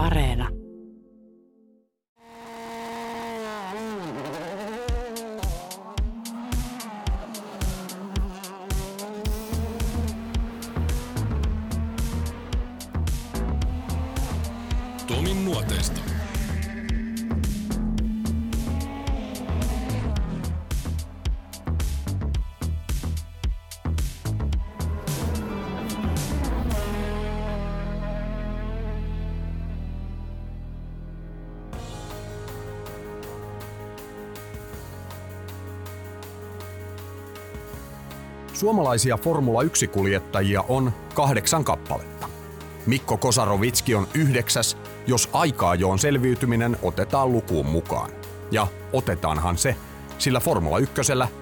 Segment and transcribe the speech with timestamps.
[0.00, 0.59] Areena.
[38.60, 42.28] Suomalaisia Formula 1-kuljettajia on kahdeksan kappaletta.
[42.86, 48.10] Mikko Kosarovitski on yhdeksäs, jos aikaa joon selviytyminen otetaan lukuun mukaan.
[48.50, 49.76] Ja otetaanhan se,
[50.18, 50.94] sillä Formula 1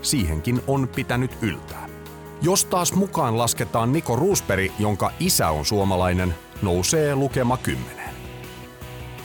[0.02, 1.88] siihenkin on pitänyt yltää.
[2.42, 8.14] Jos taas mukaan lasketaan Niko Ruusperi, jonka isä on suomalainen, nousee lukema kymmeneen.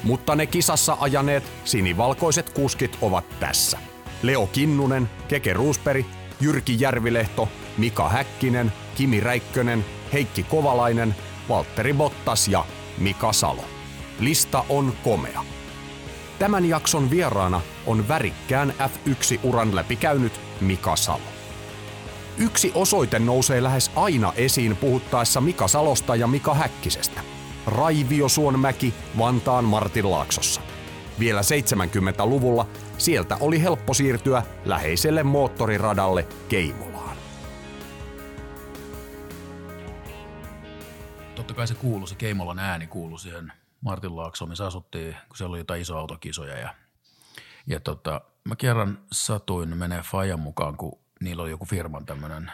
[0.03, 3.77] Mutta ne kisassa ajaneet sinivalkoiset kuskit ovat tässä.
[4.23, 6.05] Leo Kinnunen, Keke Ruusperi,
[6.41, 11.15] Jyrki Järvilehto, Mika Häkkinen, Kimi Räikkönen, Heikki Kovalainen,
[11.49, 12.65] Valtteri Bottas ja
[12.97, 13.65] Mika Salo.
[14.19, 15.43] Lista on komea.
[16.39, 21.33] Tämän jakson vieraana on värikkään F1-uran läpikäynyt Mika Salo.
[22.37, 27.21] Yksi osoite nousee lähes aina esiin puhuttaessa Mika Salosta ja Mika Häkkisestä.
[27.67, 30.61] Raivio Suonmäki Vantaan Martin Laaksossa.
[31.19, 36.92] Vielä 70-luvulla sieltä oli helppo siirtyä läheiselle moottoriradalle Keimolaan.
[41.53, 45.59] Totta se kuului, se Keimolan ääni kuului siihen Martin Laaksoon, missä asuttiin, kun siellä oli
[45.59, 46.57] jotain iso autokisoja.
[46.57, 46.75] Ja,
[47.67, 52.51] ja tota, mä kerran satuin menee Fajan mukaan, kun niillä oli joku firman tämmöinen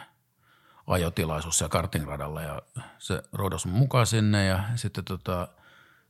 [0.86, 2.62] ajotilaisuus siellä kartingradalla ja
[2.98, 5.48] se roudas mun mukaan sinne ja sitten tota,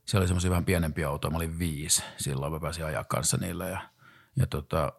[0.05, 3.67] siellä oli semmoisia vähän pienempiä autoja, mä olin viisi, silloin mä pääsin ajaa kanssa niillä
[3.67, 3.81] ja,
[4.35, 4.93] ja tota,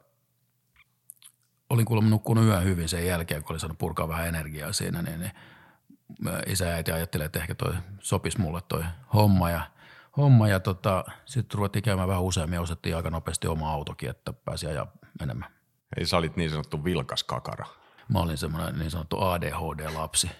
[1.70, 5.20] olin kuulemma nukkunut yön hyvin sen jälkeen, kun olin saanut purkaa vähän energiaa siinä, niin,
[5.20, 5.32] niin
[6.46, 8.84] isä ja äiti ajattelee, että ehkä toi sopisi mulle toi
[9.14, 9.60] homma ja,
[10.16, 14.32] homma ja tota, sitten ruvettiin käymään vähän useammin ja osettiin aika nopeasti oma autokin, että
[14.32, 14.86] pääsi ajaa
[15.22, 15.48] enemmän.
[15.96, 17.66] Eli sä olit niin sanottu vilkas kakara.
[18.08, 20.30] Mä olin semmoinen niin sanottu ADHD-lapsi,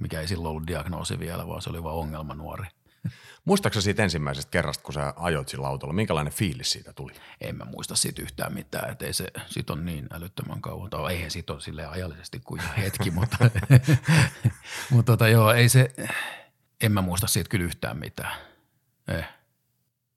[0.00, 2.66] mikä ei silloin ollut diagnoosi vielä, vaan se oli vaan ongelma nuori.
[3.44, 7.12] Muistaaksä siitä ensimmäisestä kerrasta, kun sä ajoit sillä autolla, minkälainen fiilis siitä tuli?
[7.40, 11.14] En mä muista siitä yhtään mitään, että ei se, sit on niin älyttömän kauan, tai
[11.14, 13.36] eihän sit on silleen ajallisesti kuin hetki, mutta,
[14.90, 15.90] mutta tota, joo, ei se,
[16.80, 18.34] en mä muista siitä kyllä yhtään mitään.
[19.08, 19.28] Eh.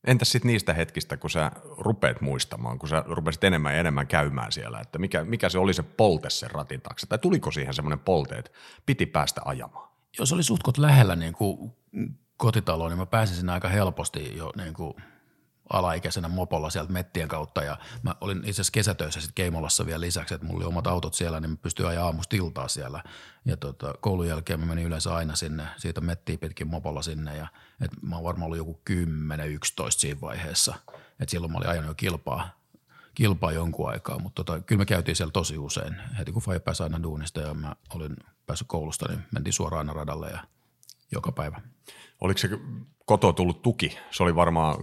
[0.07, 4.51] Entäs sitten niistä hetkistä, kun sä rupeat muistamaan, kun sä rupesit enemmän ja enemmän käymään
[4.51, 7.99] siellä, että mikä, mikä se oli se polte sen ratin taakse, tai tuliko siihen semmoinen
[7.99, 8.51] polte, että
[8.85, 9.89] piti päästä ajamaan?
[10.19, 11.73] Jos oli suhtkot lähellä niin kuin
[12.37, 14.93] kotitaloon, niin mä pääsin sinne aika helposti jo niin kuin
[15.69, 17.63] alaikäisenä mopolla sieltä mettien kautta.
[17.63, 21.13] Ja mä olin itse asiassa kesätöissä sitten Keimolassa vielä lisäksi, että mulla oli omat autot
[21.13, 23.03] siellä, niin mä pystyin ajaa aamusta iltaa siellä.
[23.45, 27.37] Ja tota, koulun jälkeen mä menin yleensä aina sinne, siitä mettiä pitkin mopolla sinne.
[27.37, 27.47] Ja
[27.81, 28.93] et mä oon varmaan ollut joku 10-11
[29.89, 30.75] siinä vaiheessa,
[31.19, 32.49] että silloin mä olin ajanut jo kilpaa,
[33.13, 35.95] kilpaa jonkun aikaa, mutta tota, kyllä me käytiin siellä tosi usein.
[36.17, 38.15] Heti kun Faija pääsi aina duunista ja mä olin
[38.45, 40.39] päässyt koulusta, niin mentiin suoraan aina radalle ja
[41.11, 41.61] joka päivä.
[42.21, 42.49] Oliko se
[43.07, 43.97] kotoa tullut tuki?
[44.11, 44.75] Se oli varmaan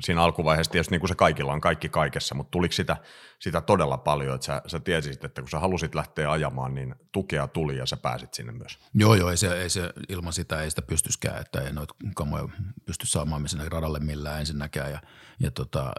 [0.00, 2.96] siinä alkuvaiheessa tietysti niin kuin se kaikilla on kaikki kaikessa, mutta tuliko sitä,
[3.38, 7.48] sitä todella paljon, että sä, sä tiesit, että kun sä halusit lähteä ajamaan, niin tukea
[7.48, 8.78] tuli ja sä pääsit sinne myös?
[8.94, 12.48] Joo, joo, ei se, ei se ilman sitä ei sitä pystyskään, että ei noita kamoja
[12.86, 15.00] pysty saamaan sinne radalle millään ensinnäkään ja,
[15.40, 15.92] ja tota,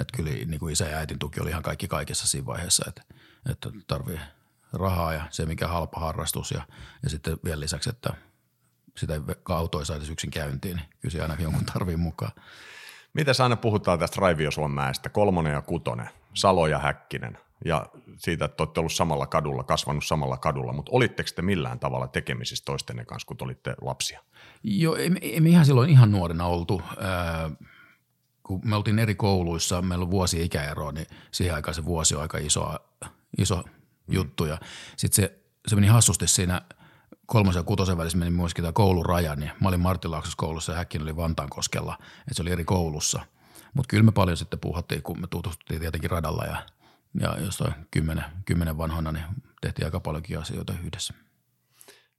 [0.00, 3.02] että kyllä niin kuin isä ja äitin tuki oli ihan kaikki kaikessa siinä vaiheessa, että,
[3.50, 4.20] että tarvii
[4.72, 6.62] rahaa ja se mikä halpa harrastus ja,
[7.02, 8.14] ja sitten vielä lisäksi, että–
[8.96, 12.32] sitä autoa saisi yksin käyntiin, niin kyllä se aina jonkun tarvii mukaan.
[13.14, 17.86] Miten aina puhutaan tästä Raiviosuonmäestä, kolmonen ja kutonen, Salo ja Häkkinen, ja
[18.16, 22.64] siitä, että olette ollut samalla kadulla, kasvanut samalla kadulla, mutta olitteko te millään tavalla tekemisissä
[22.64, 24.20] toistenne kanssa, kun olitte lapsia?
[24.62, 26.82] Joo, emme, ihan silloin ihan nuorena oltu.
[27.00, 27.50] Ää,
[28.42, 32.22] kun me oltiin eri kouluissa, meillä on vuosi ikäeroa, niin siihen aikaan se vuosi on
[32.22, 32.78] aika iso,
[33.38, 34.14] iso mm.
[34.14, 34.44] juttu.
[34.44, 34.58] Ja
[34.96, 36.62] sitten se, se meni hassusti siinä–
[37.32, 41.02] kolmosen ja kutosen välissä meni myöskin tämä kouluraja, niin mä olin Marttilaaksossa koulussa ja Häkkinen
[41.02, 43.20] oli Vantaankoskella, että se oli eri koulussa.
[43.74, 46.66] Mutta kyllä me paljon sitten puhuttiin, kun me tutustuttiin tietenkin radalla ja,
[47.20, 49.24] ja jostain kymmenen, kymmenen vanhana, niin
[49.60, 51.14] tehtiin aika paljonkin asioita yhdessä.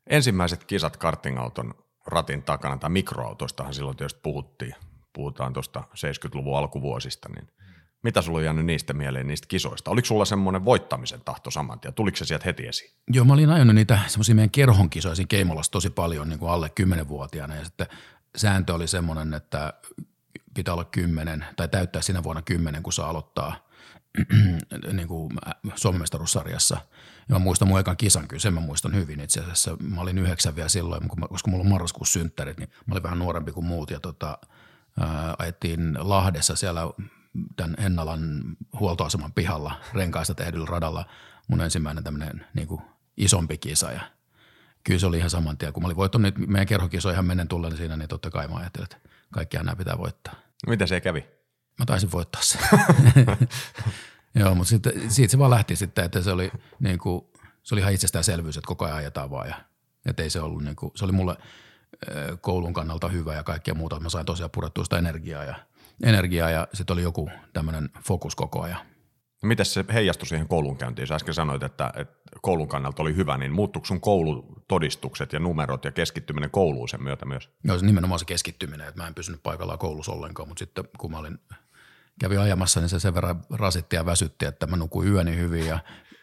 [0.10, 1.74] Ensimmäiset kisat kartingauton
[2.06, 4.76] ratin takana tai mikroautoistahan silloin tietysti puhuttiin.
[5.14, 7.48] Puhutaan tuosta 70-luvun alkuvuosista, niin–
[8.04, 9.92] mitä sulla on jäänyt niistä mieleen, niistä kisoista?
[9.92, 11.94] Oliko sulla semmoinen voittamisen tahto saman tien?
[11.94, 12.92] Tuliko se sieltä heti esiin?
[13.12, 16.52] Joo, mä olin ajanut niitä semmoisia meidän kerhon kisoja siinä Keimolassa tosi paljon niin kuin
[16.52, 17.88] alle 10-vuotiaana ja sitten
[18.36, 19.74] sääntö oli semmoinen, että
[20.54, 23.56] pitää olla kymmenen tai täyttää sinä vuonna kymmenen, kun saa aloittaa
[24.94, 25.34] niin kuin
[25.76, 26.78] Suomen mestaruussarjassa.
[27.30, 29.78] Ja mä muistan mun ekan kisan kyllä, sen mä muistan hyvin itse asiassa.
[29.80, 33.52] Mä olin yhdeksän vielä silloin, koska mulla on marraskuussa synttärit, niin mä olin vähän nuorempi
[33.52, 34.38] kuin muut ja tota,
[35.00, 36.82] ää, ajettiin Lahdessa siellä
[37.56, 38.44] tämän Hennalan
[38.80, 41.06] huoltoaseman pihalla renkaista tehdyllä radalla
[41.48, 42.82] mun ensimmäinen tämmöinen niin kuin
[43.18, 44.02] isompi kisa ja
[44.84, 45.74] kyllä se oli ihan saman tien.
[45.74, 48.84] Kun mä olin voittanut nyt meidän kerhokisoja menen tullen siinä, niin totta kai mä ajattelin,
[48.86, 50.34] että kaikkia nämä pitää voittaa.
[50.68, 51.26] Mitä se kävi?
[51.80, 52.62] Mä taisin voittaa sen.
[54.36, 57.26] Joo, mutta sitten, siitä se vaan lähti sitten, että se oli, niin kuin,
[57.64, 59.48] se oli ihan itsestäänselvyys, että koko ajan ajetaan vaan.
[59.48, 59.56] Ja,
[60.06, 61.38] että ei se ollut, niin kuin, se oli mulle
[62.42, 64.00] koulun kannalta hyvä ja kaikkea muuta.
[64.00, 65.56] Mä sain tosiaan purettua sitä energiaa ja,
[66.04, 68.80] energiaa ja sitten oli joku tämmöinen fokus koko ajan.
[69.44, 71.08] No miten se heijastui siihen koulunkäyntiin?
[71.08, 75.86] Sä äsken sanoit, että, että koulun kannalta oli hyvä, niin muuttuiko sun koulutodistukset ja numerot
[75.86, 77.50] ja keskittyminen kouluun sen myötä myös?
[77.64, 81.12] Joo, se nimenomaan se keskittyminen, että mä en pysynyt paikallaan koulussa ollenkaan, mutta sitten kun
[81.12, 81.40] mä olin,
[82.20, 85.80] kävin ajamassa, niin se sen verran rasitti ja väsytti, että mä nukuin yöni hyvin ja,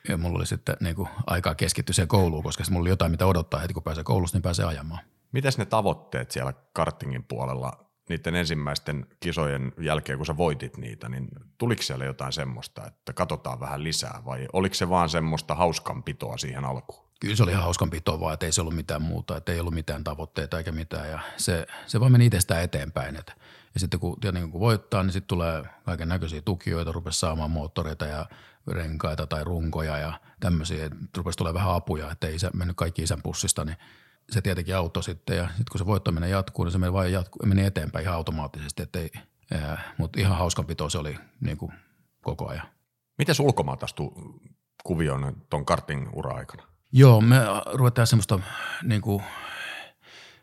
[0.09, 3.27] ja mulla oli sitten niin kuin aikaa keskittyä siihen kouluun, koska mulla oli jotain, mitä
[3.27, 5.01] odottaa heti kun pääsee koulusta, niin pääsee ajamaan.
[5.33, 11.29] Mitäs ne tavoitteet siellä kartingin puolella niiden ensimmäisten kisojen jälkeen, kun sä voitit niitä, niin
[11.59, 16.65] tuliko siellä jotain semmoista, että katsotaan vähän lisää vai oliko se vaan semmoista hauskanpitoa siihen
[16.65, 17.11] alkuun?
[17.21, 19.75] Kyllä se oli ihan hauskanpitoa vaan, että ei se ollut mitään muuta, että ei ollut
[19.75, 23.17] mitään tavoitteita eikä mitään ja se, se vaan meni itsestään eteenpäin.
[23.17, 23.33] Että,
[23.75, 28.07] ja sitten kun, tietenkin kun voittaa, niin sitten tulee kaiken näköisiä tukijoita, rupesi saamaan moottoreita
[28.07, 28.27] ja
[28.67, 33.65] renkaita tai runkoja ja tämmöisiä, rupesi tulee vähän apuja, että ei mennyt kaikki isän pussista,
[33.65, 33.77] niin
[34.31, 37.39] se tietenkin auttoi sitten ja sitten kun se voittaminen jatkuu, niin se meni, vain jatku,
[37.47, 39.11] meni eteenpäin ihan automaattisesti, ettei,
[39.99, 41.73] mutta ihan hauskanpito se oli niin kuin
[42.23, 42.67] koko ajan.
[43.19, 44.13] Miten ulkomaat astui
[44.85, 46.63] kuvioon tuon karting-ura-aikana?
[46.93, 47.37] Joo, me
[47.73, 48.41] ruvetaan semmoista
[48.83, 49.23] niin kuin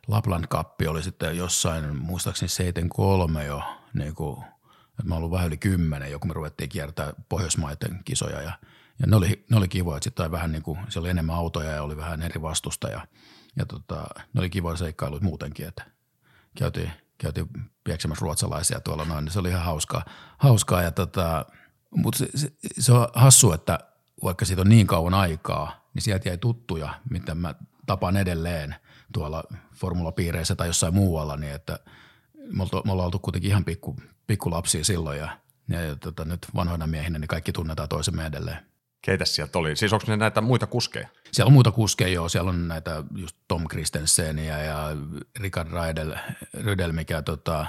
[0.07, 3.62] Lapland Cup oli sitten jossain, muistaakseni 73 jo,
[3.94, 4.44] niin kuin,
[5.00, 8.51] että mä ollut vähän yli kymmenen jo, kun me ruvettiin kiertää Pohjoismaiden kisoja ja,
[8.99, 11.71] ja ne oli, ne oli kivoja, että sitten vähän niin kuin, siellä oli enemmän autoja
[11.71, 13.07] ja oli vähän eri vastusta ja,
[13.55, 15.85] ja tota, ne oli kivoja seikkailuja muutenkin, että
[16.57, 17.47] käytiin, käytiin
[17.83, 20.05] pieksemässä ruotsalaisia tuolla noin, niin se oli ihan hauskaa,
[20.38, 21.45] hauskaa ja tota,
[21.95, 23.79] mutta se, se, se, on hassu, että
[24.23, 27.55] vaikka siitä on niin kauan aikaa, niin sieltä jäi tuttuja, mitä mä
[27.85, 28.75] tapaan edelleen
[29.13, 29.43] tuolla
[29.75, 31.79] formulapiireissä tai jossain muualla, niin että
[32.51, 33.95] me ollaan oltu kuitenkin ihan pikku,
[34.27, 35.39] pikkulapsia silloin ja,
[35.69, 38.76] ja, ja tota, nyt vanhoina miehinä niin kaikki tunnetaan toisemme edelleen.
[39.01, 39.75] Keitä sieltä oli?
[39.75, 41.07] Siis onko ne näitä muita kuskeja?
[41.31, 42.29] Siellä on muita kuskeja, joo.
[42.29, 44.88] Siellä on näitä just Tom Christensenia ja
[45.39, 46.13] Richard Rydell,
[46.53, 47.65] Rydell mikä tota,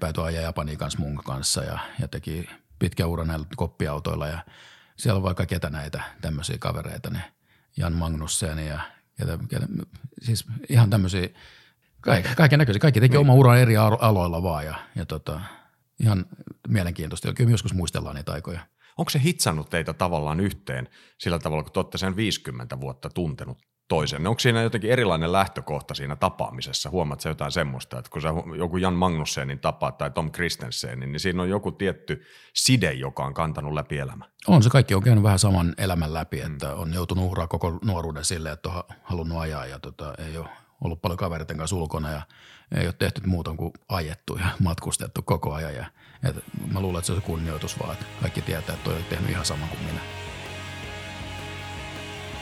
[0.00, 2.48] päätyi ajaa Japaniin kanssa mun kanssa ja, ja teki
[2.78, 4.38] pitkä ura näillä koppiautoilla ja
[4.96, 7.24] siellä on vaikka ketä näitä tämmöisiä kavereita, niin
[7.76, 8.80] Jan Magnussen ja,
[9.18, 9.60] ja, ja
[10.22, 11.28] siis ihan tämmöisiä
[12.36, 12.80] kaiken näköisiä.
[12.80, 13.20] Kaikki teki niin.
[13.20, 15.40] oma uran eri aloilla vaan ja, ja tota,
[16.00, 16.26] ihan
[16.68, 17.32] mielenkiintoista.
[17.32, 18.60] Kyllä joskus muistellaan niitä aikoja.
[18.98, 20.88] Onko se hitsannut teitä tavallaan yhteen
[21.18, 23.58] sillä tavalla, kun te olette sen 50 vuotta tuntenut
[23.88, 24.26] toisen?
[24.26, 26.90] Onko siinä jotenkin erilainen lähtökohta siinä tapaamisessa?
[26.90, 28.28] Huomaat sä jotain semmoista, että kun sä
[28.58, 32.22] joku Jan Magnussenin tapaat tai Tom Christensenin, niin siinä on joku tietty
[32.54, 34.28] side, joka on kantanut läpi elämän?
[34.46, 38.24] On se kaikki on käynyt vähän saman elämän läpi, että on joutunut uhraa koko nuoruuden
[38.24, 40.48] sille, että on halunnut ajaa ja tota, ei ole
[40.84, 42.22] ollut paljon kavereiden kanssa ulkona ja
[42.76, 45.74] ei ole tehty muuta kuin ajettu ja matkustettu koko ajan.
[45.74, 45.86] Ja,
[46.24, 46.36] et
[46.72, 49.30] mä luulen, että se on se kunnioitus vaan, että kaikki tietää, että toi on tehnyt
[49.30, 50.00] ihan sama kuin minä.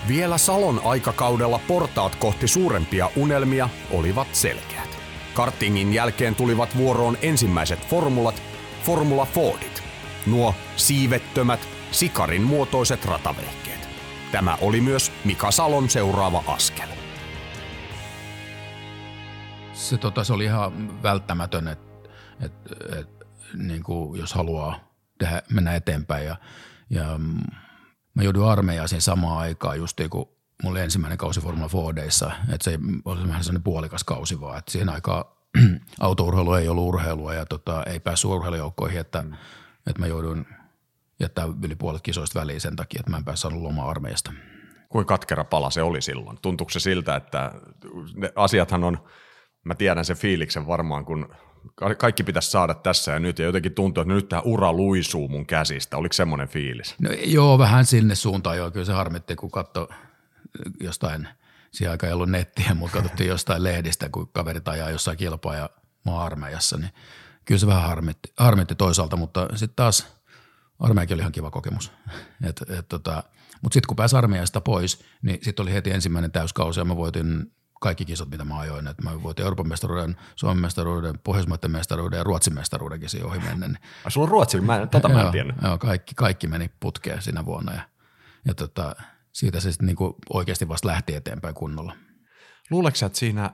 [0.08, 4.98] Vielä Salon aikakaudella portaat kohti suurempia unelmia olivat selkeät.
[5.34, 8.42] Kartingin jälkeen tulivat vuoroon ensimmäiset formulat,
[8.82, 9.82] Formula Fordit.
[10.26, 13.88] Nuo siivettömät, sikarin muotoiset ratavehkeet.
[14.32, 16.88] Tämä oli myös Mika Salon seuraava askel
[19.84, 22.08] se, tota, se oli ihan välttämätön, että
[22.40, 22.52] et,
[22.98, 23.08] et,
[23.56, 26.26] niin kuin jos haluaa tehdä, mennä eteenpäin.
[26.26, 26.36] Ja,
[26.90, 27.40] ja mm,
[28.14, 30.28] mä jouduin armeijaan siinä samaan aikaan just niin kun
[30.62, 34.72] mulla oli ensimmäinen kausi Formula Fordeissa, että se oli vähän sellainen puolikas kausi vaan, että
[34.72, 35.24] siihen aikaan
[36.00, 39.32] autourheilu ei ollut urheilua ja tota, ei päässyt urheilujoukkoihin, että, mm.
[39.86, 40.46] että mä jouduin
[41.20, 44.32] jättää yli puolet kisoista väliin sen takia, että mä en päässyt lomaa armeijasta.
[44.88, 46.38] Kuinka katkera pala se oli silloin?
[46.42, 47.52] Tuntuuko se siltä, että
[48.14, 48.98] ne asiathan on–
[49.64, 51.34] mä tiedän sen fiiliksen varmaan, kun
[51.98, 55.46] kaikki pitäisi saada tässä ja nyt, ja jotenkin tuntuu, että nyt tämä ura luisuu mun
[55.46, 55.96] käsistä.
[55.96, 56.94] Oliko semmoinen fiilis?
[56.98, 58.70] No, joo, vähän sinne suuntaan joo.
[58.70, 59.88] Kyllä se harmitti, kun katsoi
[60.80, 61.28] jostain,
[61.70, 65.70] siihen aikaan ei ollut nettiä, mutta katsottiin jostain lehdistä, kun kaverit ajaa jossain kilpaa ja
[66.04, 66.90] maa armeijassa, niin
[67.44, 70.06] kyllä se vähän harmitti, harmitti toisaalta, mutta sitten taas
[70.78, 71.92] armeijakin oli ihan kiva kokemus.
[72.44, 73.22] Et, et, tota,
[73.62, 77.52] mutta sitten kun pääsi armeijasta pois, niin sitten oli heti ensimmäinen täyskausi ja mä voitin
[77.84, 78.86] kaikki kisat, mitä mä ajoin.
[78.86, 83.68] Et mä voitin Euroopan mestaruuden, Suomen mestaruuden, Pohjoismaiden mestaruuden ja Ruotsin mestaruudenkin siinä ohi mennä.
[83.68, 85.56] Niin, Ai, sulla on Ruotsi, mä, en- tota mä en joo, tiennyt.
[85.62, 87.80] joo, kaikki, kaikki meni putkeen siinä vuonna ja,
[88.44, 88.96] ja tota,
[89.32, 91.96] siitä se sitten niinku oikeasti vasta lähti eteenpäin kunnolla.
[92.70, 93.50] Luuleeko sä, että siinä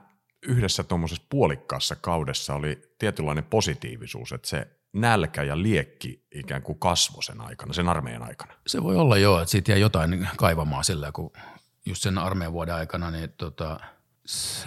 [0.47, 7.23] yhdessä tuommoisessa puolikkaassa kaudessa oli tietynlainen positiivisuus, että se nälkä ja liekki ikään kuin kasvoi
[7.23, 8.53] sen aikana, sen armeijan aikana?
[8.67, 11.31] Se voi olla joo, että siitä jäi jotain kaivamaan sillä, kun
[11.85, 13.79] just sen armeijan vuoden aikana niin tota,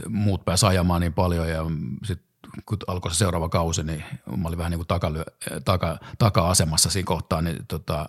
[0.09, 1.65] muut pääsi ajamaan niin paljon ja
[2.05, 2.35] sitten
[2.67, 4.05] kun alkoi se seuraava kausi, niin
[4.37, 5.25] mä olin vähän niin kuin takalyö,
[5.65, 8.09] taka, taka-asemassa siinä kohtaa, niin tota,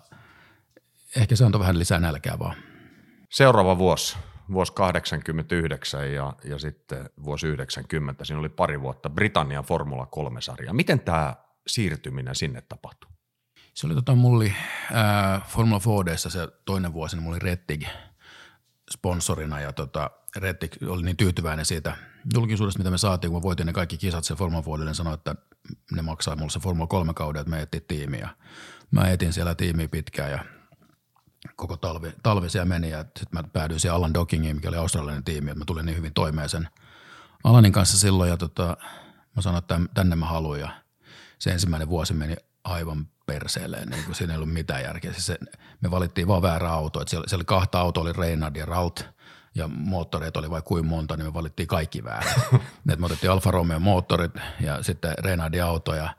[1.16, 2.56] ehkä se antoi vähän lisää nälkää vaan.
[3.30, 4.16] Seuraava vuosi,
[4.52, 10.72] vuosi 89 ja, ja sitten vuosi 90, siinä oli pari vuotta Britannian Formula 3-sarja.
[10.72, 11.34] Miten tämä
[11.66, 13.10] siirtyminen sinne tapahtui?
[13.74, 14.54] Se oli tota, mulla oli
[14.92, 17.84] ää, Formula Fordissa se toinen vuosi, niin mulla oli Rettig
[18.90, 21.96] sponsorina ja tota, Rettig oli niin tyytyväinen siitä
[22.34, 25.14] julkisuudesta, mitä me saatiin, kun mä voitin ne kaikki kisat sen Formula Fordille, niin sanoi,
[25.14, 25.34] että
[25.92, 28.28] ne maksaa mulle se Formula 3 kauden, että me etsin tiimiä.
[28.90, 30.44] Mä etin siellä tiimiä pitkään ja
[31.56, 35.24] koko talvi, talvi siellä meni ja sitten mä päädyin siihen Alan Dockingiin, mikä oli australialainen
[35.24, 36.68] tiimi, että mä tulin niin hyvin toimeen sen
[37.44, 38.76] Alanin kanssa silloin ja tota,
[39.36, 40.68] mä sanoin, että tänne mä haluan ja
[41.38, 45.12] se ensimmäinen vuosi meni aivan perseelleen, niin kuin siinä ei ollut mitään järkeä.
[45.12, 45.38] Siis se,
[45.80, 49.08] me valittiin vaan väärä auto, että siellä, siellä kahta autoa, oli Reynard ja Raut,
[49.56, 52.32] ja moottoreita oli vai kuin monta, niin me valittiin kaikki väärin.
[52.84, 56.14] Me otettiin Alfa Romeo moottorit ja sitten Reynardin auto ja,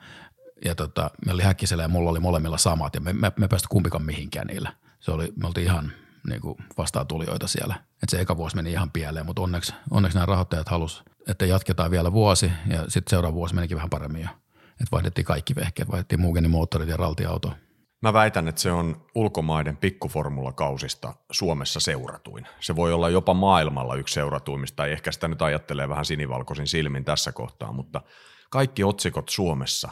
[0.65, 3.67] ja tota, me oli Häkkisellä ja mulla oli molemmilla samat ja me, me, me päästä
[3.71, 4.73] kumpikaan mihinkään niillä.
[4.99, 5.91] Se oli, me oltiin ihan
[6.27, 7.75] niin kuin vastaatulijoita siellä.
[8.03, 11.91] Et se eka vuosi meni ihan pieleen, mutta onneksi, onneksi nämä rahoittajat halus, että jatketaan
[11.91, 14.29] vielä vuosi ja sitten seuraava vuosi menikin vähän paremmin jo.
[14.71, 17.53] Että vaihdettiin kaikki vehkeet, vaihdettiin Mugenin moottorit ja raltiauto.
[18.01, 22.47] Mä väitän, että se on ulkomaiden pikkuformulakausista Suomessa seuratuin.
[22.59, 27.05] Se voi olla jopa maailmalla yksi seuratuimista, tai ehkä sitä nyt ajattelee vähän sinivalkoisin silmin
[27.05, 28.01] tässä kohtaa, mutta
[28.49, 29.89] kaikki otsikot Suomessa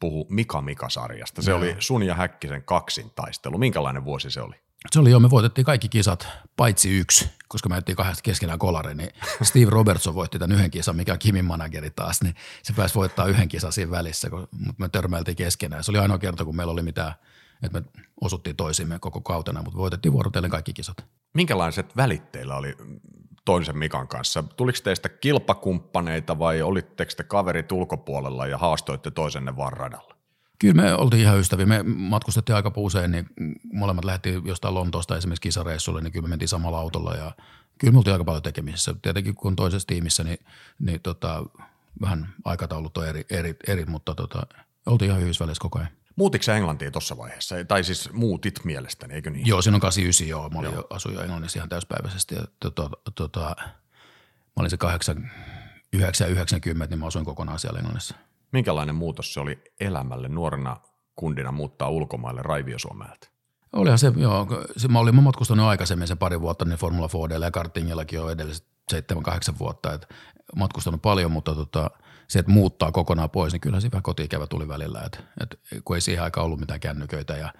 [0.00, 1.42] puhu Mika Mika-sarjasta.
[1.42, 1.58] Se Joo.
[1.58, 3.58] oli sun ja Häkkisen kaksintaistelu.
[3.58, 4.63] Minkälainen vuosi se oli?
[4.90, 8.94] Se oli jo, me voitettiin kaikki kisat, paitsi yksi, koska me jättiin kahdesta keskenään kolari,
[8.94, 9.10] niin
[9.42, 13.26] Steve Robertson voitti tämän yhden kisan, mikä on Kimin manageri taas, niin se pääsi voittaa
[13.26, 15.84] yhden kisan siinä välissä, mutta me törmäiltiin keskenään.
[15.84, 17.14] Se oli ainoa kerta, kun meillä oli mitään,
[17.62, 17.86] että me
[18.20, 21.04] osuttiin toisiimme koko kautena, mutta voitettiin vuorotellen kaikki kisat.
[21.34, 22.76] Minkälaiset välit teillä oli
[23.44, 24.44] toisen Mikan kanssa?
[24.56, 30.13] Tuliko teistä kilpakumppaneita vai olitteko te kaverit ulkopuolella ja haastoitte toisenne vaan radalla?
[30.58, 31.66] Kyllä me oltiin ihan ystäviä.
[31.66, 33.26] Me matkustettiin aika usein, niin
[33.72, 37.32] molemmat lähtiin jostain Lontoosta esimerkiksi kisareissulle, niin kyllä me mentiin samalla autolla ja
[37.78, 38.94] kyllä me oltiin aika paljon tekemisissä.
[39.02, 40.38] Tietenkin kun toisessa tiimissä, niin,
[40.78, 41.44] niin tota,
[42.00, 44.46] vähän aikataulut on eri, eri, eri mutta tota,
[44.86, 45.90] oltiin ihan hyvissä välissä koko ajan.
[46.16, 47.64] Muutitko sä Englantiin tuossa vaiheessa?
[47.68, 49.46] Tai siis muutit mielestäni, eikö niin?
[49.46, 50.50] Joo, siinä on 89 joo.
[50.50, 52.34] Mä olin jo, asuin jo Englannissa ihan täyspäiväisesti.
[52.34, 53.56] Ja, tota, tota,
[54.56, 58.14] mä olin se 89 ja 90, niin mä asuin kokonaan siellä Englannissa.
[58.54, 60.76] Minkälainen muutos se oli elämälle nuorena
[61.16, 63.28] kundina muuttaa ulkomaille Raiviosuomelta?
[63.72, 64.46] Olihan se, joo,
[64.76, 68.66] se, mä olin matkustanut aikaisemmin sen pari vuotta niin Formula Fordilla ja kartingillakin jo edelliset
[68.94, 68.96] 7-8
[69.58, 70.06] vuotta, että
[70.56, 71.90] matkustanut paljon, mutta tota,
[72.28, 75.96] se, että muuttaa kokonaan pois, niin kyllä se vähän kotiikävä tuli välillä, että, että kun
[75.96, 77.52] ei siihen aikaan ollut mitään kännyköitä ja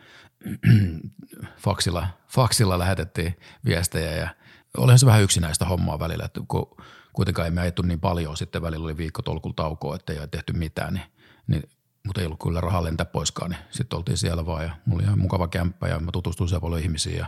[1.64, 4.28] faksilla, faksilla lähetettiin viestejä ja
[4.76, 6.76] olihan se vähän yksinäistä hommaa välillä, että kun
[7.14, 10.52] kuitenkaan ei me ajettu niin paljon, sitten välillä oli viikko tolkulla taukoa, että ei tehty
[10.52, 11.06] mitään, niin,
[11.46, 11.62] niin
[12.06, 15.06] mutta ei ollut kyllä rahaa lentää poiskaan, niin sitten oltiin siellä vaan ja mulla oli
[15.06, 17.26] ihan mukava kämppä ja mä tutustuin siellä paljon ihmisiin ja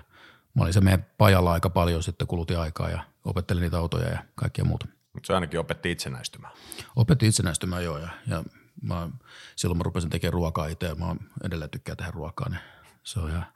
[0.55, 4.19] mä olin se meidän pajalla aika paljon sitten kulutin aikaa ja opettelin niitä autoja ja
[4.35, 4.87] kaikkea muuta.
[5.12, 6.52] Mutta se ainakin opetti itsenäistymään.
[6.97, 8.45] Opetin itsenäistymään joo ja, ja
[8.83, 9.09] mä,
[9.57, 12.61] silloin mä rupesin tekemään ruokaa itse ja mä edelleen tykkään tehdä ruokaa, niin
[13.02, 13.47] se on ihan,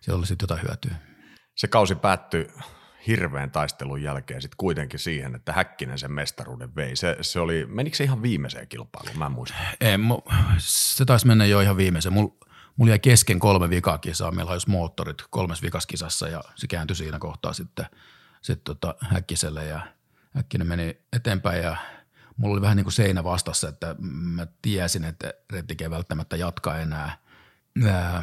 [0.00, 0.94] se oli sitten jotain hyötyä.
[1.54, 2.48] Se kausi päättyi
[3.06, 6.96] hirveän taistelun jälkeen sitten kuitenkin siihen, että Häkkinen sen mestaruuden vei.
[6.96, 9.18] Se, se oli, menikö se ihan viimeiseen kilpailuun?
[9.18, 9.56] Mä en muista.
[9.80, 10.18] Ei, mu,
[10.58, 12.12] se taisi mennä jo ihan viimeisen.
[12.12, 12.34] Mulla
[12.80, 14.30] mulla jäi kesken kolme vikakisaa.
[14.30, 17.86] Meillä hajosi moottorit kolmes vikaskisassa ja se kääntyi siinä kohtaa sitten,
[18.42, 19.80] sitten tota Häkkiselle ja
[20.34, 21.76] Häkkinen meni eteenpäin ja
[22.36, 26.78] mulla oli vähän niin kuin seinä vastassa, että mä tiesin, että Rettik ei välttämättä jatka
[26.78, 27.18] enää.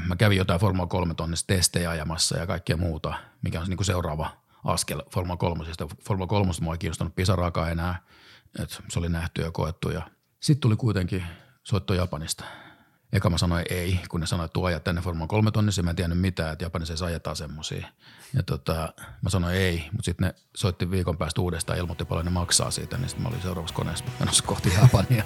[0.07, 3.85] Mä kävin jotain Formula 3 tonnista testejä ajamassa ja kaikkea muuta, mikä on niin kuin
[3.85, 5.65] seuraava askel Formula 3.
[6.03, 8.01] Formula 3 mua ei kiinnostanut pisaraakaan enää,
[8.59, 10.01] että se oli nähty ja koettu ja
[10.39, 11.23] sitten tuli kuitenkin
[11.63, 12.43] soitto Japanista.
[13.13, 15.95] Eka mä sanoin ei, kun ne sanoi, että ajat tänne Formula 3 tonnissa, mä en
[15.95, 17.87] tiennyt mitään, että Japanissa ei ajetaan semmosia.
[18.33, 22.25] Ja tota, mä sanoin ei, mutta sitten ne soitti viikon päästä uudestaan ja ilmoitti paljon
[22.25, 25.23] ne maksaa siitä, niin sitten mä olin seuraavassa koneessa menossa kohti Japania.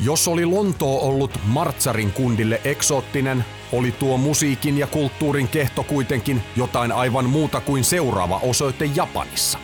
[0.00, 6.92] Jos oli Lontoo ollut Martsarin kundille eksoottinen, oli tuo musiikin ja kulttuurin kehto kuitenkin jotain
[6.92, 9.58] aivan muuta kuin seuraava osoite Japanissa.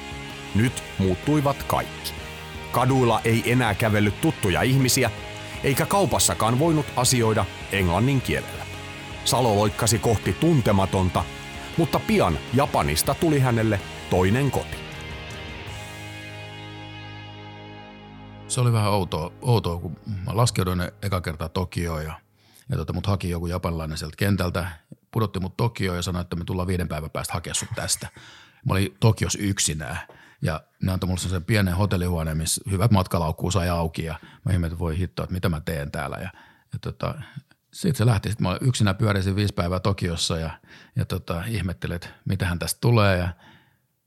[0.55, 2.13] Nyt muuttuivat kaikki.
[2.73, 5.11] Kaduilla ei enää kävellyt tuttuja ihmisiä,
[5.65, 8.67] eikä kaupassakaan voinut asioida englannin kielellä.
[9.25, 11.25] Salo loikkasi kohti tuntematonta,
[11.77, 14.90] mutta pian Japanista tuli hänelle toinen koti.
[18.51, 22.21] Se oli vähän outoa, outoa kun mä laskeuduin eka kertaa Tokioon ja,
[22.69, 24.67] ja tota, mut haki joku japanilainen sieltä kentältä,
[25.11, 28.09] pudotti mut Tokioon ja sanoi, että me tullaan viiden päivän päästä hakea sut tästä.
[28.67, 29.99] Mä olin Tokios yksinään
[30.43, 34.15] ja ne antoi mulle sen pienen hotellihuoneen, missä hyvät matkalaukkuun sai auki ja
[34.45, 36.31] mä ihmetin, että voi hittoa, että mitä mä teen täällä ja,
[36.73, 37.15] ja tota,
[37.73, 40.51] sitten se lähti, sitten mä yksinä pyörisin viisi päivää Tokiossa ja,
[40.97, 43.29] ja tota, ihmettelin, että mitähän tästä tulee ja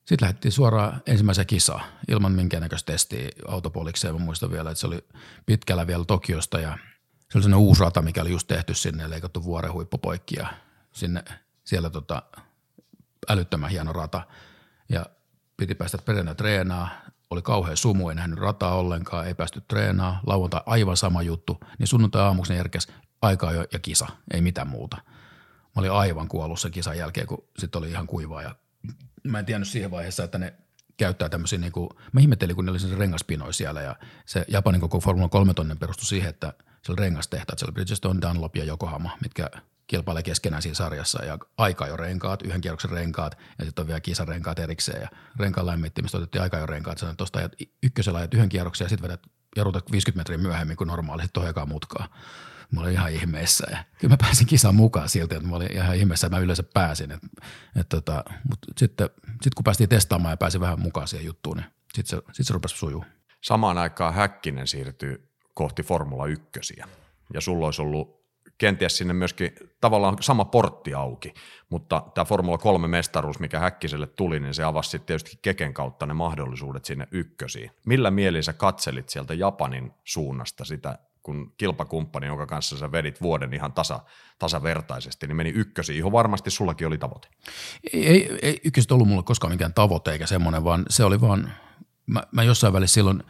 [0.06, 4.16] sitten lähdettiin suoraan ensimmäiseen kisaan ilman minkäännäköistä testiä autopolikseen.
[4.16, 5.06] Mä muistan vielä, että se oli
[5.46, 6.78] pitkällä vielä Tokiosta ja
[7.30, 10.48] se oli sellainen uusi rata, mikä oli just tehty sinne, leikattu vuoren huippu poikki ja
[10.92, 11.24] sinne,
[11.64, 12.24] siellä tota,
[13.30, 14.22] älyttömän hieno rata
[14.90, 15.06] ja
[15.58, 16.90] piti päästä perjantai treenaa.
[17.30, 20.20] Oli kauhean sumu, ei nähnyt rataa ollenkaan, ei päästy treenaa.
[20.26, 21.60] Lauantai aivan sama juttu.
[21.80, 22.88] Niin sunnuntai aamuksi ne järkäs
[23.22, 24.98] aikaa jo ja kisa, ei mitään muuta.
[25.76, 28.56] Mä olin aivan kuollut sen kisan jälkeen, kun sitten oli ihan kuivaa ja
[29.24, 30.54] mä en tiennyt siihen vaiheessa, että ne
[30.98, 32.88] käyttää tämmöisiä, niin kuin, mä ihmettelin, kun ne oli se
[33.52, 37.74] siellä ja se Japanin koko Formula 3 tonnen perustui siihen, että se oli rengastehtaat, siellä
[37.74, 39.50] Bridgestone, Dunlop ja Yokohama, mitkä
[39.88, 44.00] kilpailee keskenään siinä sarjassa ja aika jo renkaat, yhden kierroksen renkaat ja sitten on vielä
[44.00, 45.08] kisarenkaat erikseen ja
[45.40, 47.52] renkaan lämmittimistä otettiin aika jo renkaat, sanoin, että tuosta ajat
[47.84, 49.22] ykkösellä ajat yhden kierroksen ja sitten vedät
[49.56, 51.70] jarrutat 50 metriä myöhemmin kuin normaalisti tuohon ekaan.
[52.72, 55.96] Mä olin ihan ihmeessä ja kyllä mä pääsin kisaan mukaan silti, että mä olin ihan
[55.96, 57.12] ihmeessä, että mä yleensä pääsin.
[57.12, 57.22] Et,
[57.76, 59.10] et tota, mutta sitten
[59.42, 62.54] sit kun päästiin testaamaan ja pääsin vähän mukaan siihen juttuun, niin sitten se, sit se
[62.54, 63.06] rupesi sujuu.
[63.42, 66.76] Samaan aikaan Häkkinen siirtyy kohti Formula 1
[67.34, 68.24] ja sulla olisi ollut
[68.58, 71.34] kenties sinne myöskin tavallaan sama portti auki,
[71.70, 76.06] mutta tämä Formula 3 mestaruus, mikä Häkkiselle tuli, niin se avasi sitten tietysti Keken kautta
[76.06, 77.72] ne mahdollisuudet sinne ykkösiin.
[77.86, 83.54] Millä mielin sä katselit sieltä Japanin suunnasta sitä kun kilpakumppani, jonka kanssa sä vedit vuoden
[83.54, 84.00] ihan tasa,
[84.40, 87.28] tasavertaisesti, niin meni ykkösiin, johon varmasti sullakin oli tavoite.
[87.94, 91.52] Ei, ei, ei ykköset ollut mulle koskaan mikään tavoite eikä semmoinen, vaan se oli vaan,
[92.06, 93.24] mä, mä jossain välissä silloin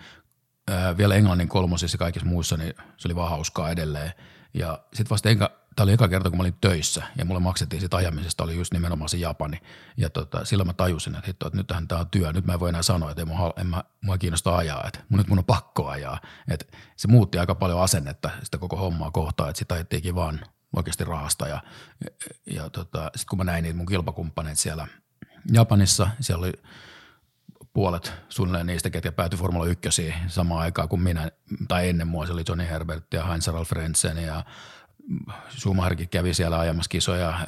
[0.68, 4.12] ää, vielä englannin kolmosissa ja kaikissa muissa, niin se oli vaan hauskaa edelleen.
[4.54, 7.80] Ja sitten vasta enkä, tämä oli eka kerta, kun mä olin töissä ja mulle maksettiin
[7.80, 9.62] siitä ajamisesta, oli just nimenomaan se Japani.
[9.98, 12.60] Ja tota, silloin mä tajusin, että, hitto, että nythän tämä on työ, nyt mä en
[12.60, 15.40] voi enää sanoa, että ei mua, en mä, mua kiinnosta ajaa, että mun, nyt mun
[15.40, 16.20] on pakko ajaa.
[16.48, 20.40] Et se muutti aika paljon asennetta sitä koko hommaa kohtaan, että sitä ajettiinkin vaan
[20.76, 21.48] oikeasti rahasta.
[21.48, 21.62] Ja,
[22.46, 24.88] ja tota, sitten kun mä näin niitä mun kilpakumppaneita siellä
[25.54, 26.54] Japanissa, siellä oli
[27.74, 31.32] puolet suunnilleen niistä, ketkä päätyi Formula 1 samaan aikaan kuin minä,
[31.68, 34.44] tai ennen mua, se oli Johnny Herbert ja Heinz Ralf Frentzen ja
[35.50, 37.46] Schumacherkin kävi siellä ajamassa kisoja, äh,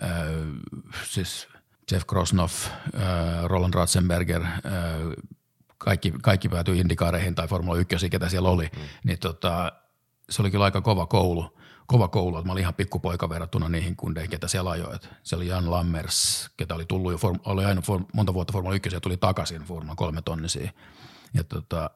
[1.03, 1.47] siis
[1.91, 4.51] Jeff Krosnoff, äh, Roland Ratzenberger, äh,
[5.77, 8.81] kaikki, kaikki päätyi Indikaareihin tai Formula 1, ketä siellä oli, mm.
[9.03, 9.71] niin tota,
[10.29, 13.95] se oli kyllä aika kova koulu, kova koulu, että mä olin ihan pikkupoika verrattuna niihin
[13.95, 14.99] kundeihin, ketä siellä ajoi.
[15.23, 17.81] Se oli Jan Lammers, ketä oli tullut jo, oli aina
[18.13, 20.71] monta vuotta Formula 1 ja tuli takaisin Formula 3 tonnisiin.
[21.33, 21.89] Ja tota,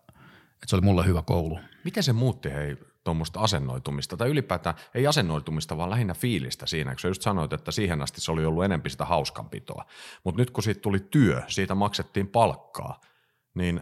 [0.54, 1.60] että se oli mulle hyvä koulu.
[1.84, 7.00] Miten se muutti hei tuommoista asennoitumista, tai ylipäätään ei asennoitumista, vaan lähinnä fiilistä siinä, kun
[7.00, 9.86] sä just sanoit, että siihen asti se oli ollut enempi sitä hauskanpitoa.
[10.24, 13.00] Mutta nyt kun siitä tuli työ, siitä maksettiin palkkaa,
[13.54, 13.82] niin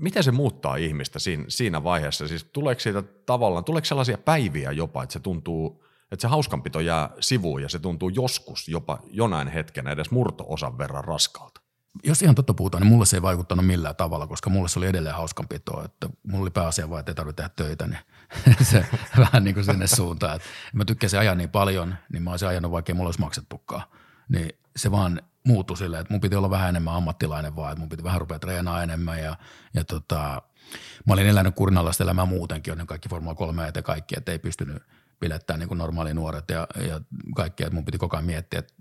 [0.00, 2.28] miten se muuttaa ihmistä siinä, siinä vaiheessa?
[2.28, 7.10] Siis tuleeko siitä tavallaan, tuleeko sellaisia päiviä jopa, että se tuntuu, että se hauskanpito jää
[7.20, 11.60] sivuun ja se tuntuu joskus jopa jonain hetkenä edes murto-osan verran raskalta?
[12.04, 14.86] jos ihan totta puhutaan, niin mulle se ei vaikuttanut millään tavalla, koska mulle se oli
[14.86, 18.00] edelleen hauskanpitoa, että mulla oli pääasia vaan, että ei tarvitse tehdä töitä, niin
[18.62, 18.86] se
[19.18, 20.36] vähän niin kuin sinne suuntaan.
[20.36, 23.82] Että mä tykkäsin ajaa niin paljon, niin mä olisin ajanut vaikka mulla olisi maksettukaan.
[24.28, 27.88] Niin se vaan muuttui silleen, että mun piti olla vähän enemmän ammattilainen vaan, että mun
[27.88, 29.36] piti vähän rupea treenaamaan enemmän ja,
[29.74, 30.42] ja tota,
[31.06, 34.82] mä olin elänyt kurinalaista elämää muutenkin, on kaikki Formula 3 ja kaikki, että ei pystynyt
[35.20, 37.00] pilettämään niin normaali nuoret ja, ja
[37.36, 38.74] kaikki, että mun piti koko ajan miettiä, että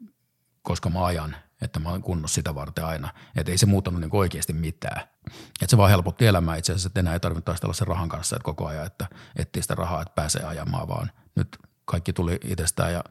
[0.61, 3.13] koska mä ajan– että mä olen kunnossa sitä varten aina.
[3.35, 5.01] Että ei se muuttanut niin oikeasti mitään.
[5.27, 8.35] Että se vaan helpotti elämää itse asiassa, että enää ei tarvitse taistella sen rahan kanssa
[8.35, 12.93] että koko ajan, että etsii sitä rahaa, että pääsee ajamaan, vaan nyt kaikki tuli itsestään
[12.93, 13.03] ja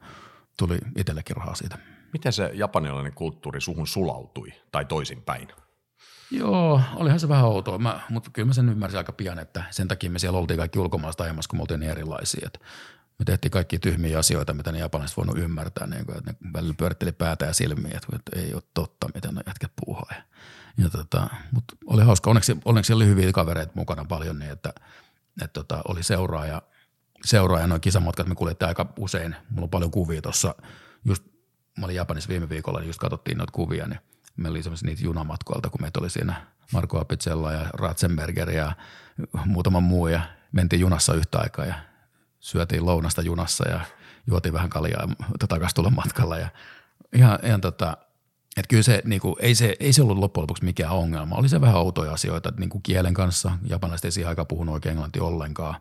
[0.57, 1.77] tuli itsellekin rahaa siitä.
[2.13, 5.47] Miten se japanilainen kulttuuri suhun sulautui tai toisinpäin?
[6.31, 9.87] Joo, olihan se vähän outoa, mä, mutta kyllä mä sen ymmärsin aika pian, että sen
[9.87, 12.47] takia me siellä oltiin kaikki ulkomaista ajamassa, kun me oltiin niin erilaisia.
[12.47, 12.59] Että
[13.19, 16.73] me tehtiin kaikki tyhmiä asioita, mitä ne japanilaiset voinut ymmärtää, niin kuin, että ne välillä
[16.77, 20.07] pyöritteli päätä ja silmiä, että ei ole totta, mitä ne jätkät puuhaa.
[20.11, 20.23] Ja,
[20.77, 24.73] ja tota, mutta oli hauska, onneksi, onneksi oli hyviä kavereita mukana paljon, niin että,
[25.41, 26.61] että tota, oli seuraaja,
[27.25, 30.55] seuraaja noin kisamatkat, me kuljettiin aika usein, mulla on paljon kuvia tuossa
[31.05, 31.23] just
[31.77, 33.99] mä olin Japanissa viime viikolla, niin just katsottiin noita kuvia, niin
[34.37, 38.71] meillä oli semmoisia niitä junamatkoilta, kun meitä oli siinä Marko Apitsella ja Ratzenberger ja
[39.45, 41.75] muutama muu ja mentiin junassa yhtä aikaa ja
[42.47, 43.81] syötiin lounasta junassa ja
[44.27, 45.07] juotiin vähän kaljaa
[45.49, 46.49] takaisin tulla matkalla ja
[47.15, 47.97] ihan, ihan tota,
[48.57, 51.35] että kyllä se, niin kuin, ei, se, ei se ollut loppujen lopuksi mikään ongelma.
[51.35, 54.73] Oli se vähän outoja asioita, että niin kuin kielen kanssa, japanilaiset ei siihen aikaan puhunut
[54.73, 55.75] oikein englantia ollenkaan.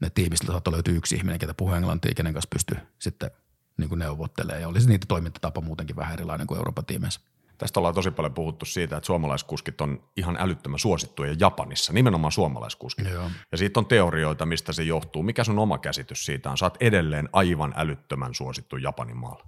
[0.00, 3.30] Ne tiimistä saattoi löytyä yksi ihminen, ketä puhuu englantia, kenen kanssa pystyi sitten
[3.76, 4.62] niin kuin neuvottelemaan.
[4.62, 7.20] Ja oli se niitä toimintatapa muutenkin vähän erilainen kuin Euroopan tiimeissä.
[7.58, 13.08] Tästä ollaan tosi paljon puhuttu siitä, että suomalaiskuskit on ihan älyttömän suosittuja Japanissa, nimenomaan suomalaiskuskit.
[13.10, 13.30] Joo.
[13.52, 15.22] Ja siitä on teorioita, mistä se johtuu.
[15.22, 16.58] Mikä sun oma käsitys siitä on?
[16.58, 19.46] Saat edelleen aivan älyttömän suosittu Japanin maalla.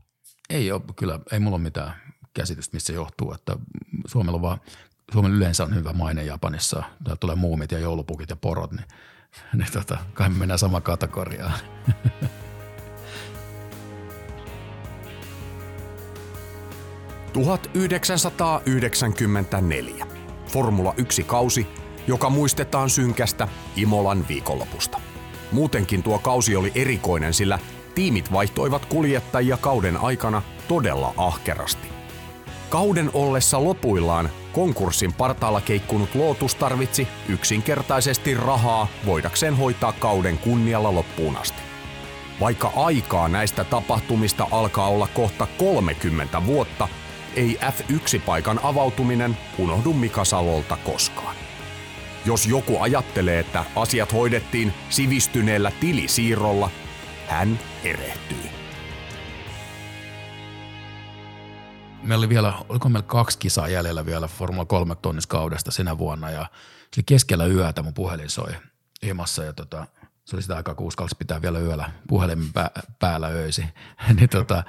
[0.51, 1.93] Ei ole, kyllä, ei mulla ole mitään
[2.35, 3.57] käsitystä, mistä se johtuu, että
[4.07, 4.61] Suomella on vaan,
[5.13, 6.83] Suomen yleensä on hyvä maine Japanissa.
[7.05, 8.87] Täällä tulee muumit ja joulupukit ja porot, niin,
[9.59, 11.59] niin tota, kai me mennään sama kategoriaan.
[17.45, 20.07] 1994.
[20.47, 21.67] Formula 1-kausi,
[22.07, 25.01] joka muistetaan synkästä Imolan viikonlopusta.
[25.53, 27.59] Muutenkin tuo kausi oli erikoinen, sillä
[27.95, 31.89] tiimit vaihtoivat kuljettajia kauden aikana todella ahkerasti.
[32.69, 41.37] Kauden ollessa lopuillaan konkurssin partaalla keikkunut Lotus tarvitsi yksinkertaisesti rahaa voidakseen hoitaa kauden kunnialla loppuun
[41.37, 41.63] asti.
[42.41, 46.89] Vaikka aikaa näistä tapahtumista alkaa olla kohta 30 vuotta,
[47.39, 51.37] ei F1-paikan avautuminen unohdu Mika Salolta koskaan.
[52.25, 56.71] Jos joku ajattelee, että asiat hoidettiin sivistyneellä tilisiirrolla,
[57.29, 58.51] hän erehtyi.
[62.03, 66.47] Meillä oli vielä, oliko meillä kaksi kisaa jäljellä vielä Formula 3 tonniskaudesta sinä vuonna ja
[66.95, 68.53] se keskellä yötä mun puhelin soi
[69.05, 69.87] himassa ja tota,
[70.29, 73.65] se oli sitä aikaa, kun uskalsi pitää vielä yöllä puhelimen pää, päällä öisi.
[74.17, 74.65] niin tota,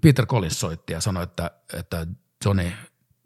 [0.00, 2.06] Peter Collins soitti ja sanoi, että, että
[2.44, 2.72] Johnny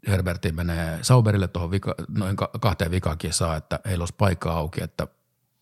[0.07, 5.07] Herberti menee Sauberille tuohon vika, noin kahteen vikakisaan, että heillä olisi paikka auki, että,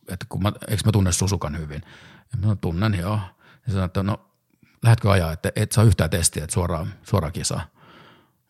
[0.08, 1.82] että kun mä, eikö mä tunne Susukan hyvin.
[2.32, 3.18] Ja mä tunnen, joo.
[3.66, 4.30] Ja sanoi, että no
[4.82, 7.66] lähdetkö ajaa, että et saa yhtään testiä, että suoraan, suoraan kisaa.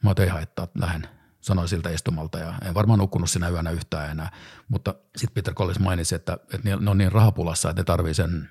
[0.02, 1.08] Mä ei haittaa, lähden
[1.42, 4.30] sanoi siltä istumalta ja en varmaan nukkunut sinä yönä yhtään enää.
[4.68, 8.50] Mutta sitten Peter Collins mainitsi, että, että ne on niin rahapulassa, että ne tarvii sen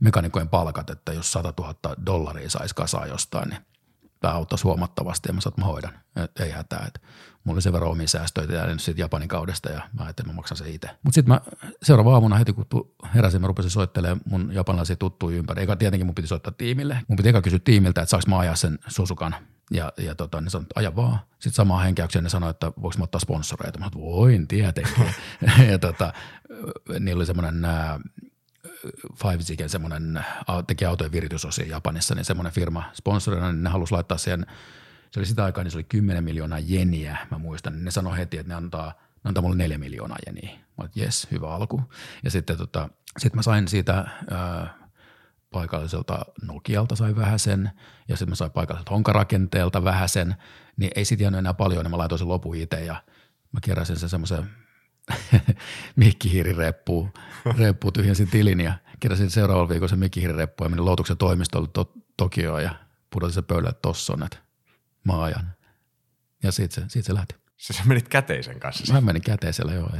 [0.00, 1.74] mekanikojen palkat, että jos 100 000
[2.06, 3.60] dollaria saisi kasaa jostain, niin
[4.26, 5.92] tämä auttaisi huomattavasti ja mä sanoin, mä hoidan.
[6.16, 6.84] Et ei hätää.
[6.86, 7.02] Et
[7.44, 10.22] mulla oli sen verran omia säästöitä ja nyt sitten Japanin kaudesta ja mä ajattelin, että
[10.26, 10.90] mä maksan sen itse.
[11.02, 11.40] Mutta sitten mä
[11.82, 12.66] seuraava aamuna heti kun
[13.14, 15.60] heräsin, mä rupesin soittelemaan mun japanilaisia tuttuja ympäri.
[15.60, 16.98] Eikä tietenkin mun piti soittaa tiimille.
[17.08, 19.36] Mun piti eka kysyä tiimiltä, että saaks mä ajaa sen Susukan
[19.70, 21.18] ja, ja tota, ne sanoi, että aja vaan.
[21.32, 23.78] Sitten samaan henkäykseen ne sanoi, että voiko mä ottaa sponsoreita.
[23.78, 25.06] Mä sanoin, voin tietenkin.
[25.70, 26.12] ja tota,
[27.00, 27.66] niillä oli semmoinen
[29.22, 30.24] Five Zigen semmoinen,
[30.66, 34.46] teki autojen viritysosia Japanissa, niin semmoinen firma sponsorina, niin ne halusi laittaa siihen,
[35.10, 38.16] se oli sitä aikaa, niin se oli 10 miljoonaa jeniä, mä muistan, niin ne sanoi
[38.16, 38.92] heti, että ne antaa,
[39.24, 40.50] ne antaa mulle 4 miljoonaa jeniä.
[40.50, 41.82] Mä olin, jes, hyvä alku.
[42.24, 43.98] Ja sitten tota, sit mä sain siitä
[44.32, 44.70] äh,
[45.50, 47.70] paikalliselta Nokialta sai vähän sen,
[48.08, 50.36] ja sitten mä sain paikalliselta Honkarakenteelta vähän sen,
[50.76, 53.02] niin ei sit jäänyt enää paljon, niin mä laitoin sen lopun itse, ja
[53.52, 54.50] mä keräsin sen semmoisen
[55.96, 57.12] mikkihiirireppuun,
[57.58, 62.62] reppuun tyhjensin tilin ja keräsin seuraavalla viikolla sen mikkihiirireppuun ja menin Loutuksen toimistolle to- Tokioon
[62.62, 62.74] ja
[63.10, 64.36] pudotin sen pöydälle, että tossa on, että
[65.04, 65.52] mä ajan.
[66.42, 67.34] Ja siitä se, siitä se lähti.
[67.56, 68.92] Se sä menit käteisen kanssa.
[68.92, 69.90] Mä menin käteisellä, joo.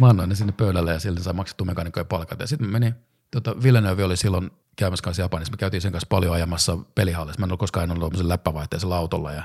[0.00, 2.40] mä annoin ne sinne pöydälle ja siltä sai maksettu mekanikkojen palkat.
[2.40, 2.94] Ja sitten menin,
[3.30, 5.52] tota, Villeneuve oli silloin käymässä kanssa Japanissa.
[5.52, 7.40] Me käytiin sen kanssa paljon ajamassa pelihallissa.
[7.40, 9.42] Mä en ollut koskaan ollut läppävaihteisella autolla ja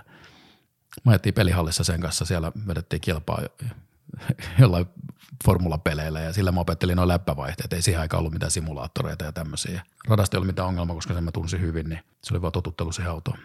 [1.05, 3.41] Mä ajettiin pelihallissa sen kanssa, siellä vedettiin kilpaa
[4.59, 4.85] jollain
[5.45, 7.73] formulapeleillä ja sillä mä opettelin noin läppävaihteet.
[7.73, 9.81] Ei siihen aikaan ollut mitään simulaattoreita ja tämmöisiä.
[10.07, 12.91] Radasta ei ollut mitään ongelmaa, koska sen mä tunsin hyvin, niin se oli vaan totuttelu
[12.91, 13.37] siihen autoon.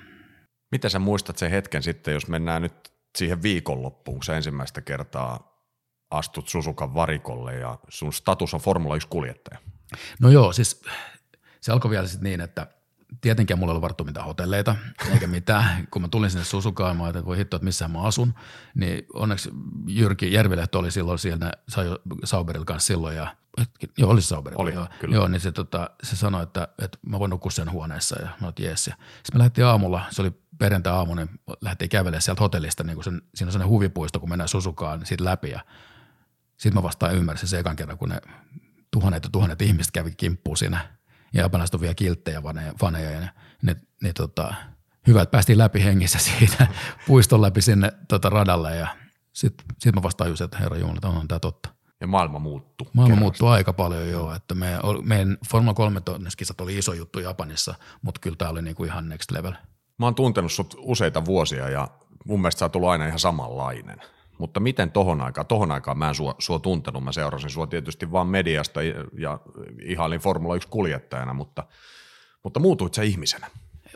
[0.73, 5.55] Miten sä muistat sen hetken sitten, jos mennään nyt siihen viikonloppuun, kun sä ensimmäistä kertaa
[6.11, 9.59] astut Susukan varikolle ja sun status on Formula 1-kuljettaja?
[10.21, 10.83] No joo, siis
[11.61, 12.67] se alkoi vielä sitten niin, että–
[13.21, 14.77] tietenkään mulla ei ollut varattu mitään hotelleita
[15.13, 15.87] eikä mitään.
[15.91, 18.35] Kun mä tulin sinne Susukaan, mä että voi hittoa, että missä mä asun.
[18.75, 19.51] Niin onneksi
[19.89, 21.53] Jyrki Järvilehto oli silloin siellä
[22.25, 23.37] Sauberilla kanssa silloin ja
[23.99, 24.63] Joo, oli Sauberilla.
[24.63, 24.87] Oli, joo.
[25.01, 25.15] kyllä.
[25.15, 28.53] Joo, niin se, tota, se sanoi, että, että mä voin nukkua sen huoneessa ja mä
[28.59, 28.85] jees.
[28.85, 28.97] Sitten
[29.33, 33.49] me lähdettiin aamulla, se oli perjantai-aamu, niin lähdettiin kävelemään sieltä hotellista, niin kun sen, siinä
[33.49, 35.61] on sellainen huvipuisto, kun mennään Susukaan niin siitä läpi ja
[36.57, 38.21] sitten mä vastaan ymmärsin se ekan kerran, kun ne
[38.91, 40.89] tuhannet ja tuhannet ihmiset kävi kimppuun siinä
[41.35, 42.43] ja japanilaiset on vielä kilttejä
[42.81, 43.31] faneja, ja ne,
[43.63, 44.55] ne, ne tota,
[45.07, 46.67] hyvä, että päästiin läpi hengissä siitä
[47.07, 48.89] puiston läpi sinne tota, radalle ja
[49.33, 51.69] sitten sit mä vastaan just, että herra Jumala, on tämä totta.
[52.01, 52.89] Ja maailma muuttuu.
[52.93, 56.01] Maailma muuttuu aika paljon joo, että me, meidän Formula 3
[56.37, 59.53] kisat oli iso juttu Japanissa, mutta kyllä tämä oli niinku ihan next level.
[59.99, 61.89] Mä oon tuntenut sut useita vuosia ja
[62.25, 64.01] mun mielestä sä oot ollut aina ihan samanlainen.
[64.39, 68.13] Mutta miten tohon aikaan, tohon aikaan mä en sua, sua tuntenut, mä seurasin sua tietysti
[68.13, 68.83] vaan mediasta
[69.19, 69.41] ja
[69.83, 71.65] ihailin Formula 1 kuljettajana, mutta,
[72.43, 73.51] mutta muutuit sä ihmisenä.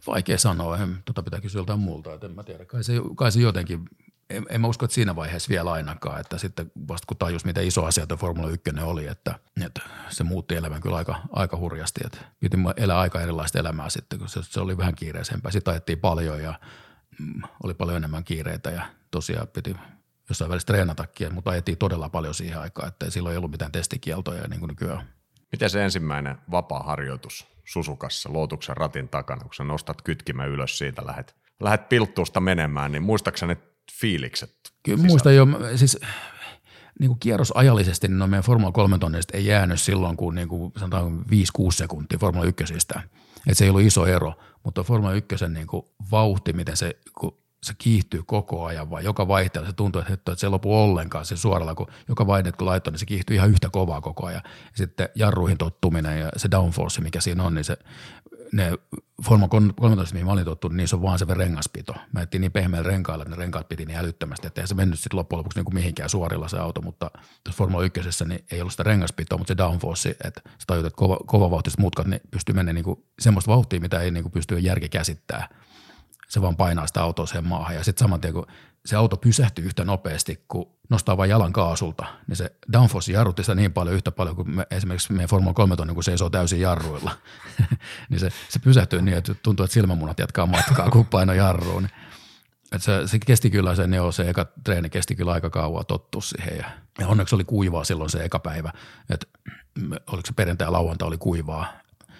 [0.07, 3.33] Vaikea sanoa, en, tota pitää kysyä joltain muulta, että en mä tiedä, kai se, kai
[3.33, 3.85] se jotenkin,
[4.31, 7.67] en, en mä usko, että siinä vaiheessa vielä ainakaan, että sitten vasta kun tajus, miten
[7.67, 9.35] iso asia tuo Formula 1 oli, että,
[9.67, 14.19] että se muutti elämän kyllä aika, aika hurjasti, että piti elää aika erilaista elämää sitten,
[14.19, 16.61] kun se, se oli vähän kiireisempää, sitä ajettiin paljon ja
[17.19, 19.77] mm, oli paljon enemmän kiireitä ja tosiaan piti
[20.29, 24.49] jossain välissä treenatakin, mutta ajettiin todella paljon siihen aikaan, että silloin ei ollut mitään testikieltoja
[24.49, 25.09] niin kuin nykyään.
[25.53, 31.07] Miten se ensimmäinen vapaa harjoitus Susukassa Lootuksen ratin takana, kun sä nostat kytkimän ylös siitä,
[31.07, 33.61] lähet, lähet pilttuusta menemään, niin muistaakseni ne
[34.01, 34.55] fiilikset?
[34.83, 35.99] Kyllä muistan jo, siis
[37.01, 40.73] niin kuin kierrosajallisesti niin no meidän Formula 3 tonneista ei jäänyt silloin, kun niin kuin
[40.77, 41.23] sanotaan 5-6
[41.71, 42.75] sekuntia Formula 1.
[42.75, 43.03] Että
[43.53, 47.75] se ei ollut iso ero, mutta Formula 1 niin kuin vauhti, miten se, kun se
[47.79, 51.75] kiihtyy koko ajan vai joka vaihteella se tuntuu, että, se ei lopu ollenkaan se suoralla,
[51.75, 54.43] kun joka vaihde kun laittoi, niin se kiihtyy ihan yhtä kovaa koko ajan.
[54.45, 57.77] Ja sitten jarruihin tottuminen ja se downforce, mikä siinä on, niin se,
[58.53, 58.73] ne
[59.25, 61.95] Forma 13, mihin mä olin tottunut, niin se on vaan se rengaspito.
[62.13, 64.99] Mä ettiin niin pehmeällä renkailla, että ne renkaat piti niin älyttömästi, että ei se mennyt
[65.01, 67.11] sitten loppujen lopuksi niin mihinkään suorilla se auto, mutta
[67.45, 70.97] tuossa Formula 1 niin ei ollut sitä rengaspitoa, mutta se downforce, että sä tajut, että
[70.97, 74.89] kova, kova vauhtiset mutkat niin pystyy menemään niin semmoista vauhtia, mitä ei niin pysty järki
[74.89, 75.49] käsittämään
[76.29, 77.75] se vaan painaa sitä autoa siihen maahan.
[77.75, 78.47] Ja sitten saman tien, kun
[78.87, 83.55] se auto pysähtyy yhtä nopeasti, kun nostaa vain jalan kaasulta, niin se downforce jarrutti sitä
[83.55, 87.11] niin paljon yhtä paljon kuin me, esimerkiksi meidän Formula 3 tonni, kun seisoo täysin jarruilla.
[88.11, 91.89] niin se, se pysähtyy niin, että tuntuu, että silmämunat jatkaa matkaa, kun paino jarruun.
[92.73, 96.21] Et se, se, kesti kyllä se neo, se eka treeni kesti kyllä aika kauan tottua
[96.21, 98.73] siihen ja, ja onneksi oli kuivaa silloin se eka päivä,
[99.11, 99.27] että
[100.07, 101.73] oliko se perjantai ja lauantai oli kuivaa,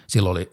[0.09, 0.51] silloin oli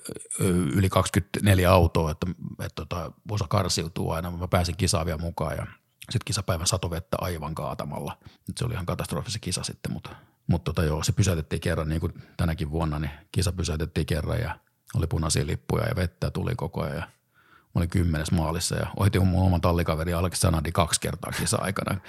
[0.75, 2.27] yli 24 autoa, että,
[2.59, 4.31] että tota, osa karsiutuu aina.
[4.31, 5.67] Mä pääsin kisaan vielä mukaan ja
[6.01, 8.19] sitten kisapäivän satovettä aivan kaatamalla.
[8.49, 10.11] Nyt se oli ihan katastrofissa kisa sitten, mutta,
[10.47, 14.59] mutta tota, joo, se pysäytettiin kerran niin kuin tänäkin vuonna, niin kisa pysäytettiin kerran ja
[14.95, 16.97] oli punaisia lippuja ja vettä tuli koko ajan.
[16.97, 22.01] Ja mä olin kymmenes maalissa ja ohitin mun oman tallikaveri Alex Sanadi kaksi kertaa kisa-aikana.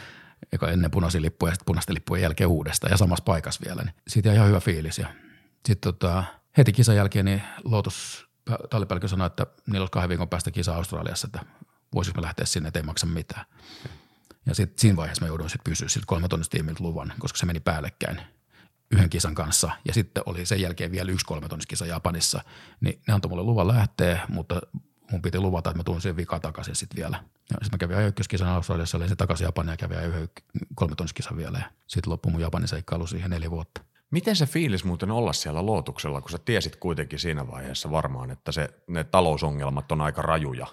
[0.51, 3.83] Eka ennen punaisia lippuja ja sitten punaisten lippujen jälkeen uudestaan ja samassa paikassa vielä.
[3.83, 4.97] Niin siitä ihan hyvä fiilis.
[4.97, 5.07] Ja
[5.65, 6.23] sitten tota,
[6.57, 8.27] heti kisan jälkeen niin Lotus
[8.69, 11.45] tallipäällikkö sanoi, että niillä olisi kahden viikon päästä kisa Australiassa, että
[11.93, 13.45] voisiko lähteä sinne, että ei maksa mitään.
[14.45, 17.59] Ja sitten siinä vaiheessa mä jouduin sitten pysyä sitten kolme tiimiltä luvan, koska se meni
[17.59, 18.21] päällekkäin
[18.91, 19.71] yhden kisan kanssa.
[19.85, 22.41] Ja sitten oli sen jälkeen vielä yksi kolmetonneskisa Japanissa.
[22.81, 24.61] Niin ne antoi mulle luvan lähteä, mutta
[25.11, 27.23] mun piti luvata, että mä tuun siihen vikaan takaisin sitten vielä.
[27.49, 30.29] Ja sitten mä kävin ajan ykköskisan Australiassa, olin se takaisin Japania ja kävin yhden
[30.75, 31.57] kolmetonneskisa vielä.
[31.57, 33.81] Ja sitten loppui mun Japanin seikkailu siihen neljä vuotta.
[34.11, 38.51] Miten se fiilis muuten olla siellä lootuksella, kun sä tiesit kuitenkin siinä vaiheessa varmaan, että
[38.51, 40.67] se, ne talousongelmat on aika rajuja?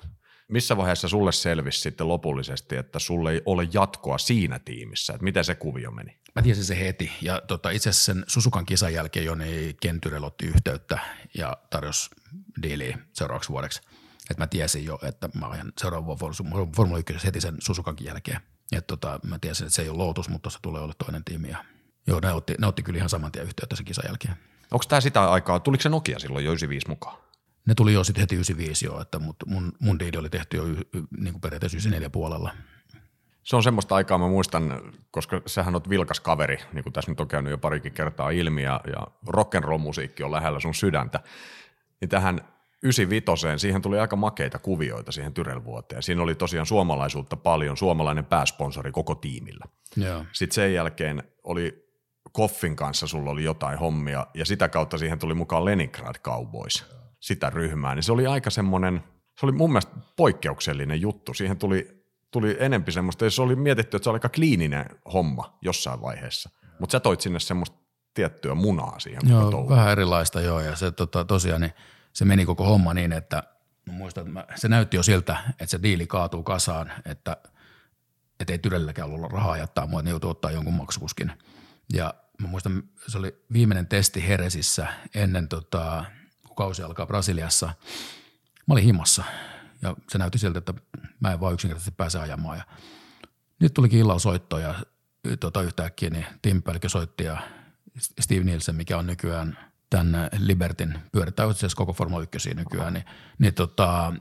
[0.48, 5.12] Missä vaiheessa sulle selvisi sitten lopullisesti, että sulle ei ole jatkoa siinä tiimissä?
[5.12, 6.18] Että miten se kuvio meni?
[6.34, 10.24] Mä tiesin se heti ja tota, itse asiassa sen Susukan kisan jälkeen jo niin Kentyrel
[10.24, 10.98] otti yhteyttä
[11.38, 12.10] ja tarjosi
[12.62, 13.80] diiliä seuraavaksi vuodeksi.
[14.30, 16.18] Et mä tiesin jo, että mä ajan seuraavan
[16.76, 18.40] Formula 1 heti sen Susukankin jälkeen.
[18.72, 21.48] Et tota, mä tiesin, että se ei ole Lotus, mutta se tulee olla toinen tiimi
[21.48, 21.64] ja
[22.06, 24.34] Joo, ne otti, ne otti kyllä ihan saman tien yhteyttä sen kisan jälkeen.
[24.70, 27.16] Onko tämä sitä aikaa, tuliko se Nokia silloin jo 95 mukaan?
[27.66, 30.66] Ne tuli jo sitten heti 95 jo, että mut mun, mun diili oli tehty jo
[30.66, 32.52] y, y, niin kuin periaatteessa 94 puolella.
[33.42, 37.20] Se on semmoista aikaa, mä muistan, koska sähän on vilkas kaveri, niin kuin tässä nyt
[37.20, 41.20] on käynyt jo parikin kertaa ilmi, ja, ja rock'n'roll-musiikki on lähellä sun sydäntä.
[42.00, 42.40] Niin tähän
[42.82, 46.02] 95, siihen tuli aika makeita kuvioita siihen Tyrelvuoteen.
[46.02, 49.64] Siinä oli tosiaan suomalaisuutta paljon, suomalainen pääsponsori koko tiimillä.
[49.96, 50.24] Joo.
[50.32, 51.83] Sitten sen jälkeen oli
[52.34, 56.84] Koffin kanssa sulla oli jotain hommia ja sitä kautta siihen tuli mukaan Leningrad Cowboys,
[57.20, 57.94] sitä ryhmää.
[57.94, 59.04] Niin se oli aika semmoinen,
[59.40, 61.34] se oli mun mielestä poikkeuksellinen juttu.
[61.34, 66.00] Siihen tuli, tuli enempi semmoista, se oli mietitty, että se oli aika kliininen homma jossain
[66.00, 66.50] vaiheessa.
[66.78, 67.76] Mutta sä toit sinne semmoista
[68.14, 69.22] tiettyä munaa siihen.
[69.28, 69.70] Joo, touhuun.
[69.70, 71.72] vähän erilaista joo ja se tota, tosiaan niin
[72.12, 73.42] se meni koko homma niin, että
[73.88, 77.36] muistan, että mä, se näytti jo siltä, että se diili kaatuu kasaan, että
[78.40, 81.32] et ei Tyrelläkään ollut rahaa jättää mua, että ne joutuu ottaa jonkun maksukuskin.
[81.92, 86.04] Ja mä muistan, se oli viimeinen testi Heresissä ennen tota,
[86.46, 87.66] kun kausi alkaa Brasiliassa.
[88.66, 89.24] Mä olin himassa
[89.82, 90.74] ja se näytti siltä, että
[91.20, 92.58] mä en vaan yksinkertaisesti pääse ajamaan.
[92.58, 92.64] Ja
[93.58, 94.74] nyt tulikin illalla soitto ja
[95.40, 97.38] tota, yhtäkkiä niin Tim Pelkö soitti ja
[98.20, 99.58] Steve Nielsen, mikä on nykyään
[99.90, 103.04] tämän Libertin pyörittää itse koko Formula 1 nykyään, niin,
[103.38, 104.12] niin tota,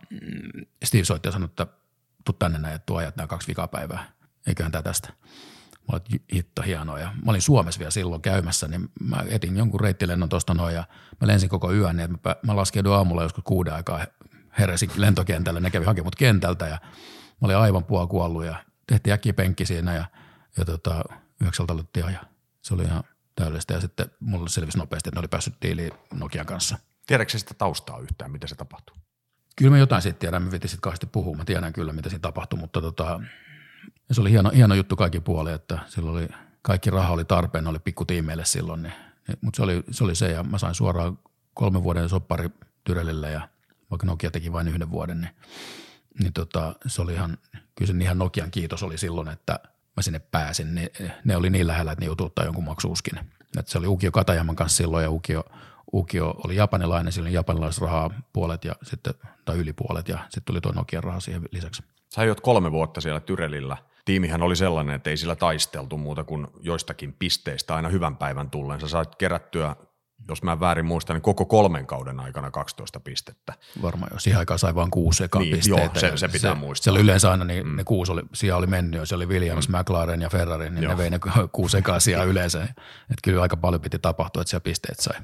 [0.84, 1.68] Steve soitti ja sanoi, että
[2.26, 4.12] tuu tänne näin, että tuo ajat nämä kaksi vikaa päivää.
[4.48, 5.14] Eiköhän tämä tästä.
[5.92, 7.00] Mä olin, hitto hienoa.
[7.00, 10.84] Ja mä olin Suomessa vielä silloin käymässä, niin mä etin jonkun reittilennon tuosta noin ja
[11.22, 11.98] mä lensin koko yön.
[11.98, 14.06] Niin mä, mä laskeudun aamulla joskus kuuden aikaa
[14.60, 15.60] heräsin lentokentälle.
[15.60, 16.78] Ne kävi hakemaan kentältä ja
[17.42, 18.56] mä olin aivan puolikuollut ja
[18.88, 20.06] tehtiin äkkiä penkki siinä ja,
[20.58, 21.04] ja tota,
[21.42, 22.24] yhdeksältä alettiin ja
[22.62, 23.04] se oli ihan
[23.36, 23.74] täydellistä.
[23.74, 26.78] Ja sitten mulle selvisi nopeasti, että ne oli päässyt diiliin Nokian kanssa.
[27.06, 28.96] Tiedätkö sitä taustaa yhtään, mitä se tapahtuu?
[29.56, 32.22] Kyllä mä jotain sitten tiedän, mä vitin sitten kahdesti puhua, mä tiedän kyllä, mitä siinä
[32.22, 33.22] tapahtui, mutta tota,
[34.12, 36.28] se oli hieno, hieno juttu kaikki puoli, että silloin oli,
[36.62, 38.94] kaikki raha oli tarpeen, oli tiimeille silloin, niin,
[39.28, 41.20] niin, mutta se oli, se oli se ja mä sain suoraan
[41.54, 42.50] kolmen vuoden soppari
[42.84, 43.50] Tyrellille ja
[43.92, 45.36] vaikka Nokia teki vain yhden vuoden, niin,
[46.20, 47.38] niin tota, se oli ihan,
[47.76, 49.60] kyllä ihan Nokian kiitos oli silloin, että
[49.98, 50.76] mä sinne pääsin.
[50.76, 50.92] Ne,
[51.24, 53.20] ne oli niin lähellä, että ne joutuu ottaa jonkun maksuuskin.
[53.58, 55.44] Että se oli Ukio Katajaman kanssa silloin ja Ukio,
[55.94, 59.14] Ukio oli japanilainen, sillä oli japanilaisrahaa puolet ja sitten,
[59.46, 61.84] tai yli puolet ja sitten tuli tuo Nokian raha siihen lisäksi.
[62.16, 63.78] Sä oot kolme vuotta siellä Tyrelillä.
[64.06, 68.80] Tiimihän oli sellainen, että ei sillä taisteltu muuta kuin joistakin pisteistä aina hyvän päivän tullen.
[68.80, 69.76] Sä sait kerättyä
[70.28, 73.54] jos mä väärin muistan, niin koko kolmen kauden aikana 12 pistettä.
[73.82, 74.20] Varmaan jo.
[74.20, 76.84] Siihen aikaan sai vain kuusi eka niin, Joo, se, se pitää se, muistaa.
[76.84, 77.76] Se oli yleensä aina, niin mm.
[77.76, 79.78] ne kuusi oli, siellä oli mennyt jo, se oli Williams, mm.
[79.78, 80.92] McLaren ja Ferrari, niin joo.
[80.92, 81.20] ne vei ne
[81.52, 82.64] kuusi ekaa siellä yleensä.
[82.64, 85.16] Että kyllä aika paljon piti tapahtua, että siellä pisteet sai.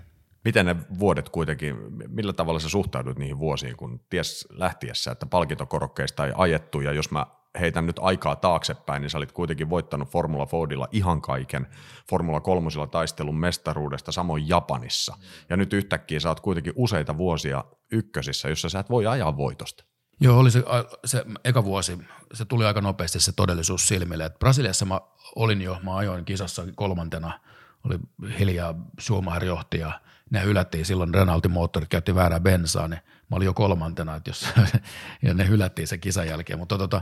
[0.46, 1.76] Miten ne vuodet kuitenkin,
[2.08, 7.12] millä tavalla sä suhtaudut niihin vuosiin, kun ties lähtiessä, että palkintokorokkeista ei ajettu, ja jos
[7.12, 7.26] mä
[7.60, 11.68] heitän nyt aikaa taaksepäin, niin sä olit kuitenkin voittanut Formula Fordilla ihan kaiken.
[12.10, 15.18] Formula kolmosilla taistelun mestaruudesta samoin Japanissa.
[15.50, 19.84] Ja nyt yhtäkkiä sä oot kuitenkin useita vuosia ykkösissä, jossa sä et voi ajaa voitosta.
[20.22, 20.64] Joo, oli se,
[21.06, 21.98] se eka vuosi,
[22.34, 24.26] se tuli aika nopeasti se todellisuus silmille.
[24.26, 25.02] Et Brasiliassa mä
[25.36, 27.40] olin jo, mä ajoin kisassa kolmantena,
[27.86, 28.00] oli
[28.40, 33.46] hiljaa Schumacher johti ja ne hylättiin silloin, Renaultin moottorit käytti väärää bensaa, niin mä olin
[33.46, 34.46] jo kolmantena, että jos,
[35.26, 37.02] ja ne hylättiin sen kisan jälkeen, mutta tota,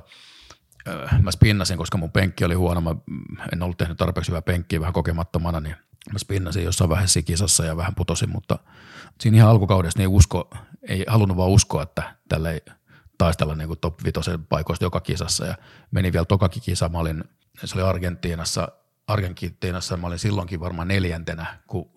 [1.22, 2.96] mä spinnasin, koska mun penkki oli huono, mä
[3.54, 5.76] en ollut tehnyt tarpeeksi hyvää penkkiä vähän kokemattomana, niin
[6.14, 8.60] mä spinnasin jossain vähän kisassa ja vähän putosin, mutta
[9.22, 10.50] siinä ihan alkukaudessa niin usko,
[10.88, 12.62] ei halunnut vaan uskoa, että tällä ei
[13.18, 14.20] taistella niin kuin top 5
[14.50, 15.46] paikoista joka kisassa.
[15.46, 15.56] Ja
[15.92, 17.24] meni vielä tokakin kisa, mä olin,
[17.66, 18.68] se oli Argentiinassa,
[19.08, 19.98] Argentiinassa.
[19.98, 21.90] Mä olin silloinkin varmaan neljäntenä, kun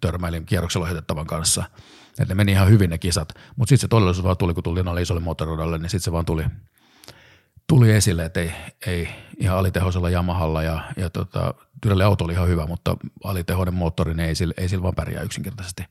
[0.00, 1.64] törmäilin kierroksella ohjatettavan kanssa.
[2.08, 5.02] että ne meni ihan hyvin ne kisat, mutta sitten se todellisuus vaan tuli, kun tuli
[5.02, 6.44] isolle moottoriradalle, niin sitten se vaan tuli–
[7.68, 8.52] tuli esille, että ei,
[8.86, 14.14] ei ihan alitehoisella Yamahalla ja, ja tota, Tyrelle auto oli ihan hyvä, mutta alitehoinen moottori
[14.14, 15.84] niin ei sillä, ei sillä vaan pärjää yksinkertaisesti.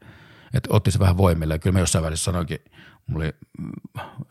[0.54, 2.60] Et otti se vähän voimille ja kyllä mä jossain välissä sanoinkin,
[3.08, 3.72] mulla oli mm,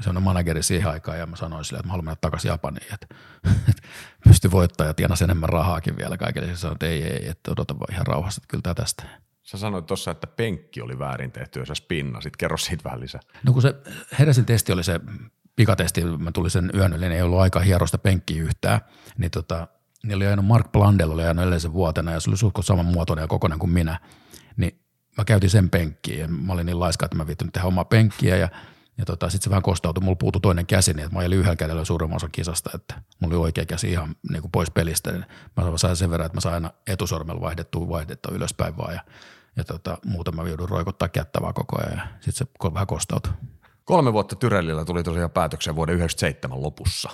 [0.01, 3.07] sellainen manageri siihen aikaan ja mä sanoin sille, että mä haluan mennä takaisin Japaniin, että,
[3.71, 3.83] että
[4.29, 6.49] pysty voittamaan ja tienasi enemmän rahaakin vielä kaikille.
[6.49, 9.03] Ja sanoin, että ei, ei, että odota vaan ihan rauhassa, että kyllä tämä tästä.
[9.43, 12.37] Sä sanoit tuossa, että penkki oli väärin tehty ja sä spinnasit.
[12.37, 13.21] Kerro siitä vähän lisää.
[13.47, 13.75] No kun se
[14.19, 15.01] Heresin testi oli se
[15.61, 18.81] pikatesti, mä tulin sen yön yli, niin ei ollut aika hierosta penkkiä yhtään,
[19.19, 19.69] niin tota,
[20.03, 23.23] niin oli aina Mark Blandel oli aina edellisen vuotena ja se oli suhko saman muotoinen
[23.23, 24.01] ja kokoinen kuin minä,
[24.57, 24.81] niin
[25.19, 28.37] mä käytin sen penkkiä ja mä olin niin laiska, että mä viittin tehdä omaa penkkiä
[28.37, 28.49] ja
[28.99, 31.57] ja tota, sitten se vähän kostautui, mulla puutui toinen käsi, niin että mä olin yhdellä
[31.57, 35.13] kädellä suurimman osan kisasta, että mulla oli oikea käsi ihan niin kuin pois pelistä.
[35.13, 35.25] Niin
[35.57, 39.01] mä sain sen verran, että mä sain aina etusormella vaihdettua vaihdetta ylöspäin vaan ja,
[39.57, 43.33] ja tota, muuten mä joudun roikottaa kättä vaan koko ajan ja sitten se vähän kostautui.
[43.91, 47.11] Kolme vuotta Tyrellillä tuli tosiaan päätöksen vuoden 1997 lopussa.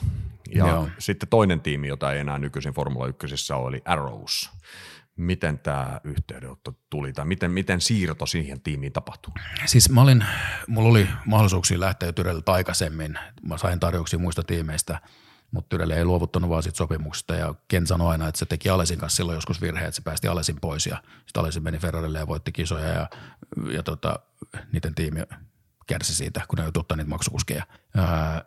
[0.55, 0.89] Ja Joo.
[0.99, 4.51] sitten toinen tiimi, jota ei enää nykyisin Formula 1 ole, oli Arrows.
[5.17, 9.33] Miten tämä yhteydenotto tuli tai miten, miten siirto siihen tiimiin tapahtui?
[9.67, 10.25] Siis mä olin,
[10.67, 13.19] mulla oli mahdollisuuksia lähteä Tyrelliltä aikaisemmin.
[13.43, 15.01] Mä sain tarjouksia muista tiimeistä,
[15.51, 18.99] mutta Tyrelle ei luovuttanut vaan siitä sopimuksesta ja Ken sanoi aina, että se teki Alesin
[18.99, 22.27] kanssa silloin joskus virhe, että se päästi Alesin pois ja sitten Alesin meni Ferrarille ja
[22.27, 23.09] voitti kisoja ja,
[23.73, 24.19] ja tota,
[24.73, 25.21] niiden tiimi
[25.87, 27.67] kärsi siitä, kun ne joutui ottaa niitä maksukuskeja.
[27.97, 28.43] Ää,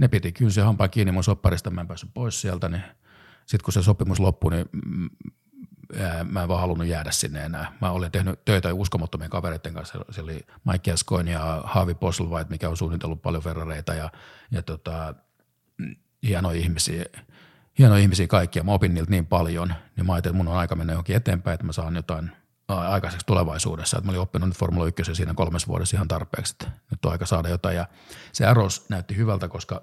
[0.00, 2.82] ne piti kyllä se hampaa kiinni mun sopparista, mä en päässyt pois sieltä, niin
[3.46, 4.66] sitten kun se sopimus loppui, niin
[6.00, 7.72] ää, mä en vaan halunnut jäädä sinne enää.
[7.80, 12.68] Mä olin tehnyt töitä uskomattomien kavereiden kanssa, se oli Mike Gascoigne ja Harvey Postlewhite, mikä
[12.68, 14.10] on suunnitellut paljon Ferrareita ja,
[14.50, 15.14] ja tota,
[16.22, 17.04] hienoja ihmisiä,
[17.78, 18.62] hienoja ihmisiä kaikkia.
[18.62, 21.54] Mä opin niiltä niin paljon, niin mä ajattelin, että mun on aika mennä johonkin eteenpäin,
[21.54, 22.30] että mä saan jotain–
[22.68, 23.98] aikaiseksi tulevaisuudessa.
[23.98, 27.12] Että mä olin oppinut nyt Formula 1 siinä kolmes vuodessa ihan tarpeeksi, että nyt on
[27.12, 27.76] aika saada jotain.
[27.76, 27.86] Ja
[28.32, 29.82] se Arrows näytti hyvältä, koska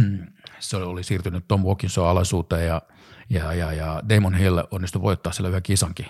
[0.58, 2.82] se oli siirtynyt Tom Wilkinson alaisuuteen ja,
[3.30, 6.06] ja, ja, ja Damon Hill onnistui voittaa sillä yhden kisankin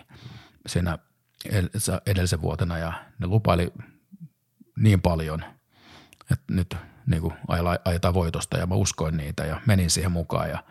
[0.67, 0.99] siinä
[2.07, 3.73] edellisen vuotena ja ne lupaili
[4.79, 5.45] niin paljon,
[6.33, 6.77] että nyt
[7.07, 7.35] niin kuin
[7.85, 10.65] ajetaan voitosta ja mä uskoin niitä ja menin siihen mukaan ja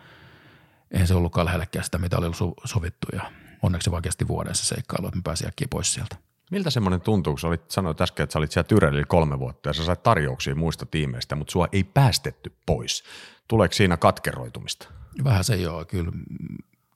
[0.90, 2.26] eihän se ollutkaan lähellekään sitä, mitä oli
[2.64, 3.32] sovittu ja
[3.66, 6.16] onneksi vaan kesti vuoden se seikkailu, että mä pääsin äkkiä pois sieltä.
[6.50, 9.68] Miltä semmoinen tuntuu, kun sä olit, sanoit äsken, että sä olit siellä Tyrellillä kolme vuotta
[9.68, 13.04] ja sä sait tarjouksia muista tiimeistä, mutta sua ei päästetty pois.
[13.48, 14.88] Tuleeko siinä katkeroitumista?
[15.24, 16.12] Vähän se joo, kyllä.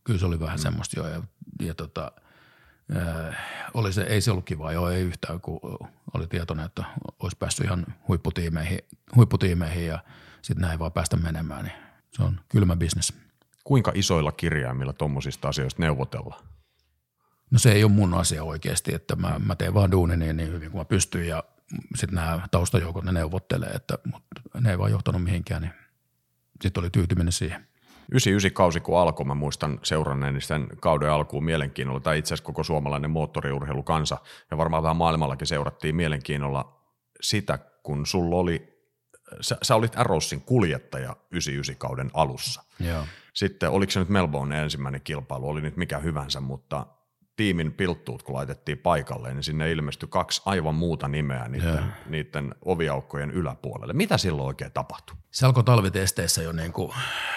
[0.05, 0.63] kyllä se oli vähän mm.
[0.63, 1.09] semmoista jo.
[1.09, 1.23] Ja,
[1.61, 2.13] ja tota,
[2.95, 3.35] ää,
[3.75, 5.61] oli se, ei se ollut kiva, joo, ei yhtään, kun
[6.15, 6.85] oli tietoinen, että
[7.19, 8.79] olisi päässyt ihan huipputiimeihin,
[9.17, 9.99] huipputiimeihin ja
[10.43, 11.75] sitten näin vaan päästä menemään, niin
[12.11, 13.13] se on kylmä bisnes.
[13.65, 16.45] Kuinka isoilla kirjaimilla tuommoisista asioista neuvotellaan?
[17.51, 20.53] No se ei ole mun asia oikeasti, että mä, mä teen vaan duuni niin, niin
[20.53, 21.45] hyvin kuin mä pystyn ja
[21.97, 25.73] sitten nämä taustajoukot ne neuvottelee, että mutta ne ei vaan johtanut mihinkään, niin
[26.63, 27.67] sitten oli tyytyminen siihen.
[28.13, 32.65] 99 kausi kun alkoi, mä muistan seuranneeni sen kauden alkuun mielenkiinnolla, tai itse asiassa koko
[32.65, 34.19] suomalainen moottoriurheilukansa,
[34.51, 36.81] ja varmaan vähän maailmallakin seurattiin mielenkiinnolla
[37.21, 38.85] sitä, kun sulla oli,
[39.41, 42.63] sä, sä olit Arrowsin kuljettaja 99 kauden alussa.
[42.81, 43.07] Joo.
[43.35, 46.87] Sitten oliko se nyt Melbourne ensimmäinen kilpailu, oli nyt mikä hyvänsä, mutta
[47.41, 53.31] tiimin pilttuut kun laitettiin paikalle, niin sinne ilmestyi kaksi aivan muuta nimeä niiden, niiden oviaukkojen
[53.31, 53.93] yläpuolelle.
[53.93, 55.17] Mitä silloin oikein tapahtui?
[55.31, 56.93] Se alkoi talvitesteissä jo niin kuin,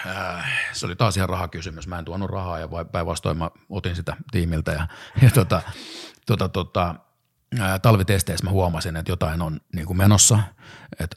[0.06, 1.86] äh, se oli taas ihan rahakysymys.
[1.86, 4.88] Mä en tuonut rahaa ja päinvastoin mä otin sitä tiimiltä ja,
[5.22, 5.62] ja tota,
[6.26, 6.94] tota, tota,
[7.60, 10.38] äh, talvitesteissä mä huomasin, että jotain on niin kuin menossa,
[11.00, 11.16] että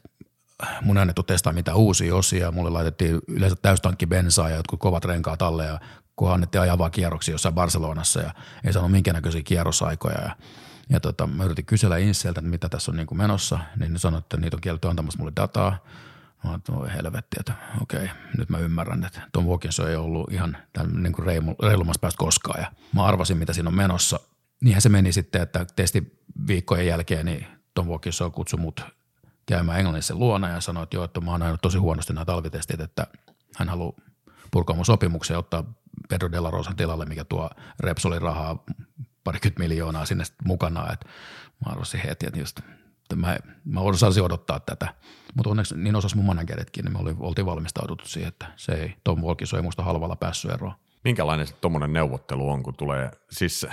[0.82, 5.04] mun ei annettu testaa mitään uusia osia, mulle laitettiin yleensä täystankki bensaa ja jotkut kovat
[5.04, 5.80] renkaat alle ja
[6.18, 10.36] kun annettiin ajaa vaan kierroksia jossain Barcelonassa ja ei saanut minkäännäköisiä kierrosaikoja ja
[10.90, 13.98] ja tota, mä yritin kysellä Inseltä, että mitä tässä on niin kuin menossa, niin ne
[13.98, 15.84] sanoi, että niitä on kielletty antamassa mulle dataa.
[16.44, 17.52] Mä että voi helvetti, että
[17.82, 20.56] okei, nyt mä ymmärrän, että Tom Walkins ei ollut ihan
[20.94, 21.26] niin kuin
[21.62, 22.60] reilummassa päästä koskaan.
[22.60, 24.20] Ja mä arvasin, mitä siinä on menossa.
[24.60, 25.66] Niinhän se meni sitten, että
[26.46, 28.80] viikkojen jälkeen niin Tom Walkins kutsui mut
[29.46, 33.06] käymään Englannissa luona ja sanoi, että joo, että mä oon tosi huonosti nämä talvitestit, että
[33.56, 33.92] hän haluaa
[34.50, 35.64] purkaa mun sopimuksen ja ottaa
[36.08, 38.64] Pedro de la Rosan tilalle, mikä tuo Repsolin rahaa
[39.24, 41.06] parikymmentä miljoonaa sinne mukana, että
[41.66, 42.60] mä arvasin heti, että just
[43.12, 44.94] että mä, mä osasin odottaa tätä,
[45.34, 48.94] mutta onneksi niin osas mun manageritkin, niin me oli, oltiin valmistauduttu siihen, että se ei,
[49.04, 50.74] Tom Walkis ei muista halvalla päässyt eroon.
[51.04, 53.66] Minkälainen tuommoinen neuvottelu on, kun tulee, siis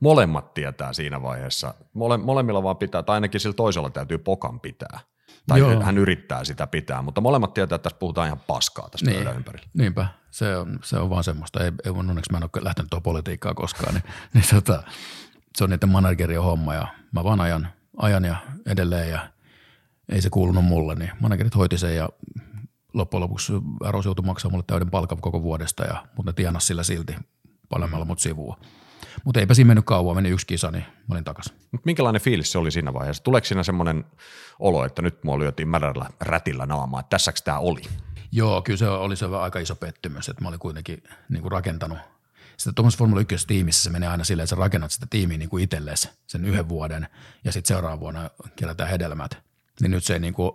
[0.00, 5.00] molemmat tietää siinä vaiheessa, mole, molemmilla vaan pitää, tai ainakin sillä toisella täytyy pokan pitää–
[5.46, 5.82] tai Joo.
[5.82, 9.66] hän yrittää sitä pitää, mutta molemmat tietää, että tässä puhutaan ihan paskaa tästä niin, ympärillä.
[9.74, 11.64] Niinpä, se on, se on vaan semmoista.
[11.64, 14.82] Ei, ei onneksi mä en ole lähtenyt tuo politiikkaa koskaan, niin, niin tota,
[15.56, 18.36] se on niiden managerien homma ja mä vaan ajan, ajan ja
[18.66, 19.28] edelleen ja
[20.08, 22.08] ei se kuulunut mulle, niin managerit hoiti sen ja
[22.94, 26.82] loppujen lopuksi Aros joutui maksamaan mulle täyden palkan koko vuodesta, ja, mutta ne tienas sillä
[26.82, 27.16] silti
[27.68, 28.58] panemalla mut sivua.
[29.24, 31.54] Mutta eipä siinä mennyt kauan, meni yksi kisa, niin mä olin takaisin.
[31.84, 33.22] Minkälainen fiilis se oli siinä vaiheessa?
[33.22, 34.04] Tuleeko siinä semmoinen
[34.58, 37.82] olo, että nyt mua lyötiin märällä rätillä naamaa, että tässäks tämä oli?
[38.32, 41.98] Joo, kyllä se oli se aika iso pettymys, että mä olin kuitenkin niin kuin rakentanut
[42.56, 45.48] sitten tuommoisessa Formula 1 tiimissä se menee aina silleen, että sä rakennat sitä tiimiä niin
[45.48, 47.08] kuin itsellesi sen yhden vuoden
[47.44, 49.38] ja sitten seuraavana vuonna kerätään hedelmät.
[49.80, 50.52] Niin nyt se, niin kuin,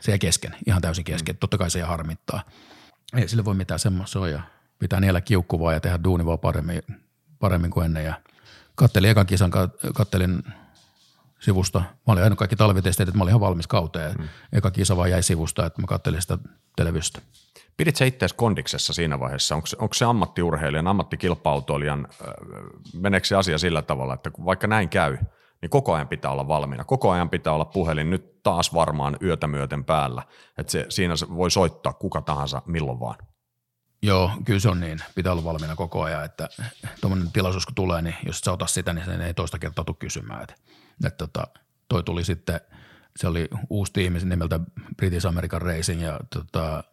[0.00, 1.34] se ei kesken, ihan täysin kesken.
[1.34, 1.38] Mm.
[1.38, 2.42] Totta kai se ei harmittaa.
[3.16, 4.40] Ei sille voi mitään semmoista ja
[4.78, 6.82] pitää niellä kiukkuvaa ja tehdä duuni vaan paremmin
[7.38, 8.14] paremmin kuin ennen ja
[8.74, 9.50] kattelin ekan kisan,
[9.94, 10.42] kattelin
[11.40, 11.78] sivusta.
[11.78, 14.14] Mä olin ajanut kaikki talvitesteet, että mä olin ihan valmis kauteen.
[14.18, 14.28] Mm.
[14.52, 16.38] Eka kisa vaan jäi sivusta, että mä kattelin sitä
[16.76, 17.20] televisiosta.
[17.76, 19.54] Pidit sä itseäsi kondiksessa siinä vaiheessa?
[19.54, 22.08] Onko, onko se ammattiurheilijan, ammattikilpautoilijan,
[22.94, 25.18] meneekö se asia sillä tavalla, että vaikka näin käy,
[25.62, 26.84] niin koko ajan pitää olla valmiina.
[26.84, 30.22] Koko ajan pitää olla puhelin nyt taas varmaan yötä myöten päällä.
[30.58, 33.16] Että se, siinä voi soittaa kuka tahansa milloin vaan.
[34.02, 34.98] Joo, kyllä se on niin.
[35.14, 36.48] Pitää olla valmiina koko ajan, että
[37.00, 39.96] tuommoinen tilaisuus kun tulee, niin jos sä ota sitä, niin sen ei toista kertaa tule
[39.98, 40.42] kysymään.
[40.42, 40.54] Että,
[41.04, 41.46] että tota,
[41.88, 42.60] toi tuli sitten,
[43.16, 44.60] se oli uusi tiimi nimeltä
[44.96, 46.84] British American Racing ja tota,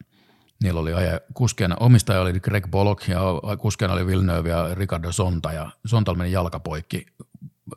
[0.62, 3.20] niillä oli aja, kuskeena, omistaja oli Greg Pollock ja
[3.58, 7.06] kuskeena oli Villeneuve ja Ricardo Sonta ja Sonta meni jalkapoikki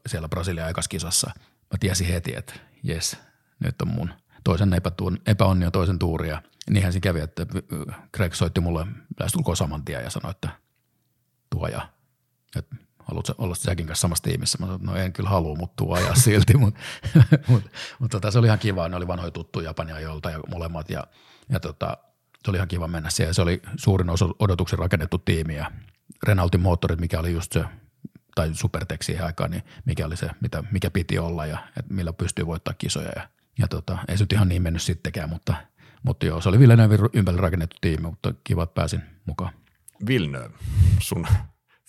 [0.07, 1.32] siellä Brasilian aikaskisassa.
[1.38, 2.53] Mä tiesin heti, että
[2.84, 3.17] jes,
[3.59, 4.13] nyt on mun
[4.48, 4.72] toisen
[5.26, 7.45] epäonni ja toisen tuuria– niinhän se kävi, että
[8.14, 8.88] Greg soitti mulle
[9.20, 10.50] lähestulkoon saman tien ja sanoi, että
[11.50, 11.89] tuo ja
[12.56, 14.58] että haluatko olla Jackin kanssa samassa tiimissä?
[14.60, 16.58] Mä sanoin, no en kyllä halua, mutta tuo ajaa silti.
[16.58, 16.80] mutta
[17.48, 17.64] mut,
[18.00, 21.04] mut, tota, se oli ihan kiva, ne oli vanhoja tuttuja Japania jolta ja molemmat ja,
[21.50, 21.98] ja tota,
[22.43, 23.34] se oli ihan kiva mennä siellä.
[23.34, 25.72] Se oli suurin osa odotuksen rakennettu tiimi ja
[26.24, 27.66] Renaultin moottorit, mikä oli just se,
[28.36, 31.58] tai Supertech siihen aikaan, niin mikä oli se, mitä, mikä piti olla ja
[31.89, 33.12] millä pystyy voittaa kisoja.
[33.16, 35.53] Ja, ja tota, ei se nyt ihan niin mennyt sittenkään, mutta–
[36.08, 39.53] mutta joo, se oli Villeneuve ympärillä rakennettu tiimi, mutta kiva, että pääsin mukaan.
[40.08, 40.53] Villeneuve,
[40.99, 41.28] sun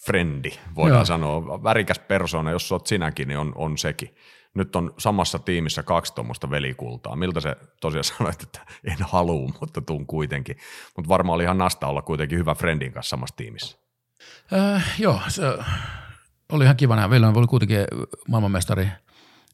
[0.06, 1.04] frendi, voidaan joo.
[1.04, 1.62] sanoa.
[1.62, 4.14] Värikäs persona, jos olet sinäkin, niin on, on sekin.
[4.54, 7.16] Nyt on samassa tiimissä kaksi tuommoista velikultaa.
[7.16, 10.56] Miltä se tosiaan sanoit, että en halua, mutta tuun kuitenkin.
[10.96, 13.78] Mutta varmaan oli ihan nasta olla kuitenkin hyvä friendin kanssa samassa tiimissä.
[14.52, 15.42] Äh, joo, se
[16.52, 17.10] oli ihan kiva nähdä.
[17.10, 17.78] Villeneuve oli kuitenkin
[18.28, 18.88] maailmanmestari,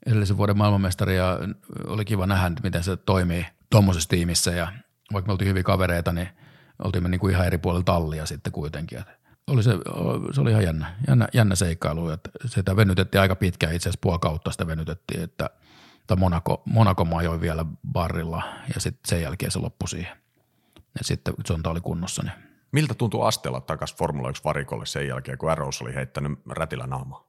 [0.07, 1.39] edellisen vuoden maailmanmestari ja
[1.87, 4.73] oli kiva nähdä, miten se toimii tuommoisessa tiimissä ja
[5.13, 6.29] vaikka me oltiin hyviä kavereita, niin
[6.85, 8.99] oltiin me niin kuin ihan eri puolilla tallia sitten kuitenkin.
[8.99, 9.07] Et
[9.47, 9.71] oli se,
[10.33, 12.11] se oli ihan jännä, jännä, jännä seikkailu.
[12.11, 15.51] Että sitä venytettiin aika pitkään, itse asiassa puoli kautta sitä venytettiin, että,
[16.01, 18.43] että Monaco, Monaco majoi vielä barrilla
[18.75, 20.17] ja sitten sen jälkeen se loppui siihen.
[20.77, 22.23] Ja sitten Zonta oli kunnossa.
[22.23, 22.33] Niin.
[22.73, 27.27] Miltä tuntuu astella takaisin Formula 1 varikolle sen jälkeen, kun Arrows oli heittänyt rätilä naamaa?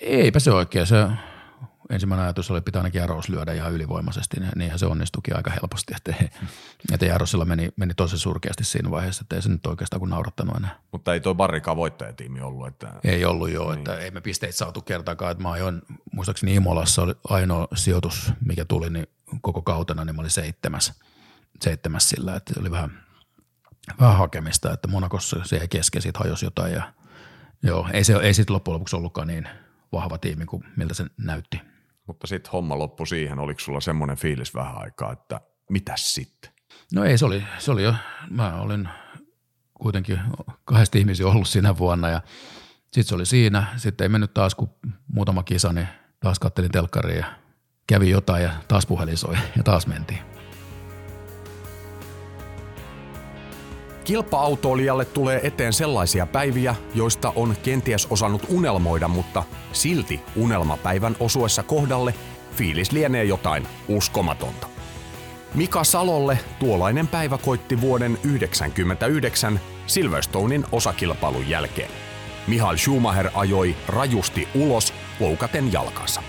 [0.00, 0.86] Eipä se oikein.
[0.86, 1.06] Se
[1.90, 5.94] ensimmäinen ajatus oli, pitää ainakin Arrows lyödä ihan ylivoimaisesti, niin niinhän se onnistukin aika helposti.
[5.96, 6.28] Että, ei,
[6.92, 10.56] että Arrowsilla meni, meni tosi surkeasti siinä vaiheessa, että ei se nyt oikeastaan kuin naurattanut
[10.56, 10.78] enää.
[10.92, 12.66] Mutta ei toi Barrikaan voittajatiimi ollut.
[12.66, 12.92] Että...
[13.04, 13.78] Ei ollut joo, niin.
[13.78, 15.30] että ei me pisteitä saatu kertaakaan.
[15.30, 15.82] Että mä ajoin,
[16.12, 19.06] muistaakseni Imolassa oli ainoa sijoitus, mikä tuli niin
[19.40, 20.92] koko kautena, niin mä olin seitsemäs,
[21.60, 23.02] seitsemäs sillä, että oli vähän,
[24.00, 26.92] vähän hakemista, että Monakossa se ei kesken, siitä hajosi jotain ja
[27.62, 29.48] joo, ei, se, ei sitten loppujen lopuksi ollutkaan niin
[29.92, 31.69] vahva tiimi kuin miltä se näytti.
[32.10, 33.38] Mutta sitten homma loppui siihen.
[33.38, 35.40] Oliko sulla semmoinen fiilis vähän aikaa, että
[35.70, 36.52] mitäs sitten?
[36.94, 37.94] No ei, se oli, se oli jo,
[38.30, 38.88] mä olin
[39.74, 40.20] kuitenkin
[40.64, 42.20] kahdesti ihmisiä ollut siinä vuonna ja
[42.82, 43.66] sitten se oli siinä.
[43.76, 44.70] Sitten ei mennyt taas kuin
[45.06, 45.88] muutama kisa, niin
[46.20, 47.26] taas kattelin telkkariin ja
[47.86, 50.29] kävi jotain ja taas puhelin soi ja taas mentiin.
[54.10, 62.14] Kilpa-autoilijalle tulee eteen sellaisia päiviä, joista on kenties osannut unelmoida, mutta silti unelmapäivän osuessa kohdalle
[62.56, 64.66] fiilis lienee jotain uskomatonta.
[65.54, 71.90] Mika Salolle tuollainen päivä koitti vuoden 1999 Silverstonein osakilpailun jälkeen.
[72.46, 76.22] Mihail Schumacher ajoi rajusti ulos loukaten jalkansa.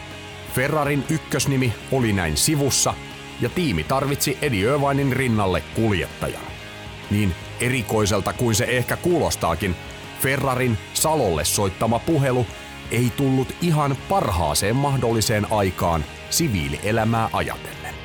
[0.53, 2.93] Ferrarin ykkösnimi oli näin sivussa
[3.39, 6.43] ja tiimi tarvitsi Eddie Irvinin rinnalle kuljettajan.
[7.11, 9.75] Niin erikoiselta kuin se ehkä kuulostaakin,
[10.21, 12.45] Ferrarin Salolle soittama puhelu
[12.91, 17.95] ei tullut ihan parhaaseen mahdolliseen aikaan siviilielämää ajatellen.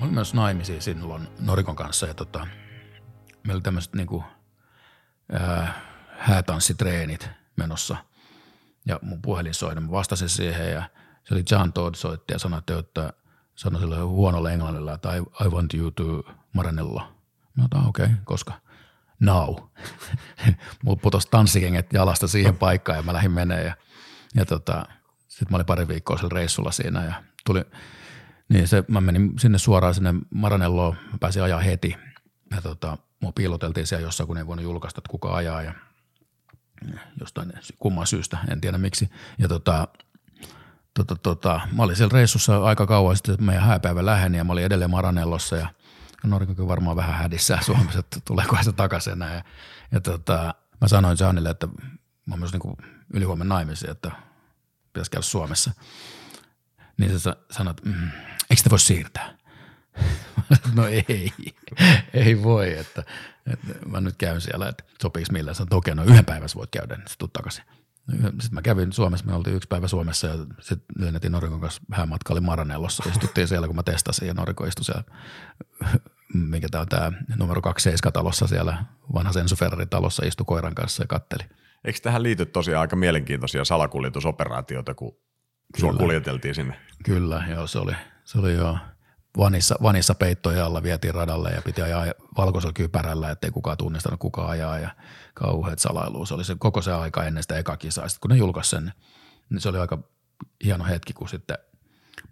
[0.00, 2.46] Mä olin myös naimisiin silloin Norikon kanssa ja tota,
[3.42, 4.24] meillä oli tämmöiset niinku,
[6.08, 7.96] häätanssitreenit menossa
[8.86, 10.82] ja mun puhelin soi, niin mä vastasin siihen ja
[11.24, 13.12] se oli John Todd soitti ja sanoi, että
[13.54, 17.12] sanoi sille huonolla englannilla, että I, I want you to Maranello.
[17.56, 18.52] Mä otan okei, okay, koska
[19.20, 19.54] now.
[20.84, 23.74] Mulla putosi tanssikengät jalasta siihen paikkaan ja mä lähdin menee ja,
[24.34, 24.86] ja tota,
[25.28, 27.14] sitten mä olin pari viikkoa sillä reissulla siinä ja
[27.46, 27.64] tuli,
[28.48, 31.96] niin se, mä menin sinne suoraan sinne Maranelloon, mä pääsin ajaa heti
[32.50, 35.74] ja tota, mua piiloteltiin siellä jossain, kun ei voinut julkaista, että kuka ajaa ja
[37.20, 39.10] jostain kumman syystä, en tiedä miksi.
[39.38, 39.88] Ja tota,
[40.94, 44.64] tota, tota, mä olin siellä reissussa aika kauan sitten, meidän hääpäivä läheni ja mä olin
[44.64, 45.68] edelleen Maranellossa ja
[46.24, 49.34] Norikokin varmaan vähän hädissä Suomessa, että tuleeko se takaisin enää.
[49.34, 49.44] Ja,
[49.92, 52.76] ja tota, mä sanoin Johnille, että mä oon myös niin
[53.14, 54.10] ylihuomenna naimisiin, että
[54.92, 55.72] pitäisi käydä Suomessa.
[56.98, 58.10] Niin se sanoi, että mm,
[58.50, 59.34] eikö sitä voi siirtää?
[60.74, 61.32] no ei,
[62.14, 63.02] ei voi, että,
[63.52, 65.54] että mä nyt käyn siellä, että sopiiko millä.
[65.54, 67.64] Sanoin, että okei, no yhden päivässä voit käydä, niin sitten takaisin.
[68.10, 72.08] Sitten mä kävin Suomessa, me oltiin yksi päivä Suomessa ja sitten lennettiin Norikon kanssa vähän
[72.08, 73.02] matka oli Maranellossa.
[73.10, 75.02] Istuttiin siellä, kun mä testasin ja Noriko istui siellä,
[76.34, 78.84] mikä tämä on tämä numero 27 talossa siellä,
[79.14, 81.42] vanha Sensu Ferrari talossa istui koiran kanssa ja katteli.
[81.84, 85.16] Eikö tähän liity tosiaan aika mielenkiintoisia salakuljetusoperaatioita, kun
[85.80, 85.98] Kyllä.
[85.98, 86.80] kuljeteltiin sinne?
[87.04, 87.92] Kyllä, joo, se oli,
[88.24, 88.78] se oli joo
[89.38, 92.06] vanissa, vanissa peittoja alla vietiin radalle ja piti ajaa
[92.36, 94.90] valkoisella kypärällä, ettei kukaan tunnistanut kuka ajaa ja
[95.34, 96.26] kauheat salailua.
[96.26, 98.08] Se oli se koko se aika ennen sitä eka kisaa.
[98.08, 98.92] Sitten kun ne julkaisi sen,
[99.50, 99.98] niin se oli aika
[100.64, 101.58] hieno hetki, kun sitten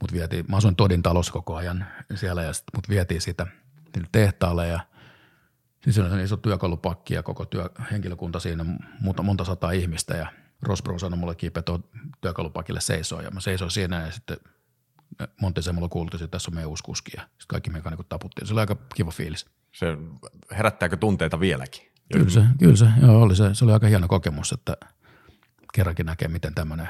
[0.01, 3.47] mut vietiin, mä asuin Todin talossa koko ajan siellä ja sitten mut vietiin sitä
[4.13, 4.81] tehtaalle ja
[5.85, 8.65] siis oli iso työkalupakki ja koko työ, henkilökunta siinä,
[9.01, 10.27] monta, monta sataa ihmistä ja
[10.63, 11.63] Rosbro sanoi mulle kiipeä
[12.21, 14.37] työkalupakille seisoo ja mä seisoin siinä ja sitten–
[15.41, 18.47] Monte kuulutus, että tässä on meidän uusi kuski ja sitten kaikki mekanikot taputtiin.
[18.47, 19.47] Se oli aika kiva fiilis.
[19.73, 19.87] Se
[20.51, 21.89] herättääkö tunteita vieläkin?
[22.13, 24.77] Kyllä se, kyllä se, joo, oli se, se oli aika hieno kokemus, että
[25.75, 26.89] kerrankin näkee, miten tämmöinen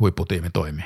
[0.00, 0.84] huipputiimi toimii.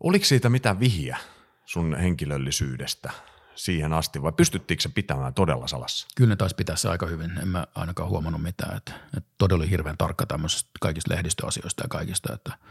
[0.00, 1.16] Oliko siitä mitään vihiä
[1.64, 3.10] sun henkilöllisyydestä
[3.54, 6.06] siihen asti vai pystyttiinkö se pitämään todella salassa?
[6.16, 7.38] Kyllä ne taisi pitää se aika hyvin.
[7.38, 8.76] En mä ainakaan huomannut mitään.
[8.76, 12.52] Että, että todella hirveän tarkka tämmöisistä kaikista lehdistöasioista ja kaikista, että–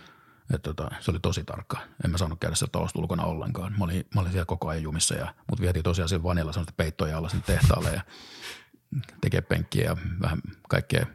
[0.53, 1.77] et tota, se oli tosi tarkka.
[2.05, 3.75] En mä saanut käydä sieltä talosta ulkona ollenkaan.
[3.77, 6.73] Mä olin, mä olin siellä koko ajan jumissa ja mut vietiin tosiaan siellä vanilla sellaista
[6.77, 8.01] peittoja alla sinne tehtaalle ja
[9.21, 11.05] tekee penkkiä ja vähän kaikkea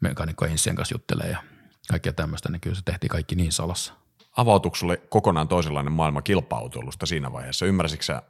[0.00, 1.38] mekanikkoja insien kanssa juttelee ja
[1.88, 3.94] kaikkea tämmöistä, niin kyllä se tehtiin kaikki niin salassa.
[4.36, 6.60] Avautuiko sulle kokonaan toisenlainen maailma kilpa
[7.04, 7.66] siinä vaiheessa?
[7.66, 8.22] Ymmärsitkö sä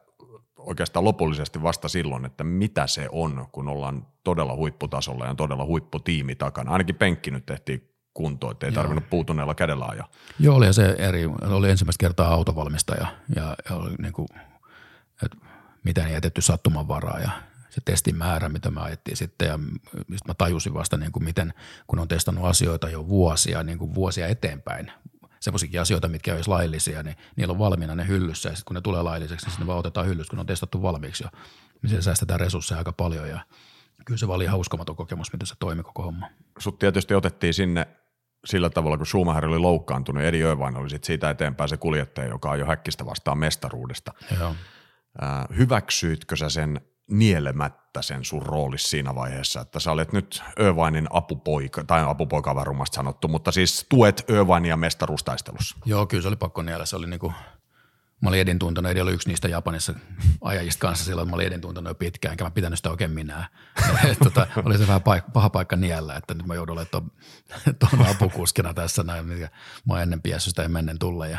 [0.56, 6.34] oikeastaan lopullisesti vasta silloin, että mitä se on, kun ollaan todella huipputasolla ja todella huipputiimi
[6.34, 6.72] takana.
[6.72, 8.74] Ainakin penkki nyt tehtiin kuntoon, ettei Joo.
[8.74, 10.08] tarvinnut puutuneella kädellä ajaa.
[10.38, 11.26] Joo, oli se eri.
[11.26, 13.06] Oli ensimmäistä kertaa autovalmistaja
[13.36, 14.28] ja, ja oli niin kuin,
[15.22, 15.36] että
[15.84, 17.30] mitään ei jätetty sattuman varaa ja
[17.70, 19.58] se testin määrä, mitä me ajettiin sitten ja
[20.08, 21.54] mistä mä tajusin vasta niin kuin miten,
[21.86, 24.92] kun on testannut asioita jo vuosia, niin kuin vuosia eteenpäin,
[25.40, 28.80] semmoisiakin asioita, mitkä olisi laillisia, niin niillä on valmiina ne hyllyssä ja sitten kun ne
[28.80, 31.28] tulee lailliseksi, niin sitten ne vaan otetaan hyllyssä, kun ne on testattu valmiiksi jo.
[31.82, 33.40] Niin siellä säästetään resursseja aika paljon ja
[34.04, 36.28] kyllä se oli ihan uskomaton kokemus, miten se toimi koko homma.
[36.58, 37.86] Sut tietysti otettiin sinne
[38.44, 42.50] sillä tavalla, kun Schumacher oli loukkaantunut, Edi Övain oli sit siitä eteenpäin se kuljettaja, joka
[42.50, 44.12] on jo häkkistä vastaan mestaruudesta.
[44.40, 44.54] Joo.
[45.56, 46.80] Hyväksyitkö sä sen
[47.10, 52.56] nielemättä sen sun roolis siinä vaiheessa, että sä olet nyt Övainin apupoika, tai apupoika on
[52.56, 55.76] varmasti sanottu, mutta siis tuet Övainia mestaruustaistelussa.
[55.84, 56.86] Joo, kyllä se oli pakko niellä.
[56.86, 57.32] Se oli niinku,
[58.24, 59.94] mä olin Edin tuntenut, Edi oli yksi niistä Japanissa
[60.40, 63.48] ajajista kanssa silloin, mä olin Edin tuntenut jo pitkään, enkä mä pitänyt sitä oikein minä.
[64.24, 67.10] tota, oli se vähän paik- paha paikka niellä, että nyt mä joudun olemaan
[67.78, 69.48] tuon apukuskina tässä näin, mikä
[69.88, 71.26] mä oon ennen piessystä ja mennen tulla.
[71.26, 71.38] Ja,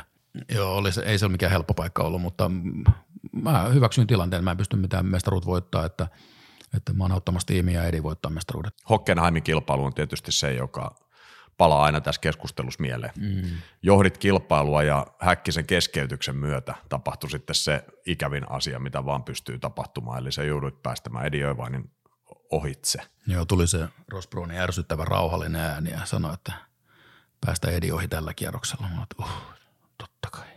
[0.50, 2.52] joo, oli se, ei se ole mikään helppo paikka ollut, mutta
[3.32, 6.08] mä hyväksyin tilanteen, mä en pysty mitään mestaruut voittaa, että,
[6.76, 8.74] että mä oon auttamassa tiimiä ja Edi voittaa mestaruudet.
[8.90, 10.96] Hockenheimin kilpailu on tietysti se, joka
[11.58, 13.12] palaa aina tässä keskustelussa mieleen.
[13.20, 13.50] Mm.
[13.82, 20.20] Johdit kilpailua ja Häkkisen keskeytyksen myötä tapahtui sitten se ikävin asia, mitä vaan pystyy tapahtumaan,
[20.20, 21.40] eli se jouduit päästämään Edi
[22.52, 23.00] ohitse.
[23.28, 26.54] Joo, tuli se Ross Brownin ärsyttävä rauhallinen ääni ja sanoi, että
[27.46, 28.88] päästä Edi ohi tällä kierroksella.
[28.96, 29.30] Mä että, uh,
[29.98, 30.48] totta kai.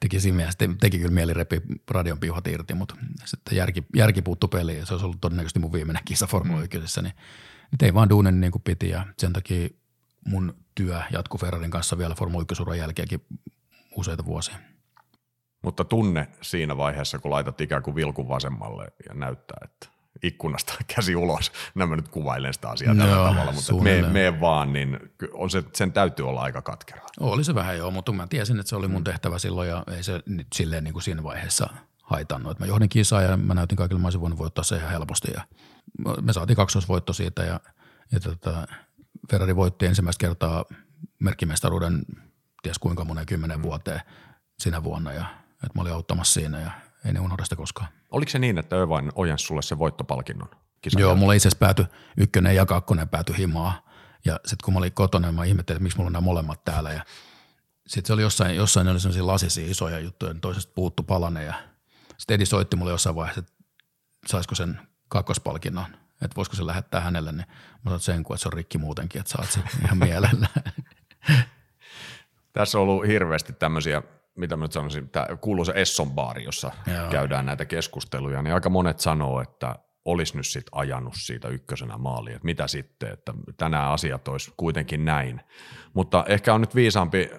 [0.00, 2.94] Teki, siinä mielessä, teki kyllä mieli repi radion piuhat irti, mutta
[3.24, 6.78] sitten järki, järki puuttu peliin ja se olisi ollut todennäköisesti mun viimeinen kisa Formula 1,
[6.78, 7.12] niin, niin
[7.78, 9.68] tein vaan duunen niin kuin piti ja sen takia
[10.28, 13.26] mun työ jatkuu Ferrarin kanssa vielä Formula 1 jälkeenkin
[13.96, 14.56] useita vuosia.
[15.62, 19.88] Mutta tunne siinä vaiheessa, kun laitat ikään kuin vilkun vasemmalle ja näyttää, että
[20.22, 21.52] ikkunasta käsi ulos.
[21.74, 24.98] Nämä nyt kuvailen sitä asiaa tällä Joo, tavalla, mutta me, me vaan, niin
[25.32, 27.06] on se, sen täytyy olla aika katkeraa.
[27.20, 30.02] Oli se vähän joo, mutta mä tiesin, että se oli mun tehtävä silloin ja ei
[30.02, 31.70] se nyt silleen niin kuin siinä vaiheessa
[32.02, 32.52] haitannut.
[32.52, 35.28] Että mä johdin kisaa ja mä näytin kaikille, mä olisin voinut voittaa se ihan helposti
[35.34, 35.42] ja
[36.22, 37.60] me saatiin kaksoisvoitto siitä ja,
[38.12, 38.66] ja tota,
[39.30, 40.64] Ferrari voitti ensimmäistä kertaa
[41.18, 42.02] merkkimestaruuden
[42.62, 44.00] ties kuinka monen kymmenen vuoteen
[44.58, 46.70] sinä vuonna ja että mä olin auttamassa siinä ja
[47.04, 47.88] ei ne unohda sitä koskaan.
[48.10, 50.48] Oliko se niin, että Övain ojensi sulle se voittopalkinnon?
[50.80, 51.84] Kisan Joo, mulla itse asiassa päätyi
[52.16, 53.88] ykkönen ja kakkonen päätyi himaa.
[54.24, 56.92] Ja sitten kun mä olin kotona, mä ihmettelin, että miksi mulla on nämä molemmat täällä.
[56.92, 57.04] Ja
[57.86, 61.44] sitten se oli jossain, jossain ne oli sellaisia lasisia isoja juttuja, niin toisesta puuttu palane.
[61.44, 61.54] Ja
[62.18, 63.52] sitten Edi soitti mulle jossain vaiheessa, että
[64.26, 65.86] saisiko sen kakkospalkinnon,
[66.22, 67.32] että voisiko se lähettää hänelle.
[67.32, 70.48] Niin mä sanoin sen, että se on rikki muutenkin, että saat sen ihan mielellä.
[72.52, 74.02] Tässä on ollut hirveästi tämmöisiä
[74.38, 77.10] mitä mä nyt sanoisin, tämä kuuluisa Esson baari, jossa Joo.
[77.10, 82.36] käydään näitä keskusteluja, niin aika monet sanoo, että olisi nyt sitten ajanut siitä ykkösenä maaliin,
[82.36, 85.40] että mitä sitten, että tänään asiat olisi kuitenkin näin.
[85.94, 87.30] Mutta ehkä on nyt viisaampi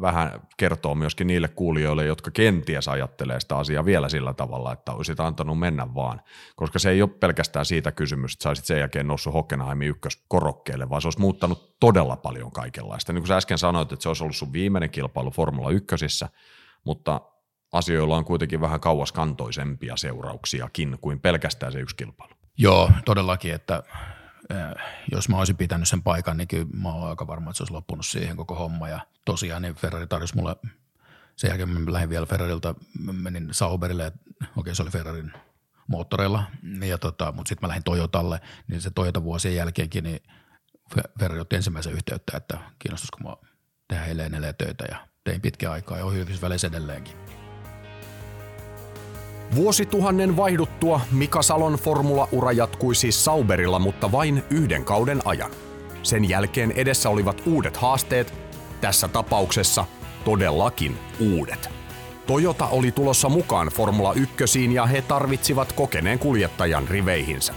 [0.00, 5.20] vähän kertoa myöskin niille kuulijoille, jotka kenties ajattelee sitä asiaa vielä sillä tavalla, että olisit
[5.20, 6.20] antanut mennä vaan.
[6.56, 11.02] Koska se ei ole pelkästään siitä kysymys, että saisit sen jälkeen noussut Hockenheimin ykköskorokkeelle, vaan
[11.02, 13.12] se olisi muuttanut todella paljon kaikenlaista.
[13.12, 15.96] Niin kuin sä äsken sanoit, että se olisi ollut sun viimeinen kilpailu Formula 1,
[16.84, 17.20] mutta
[17.72, 22.32] asioilla on kuitenkin vähän kauaskantoisempia seurauksiakin kuin pelkästään se yksi kilpailu.
[22.58, 23.82] Joo, todellakin, että
[25.12, 27.72] jos mä olisin pitänyt sen paikan, niin kyllä mä olen aika varma, että se olisi
[27.72, 28.88] loppunut siihen koko homma.
[28.88, 30.56] Ja tosiaan niin Ferrari tarjosi mulle,
[31.36, 32.74] sen jälkeen mä lähdin vielä Ferrarilta,
[33.12, 35.32] menin Sauberille, okei okay, se oli Ferrarin
[35.86, 36.44] moottoreilla,
[36.86, 40.20] ja tota, mutta sitten mä lähdin Toyotalle, niin se Toyota vuosien jälkeenkin, niin
[41.18, 43.36] Ferrari otti ensimmäisen yhteyttä, että kiinnostaisiko mä
[43.88, 47.41] tehdä heille töitä ja tein pitkän aikaa ja ohjelmisväleissä edelleenkin.
[49.54, 55.50] Vuosituhannen vaihduttua Mika Salon formula-ura jatkui siis Sauberilla, mutta vain yhden kauden ajan.
[56.02, 58.34] Sen jälkeen edessä olivat uudet haasteet,
[58.80, 59.84] tässä tapauksessa
[60.24, 61.70] todellakin uudet.
[62.26, 67.54] Toyota oli tulossa mukaan Formula 1 ja he tarvitsivat kokeneen kuljettajan riveihinsä.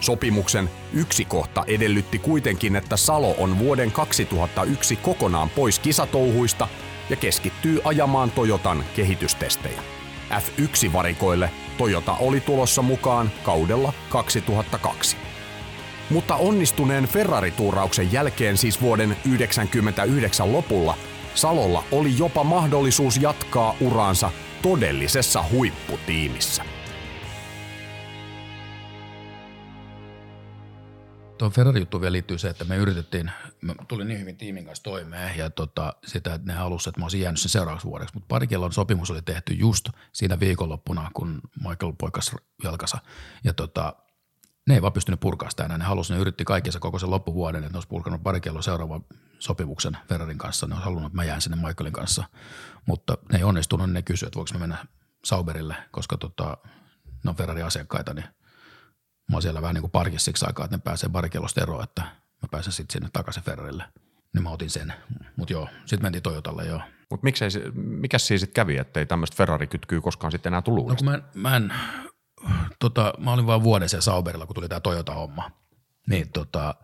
[0.00, 6.68] Sopimuksen yksi kohta edellytti kuitenkin, että Salo on vuoden 2001 kokonaan pois kisatouhuista
[7.10, 9.97] ja keskittyy ajamaan Toyotan kehitystestejä.
[10.30, 15.16] F1-varikoille Toyota oli tulossa mukaan kaudella 2002.
[16.10, 20.94] Mutta onnistuneen Ferrari-tuurauksen jälkeen siis vuoden 1999 lopulla
[21.38, 24.30] Salolla oli jopa mahdollisuus jatkaa uraansa
[24.62, 26.77] todellisessa huipputiimissä.
[31.38, 33.30] Tuon Ferrari-juttuun vielä liittyy se, että me yritettiin,
[33.60, 37.04] mä tulin niin hyvin tiimin kanssa toimeen ja tota, sitä, että ne halusivat, että mä
[37.04, 41.40] olisin jäänyt sen seuraavaksi vuodeksi, mutta pari kellon sopimus oli tehty just siinä viikonloppuna, kun
[41.68, 42.98] Michael poikas jalkansa
[43.44, 43.96] ja tota,
[44.68, 45.78] ne ei vaan pystynyt purkaa sitä enää.
[45.78, 49.04] Ne halusi, ne yritti kaikessa koko sen loppuvuoden, että ne olisi purkanut pari kello seuraavan
[49.38, 50.66] sopimuksen Ferrarin kanssa.
[50.66, 52.24] Ne olisi halunnut, että mä jään sinne Michaelin kanssa,
[52.86, 54.86] mutta ne ei onnistunut, niin ne kysyivät, että voiko me mennä
[55.24, 56.56] Sauberille, koska tota,
[57.24, 58.24] ne on Ferrari-asiakkaita, niin
[59.28, 62.02] mä oon siellä vähän niin kuin parkissa siksi aikaa, että ne pääsee parikellosta eroon, että
[62.02, 63.84] mä pääsen sitten sinne takaisin Ferrarille.
[64.34, 64.92] Niin mä otin sen.
[65.36, 66.80] Mutta joo, sitten mentiin Toyotalle joo.
[67.10, 70.94] Mutta miksei, se- mikäs siinä sitten kävi, ettei tämmöistä Ferrari-kytkyä koskaan sitten enää tullut No
[70.96, 71.72] kun mä, en, mä, en,
[72.78, 75.50] tota, mä olin vain vuoden siellä Sauberilla, kun tuli tämä Toyota-homma.
[76.08, 76.74] Niin tota,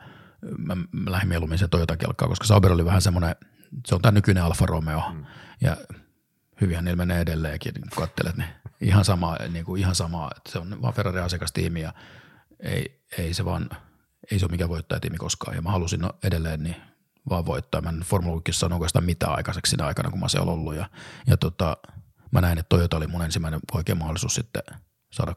[0.58, 3.36] mä, mä lähdin mieluummin se Toyota-kelkkaan, koska Sauber oli vähän semmoinen,
[3.86, 5.02] se on tämä nykyinen Alfa Romeo.
[5.12, 5.24] Mm.
[5.60, 5.76] Ja
[6.60, 8.48] hyvinhän niillä menee edelleenkin, niin kun kattelet, niin
[8.80, 11.92] ihan sama, niin kuin ihan sama, että se on vaan Ferrari asiakastiimi ja
[12.64, 13.70] ei, ei se vaan,
[14.30, 15.56] ei se ole mikään voittajatiimi koskaan.
[15.56, 16.76] Ja mä halusin no edelleen niin
[17.28, 17.80] vaan voittaa.
[17.80, 20.74] Mä en Formula 1 saanut oikeastaan mitään aikaiseksi siinä aikana, kun mä siellä ollut.
[20.74, 20.90] Ja,
[21.26, 21.76] ja tota,
[22.30, 24.62] mä näin, että Toyota oli mun ensimmäinen oikea mahdollisuus sitten
[25.12, 25.36] saada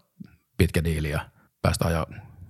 [0.57, 1.29] pitkä diili ja
[1.61, 2.05] päästä ajaa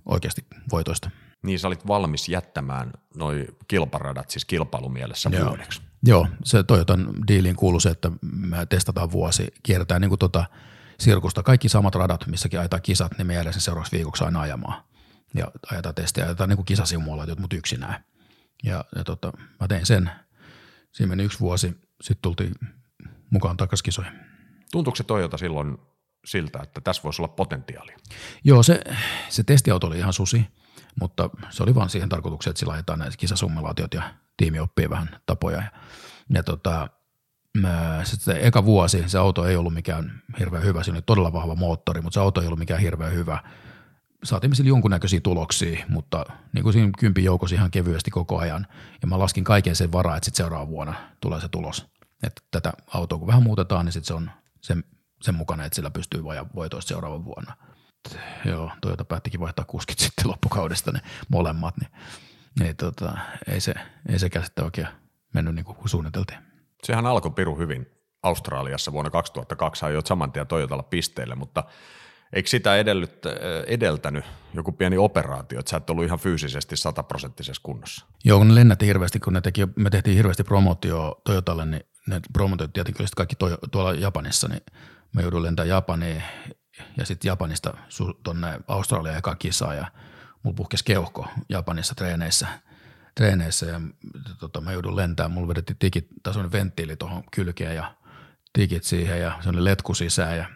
[0.06, 1.10] oikeasti voitoista.
[1.42, 5.48] Niin sä olit valmis jättämään noi kilparadat siis kilpailumielessä Joo.
[5.48, 5.82] vuodeksi.
[6.06, 10.44] Joo, se Toyotan diiliin kuuluu se, että me testataan vuosi, kierretään niin kuin tota
[11.00, 11.42] sirkusta.
[11.42, 14.82] Kaikki samat radat, missäkin ajetaan kisat, niin me jäädään sen seuraavaksi viikoksi aina ajamaan.
[15.34, 18.04] Ja ajetaan testejä, ajetaan niin kuin kisasimulaatiot, mutta yksinään.
[18.64, 20.10] Ja, ja tota, mä tein sen.
[20.92, 21.66] Siinä meni yksi vuosi,
[22.00, 22.54] sitten tultiin
[23.30, 24.12] mukaan takaisin kisoihin.
[24.72, 25.78] Tuntuuko se Toyota silloin
[26.24, 27.96] siltä, että tässä voisi olla potentiaalia?
[28.44, 28.80] Joo, se,
[29.28, 30.46] se testiauto oli ihan susi,
[31.00, 35.20] mutta se oli vaan siihen tarkoitukseen, että sillä ajetaan näissä kisasumulaatiot ja tiimi oppii vähän
[35.26, 35.56] tapoja.
[35.56, 35.70] Ja,
[36.34, 36.88] ja tota,
[38.04, 41.54] sitten se eka vuosi se auto ei ollut mikään hirveän hyvä, siinä oli todella vahva
[41.54, 43.42] moottori, mutta se auto ei ollut mikään hirveän hyvä.
[44.24, 48.66] Saatiin sillä jonkunnäköisiä tuloksia, mutta niin kuin siinä kympin joukossa ihan kevyesti koko ajan.
[49.02, 51.86] Ja mä laskin kaiken sen varaa, että sitten seuraavana vuonna tulee se tulos.
[52.22, 54.30] Että tätä autoa kun vähän muutetaan, niin sitten se on
[54.60, 54.84] sen,
[55.22, 57.54] sen mukana, että sillä pystyy vajaa voitoista seuraavan vuonna
[58.44, 61.90] joo, Toyota päättikin vaihtaa kuskit sitten loppukaudesta ne molemmat, niin,
[62.60, 63.74] niin tota, ei, se,
[64.08, 64.88] ei se sitten oikein
[65.34, 66.47] mennyt niin kuin suunniteltiin.
[66.84, 67.86] Sehän alkoi piru hyvin
[68.22, 71.64] Australiassa vuonna 2002, ajoit saman tien Toyotalla pisteille, mutta
[72.32, 73.26] eikö sitä edellyt,
[73.66, 74.24] edeltänyt
[74.54, 78.06] joku pieni operaatio, että sä et ollut ihan fyysisesti sataprosenttisessa kunnossa?
[78.24, 82.20] Joo, kun ne lennätti hirveästi, kun ne teki, me tehtiin hirveästi promootio Toyotalle, niin ne
[82.32, 84.62] promotioit tietenkin oli kaikki toi, tuolla Japanissa, niin
[85.12, 86.22] mä jouduin lentämään Japaniin
[86.96, 87.76] ja sitten Japanista
[88.22, 89.86] tonne Australiaan eka kisaa ja
[90.42, 92.46] mulla puhkesi keuhko Japanissa treeneissä,
[93.18, 93.80] treeneissä ja
[94.38, 97.94] tota, mä joudun lentämään, mulla vedettiin tikit, tai venttiili tuohon kylkeen ja
[98.52, 100.46] tikit siihen ja se oli letku sisään ja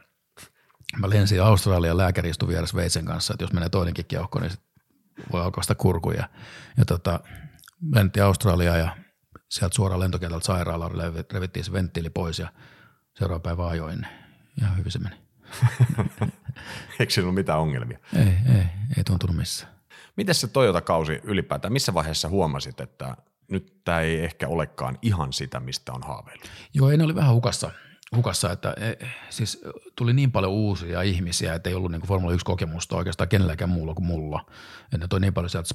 [0.99, 4.61] mä lensin Australian lääkäri istui vieressä veitsen kanssa, että jos menee toinenkin keuhko, niin sit
[5.33, 6.29] voi alkaa sitä kurkuja.
[6.77, 7.21] Ja tota,
[7.95, 8.97] lentiin Australiaan ja
[9.49, 10.93] sieltä suoraan lentokentältä sairaalaan
[11.33, 12.49] revittiin se venttiili pois ja
[13.15, 14.07] seuraava päivä ajoin.
[14.61, 15.17] Ihan hyvin se meni.
[17.01, 17.99] Eikö siinä ollut mitään ongelmia?
[18.17, 18.65] Ei, ei,
[18.97, 19.72] ei tuntunut missään.
[20.17, 23.17] Miten se Toyota-kausi ylipäätään, missä vaiheessa huomasit, että
[23.51, 26.49] nyt tämä ei ehkä olekaan ihan sitä, mistä on haaveillut?
[26.75, 27.71] Joo, ei ne oli vähän hukassa,
[28.17, 29.63] hukassa että e, siis
[29.97, 34.07] tuli niin paljon uusia ihmisiä, että ei ollut niin Formula 1-kokemusta oikeastaan kenelläkään muulla kuin
[34.07, 34.47] mulla.
[34.93, 35.69] Et ne toi niin paljon sieltä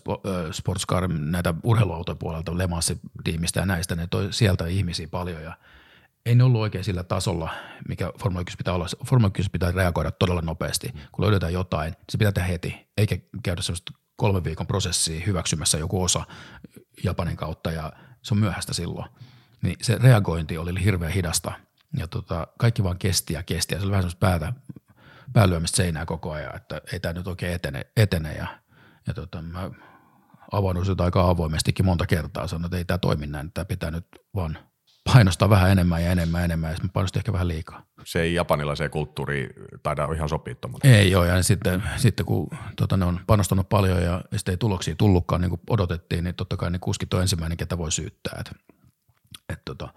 [0.51, 5.53] Sportscar, näitä urheiluautojen puolelta, Le Mans-tiimistä ja näistä, ne toi sieltä ihmisiä paljon ja
[6.25, 7.49] ei ne ollut oikein sillä tasolla,
[7.87, 8.85] mikä Formula 1 pitää olla.
[9.05, 10.93] Formula 1 pitää reagoida todella nopeasti.
[11.11, 16.03] Kun löydetään jotain, se pitää tehdä heti, eikä käydä sellaista kolmen viikon prosessia hyväksymässä joku
[16.03, 16.25] osa
[17.03, 19.09] Japanin kautta ja se on myöhäistä silloin.
[19.63, 21.51] Niin se reagointi oli hirveän hidasta
[21.97, 24.53] ja tota, kaikki vaan kesti ja kesti ja se oli vähän semmoista päätä,
[25.33, 28.47] päälyömistä seinää koko ajan, että ei tämä nyt oikein etene, etene ja,
[29.07, 29.71] ja tota, mä
[30.51, 34.07] avauduin sitä aika avoimestikin monta kertaa, sanoin, että ei tämä toimi näin, että pitää nyt
[34.35, 34.57] vaan
[35.13, 37.83] painostaa vähän enemmän ja enemmän ja enemmän, ja sitten painostin ehkä vähän liikaa.
[38.03, 39.49] Se ei japanilaiseen kulttuuriin
[39.83, 40.29] taida ihan
[40.61, 40.93] tuommoinen.
[40.93, 44.95] Ei joo, ja sitten, sitten kun tota, ne on panostanut paljon ja sitten ei tuloksia
[44.95, 48.37] tullutkaan niin kuin odotettiin, niin totta kai ne kuskit on ensimmäinen, ketä voi syyttää.
[48.39, 48.51] Et,
[49.49, 49.93] et, tota,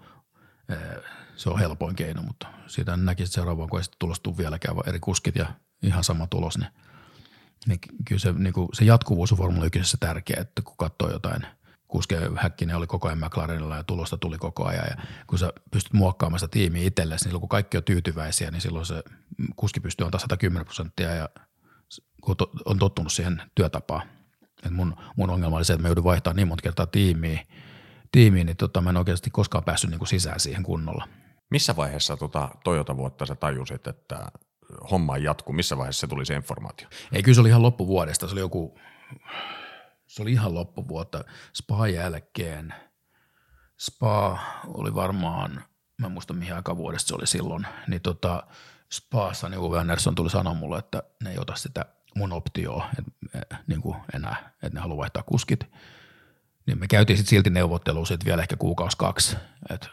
[0.69, 1.03] ee,
[1.35, 4.89] se on helpoin keino, mutta siitä näki että seuraavaan, kun ei sitten tulostu vieläkään, vaan
[4.89, 5.45] eri kuskit ja
[5.83, 6.69] ihan sama tulos, niin,
[7.67, 11.41] niin kyllä se, niin kuin, se jatkuvuus on Formula 1 tärkeä, että kun katsoo jotain
[11.91, 14.95] kuskeen Häkkinen oli koko ajan McLarenilla ja tulosta tuli koko ajan ja
[15.27, 18.85] kun sä pystyt muokkaamaan sitä tiimiä itsellesi, niin silloin kun kaikki on tyytyväisiä, niin silloin
[18.85, 19.03] se
[19.55, 21.29] kuski pystyy antaa 110 prosenttia ja
[22.21, 22.35] kun
[22.65, 24.07] on tottunut siihen työtapaan.
[24.65, 27.45] Et mun, mun ongelma oli se, että mä joudun vaihtamaan niin monta kertaa tiimiä,
[28.11, 31.07] tiimiä niin tota, mä en oikeasti koskaan päässyt niin kuin sisään siihen kunnolla.
[31.49, 34.31] Missä vaiheessa tota Toyota-vuotta sä tajusit, että
[34.91, 35.53] homma ei jatku?
[35.53, 36.87] Missä vaiheessa se tuli se informaatio?
[37.11, 38.27] Ei, kyllä se oli ihan loppuvuodesta.
[38.27, 38.79] Se oli joku,
[40.11, 41.23] se oli ihan loppuvuotta.
[41.53, 42.73] Spa jälkeen.
[43.79, 45.63] Spa oli varmaan,
[45.97, 48.43] mä en muista mihin aikavuodesta se oli silloin, niin tota,
[48.91, 51.85] Spaassa niin Uwe Andersson tuli sanoa mulle, että ne ei ota sitä
[52.15, 55.59] mun optioa et, niin kuin enää, että ne haluaa vaihtaa kuskit.
[56.67, 59.37] Niin me käytiin sitten silti neuvottelua sit vielä ehkä kuukausi kaksi,
[59.69, 59.87] että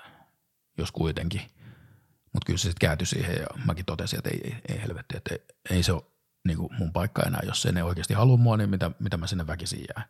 [0.78, 1.40] jos kuitenkin.
[2.32, 5.34] Mutta kyllä se sitten kääntyi siihen ja mäkin totesin, että ei, ei, ei helvetti, että
[5.34, 5.40] ei,
[5.70, 6.02] ei se ole
[6.48, 9.26] niin kuin mun paikka enää, jos ei ne oikeasti halua mua, niin mitä, mitä mä
[9.26, 10.04] sinne väkisin jää.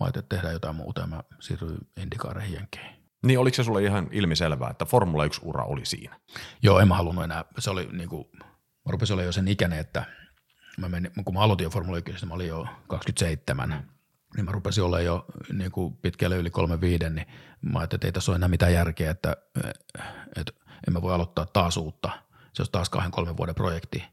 [0.00, 2.94] Mä ajattelin, että tehdään jotain muuta ja mä siirryin Indikaareihin jenkeihin.
[3.26, 6.20] Niin oliko se sulle ihan ilmiselvää, että Formula 1-ura oli siinä?
[6.62, 7.44] Joo, en mä halunnut enää.
[7.58, 8.24] Se oli niin kuin,
[8.84, 10.04] mä rupesin olla jo sen ikäinen, että
[10.78, 13.88] mä menin, kun mä aloitin jo Formula 1, mä olin jo 27,
[14.36, 17.26] niin mä rupesin olla jo niin kuin pitkälle yli 35, niin
[17.60, 19.36] mä ajattelin, että ei tässä ole enää mitään järkeä, että,
[20.36, 20.52] että
[20.86, 22.10] en mä voi aloittaa taas uutta.
[22.52, 24.04] Se olisi taas kahden kolmen vuoden projekti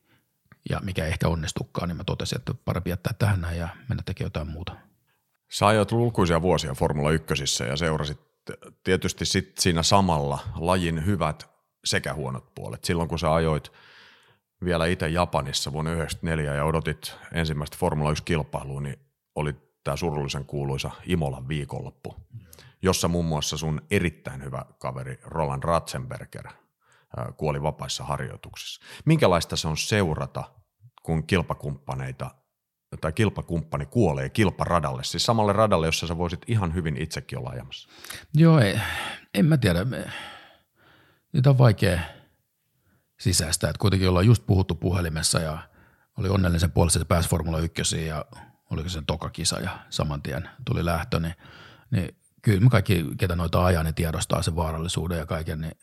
[0.69, 4.25] ja mikä ehkä onnistukaan, niin mä totesin, että parempi jättää tähän näin ja mennä tekemään
[4.25, 4.75] jotain muuta.
[5.51, 8.19] Sä ajoit lukuisia vuosia Formula 1 ja seurasit
[8.83, 11.49] tietysti sit siinä samalla lajin hyvät
[11.85, 12.83] sekä huonot puolet.
[12.83, 13.71] Silloin kun sä ajoit
[14.63, 18.99] vielä itse Japanissa vuonna 1994 ja odotit ensimmäistä Formula 1-kilpailua, niin
[19.35, 22.15] oli tämä surullisen kuuluisa Imolan viikonloppu,
[22.81, 26.47] jossa muun muassa sun erittäin hyvä kaveri Roland Ratzenberger
[27.37, 28.81] kuoli vapaissa harjoituksissa.
[29.05, 30.43] Minkälaista se on seurata,
[31.03, 32.31] kun kilpakumppaneita
[33.01, 37.89] tai kilpakumppani kuolee kilparadalle, siis samalle radalle, jossa sä voisit ihan hyvin itsekin olla ajamassa?
[38.33, 38.79] Joo, ei,
[39.33, 39.85] en mä tiedä.
[41.33, 41.99] Niitä on vaikea
[43.19, 45.57] sisäistä, että kuitenkin ollaan just puhuttu puhelimessa ja
[46.17, 48.25] oli onnellisen puolesta, että pääsi Formula 1 ja
[48.69, 51.33] oliko se toka kisa ja saman tien tuli lähtö, niin,
[51.91, 55.73] niin kyllä me kaikki, ketä noita ajaa, niin tiedostaa sen vaarallisuuden ja kaiken, niin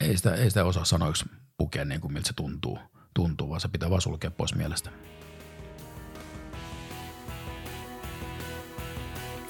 [0.00, 1.24] ei sitä, ei sitä osaa sanoiksi
[1.56, 2.78] pukea niin kuin miltä se tuntuu,
[3.14, 4.90] tuntuu, vaan se pitää vaan sulkea pois mielestä.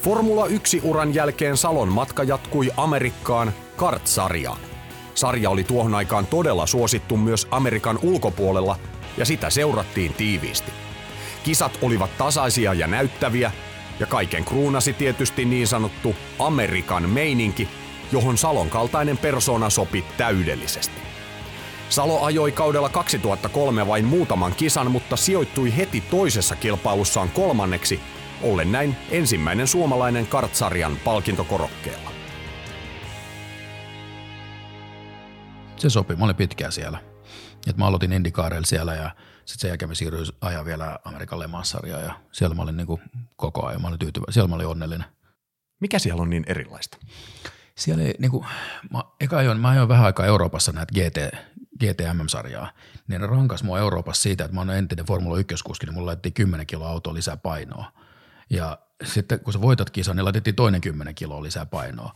[0.02, 4.58] Formula 1-uran jälkeen Salon matka jatkui Amerikkaan kart-sarjaan.
[5.14, 8.78] Sarja oli tuohon aikaan todella suosittu myös Amerikan ulkopuolella
[9.16, 10.72] ja sitä seurattiin tiiviisti.
[11.44, 13.52] Kisat olivat tasaisia ja näyttäviä
[14.00, 17.68] ja kaiken kruunasi tietysti niin sanottu Amerikan meininki,
[18.12, 21.00] johon Salon kaltainen persona sopi täydellisesti.
[21.88, 28.00] Salo ajoi kaudella 2003 vain muutaman kisan, mutta sijoittui heti toisessa kilpailussaan kolmanneksi,
[28.42, 32.10] ollen näin ensimmäinen suomalainen kartsarjan palkintokorokkeella.
[35.76, 36.98] Se sopi, mä olin pitkään siellä.
[37.66, 41.98] Et mä aloitin Indikaareilla siellä ja sitten sen jälkeen mä siirryin ajaa vielä Amerikan Lemassarja
[41.98, 42.86] ja siellä mä olin niin
[43.36, 45.06] koko ajan, mä olin tyytyväinen, siellä mä olin onnellinen.
[45.80, 46.98] Mikä siellä on niin erilaista?
[47.80, 48.46] Siellä ei, niin kuin,
[48.92, 51.36] mä, eka ajoin, mä ajoin vähän aikaa Euroopassa näitä GT,
[51.80, 52.72] GTMM-sarjaa,
[53.08, 56.32] niin ne rankas mua Euroopassa siitä, että mä oon entinen Formula 1-kuski, niin mulla laitettiin
[56.32, 57.92] 10 kiloa autoa lisää painoa.
[58.50, 62.14] Ja sitten kun sä voitat kisan, niin laitettiin toinen 10 kiloa lisää painoa.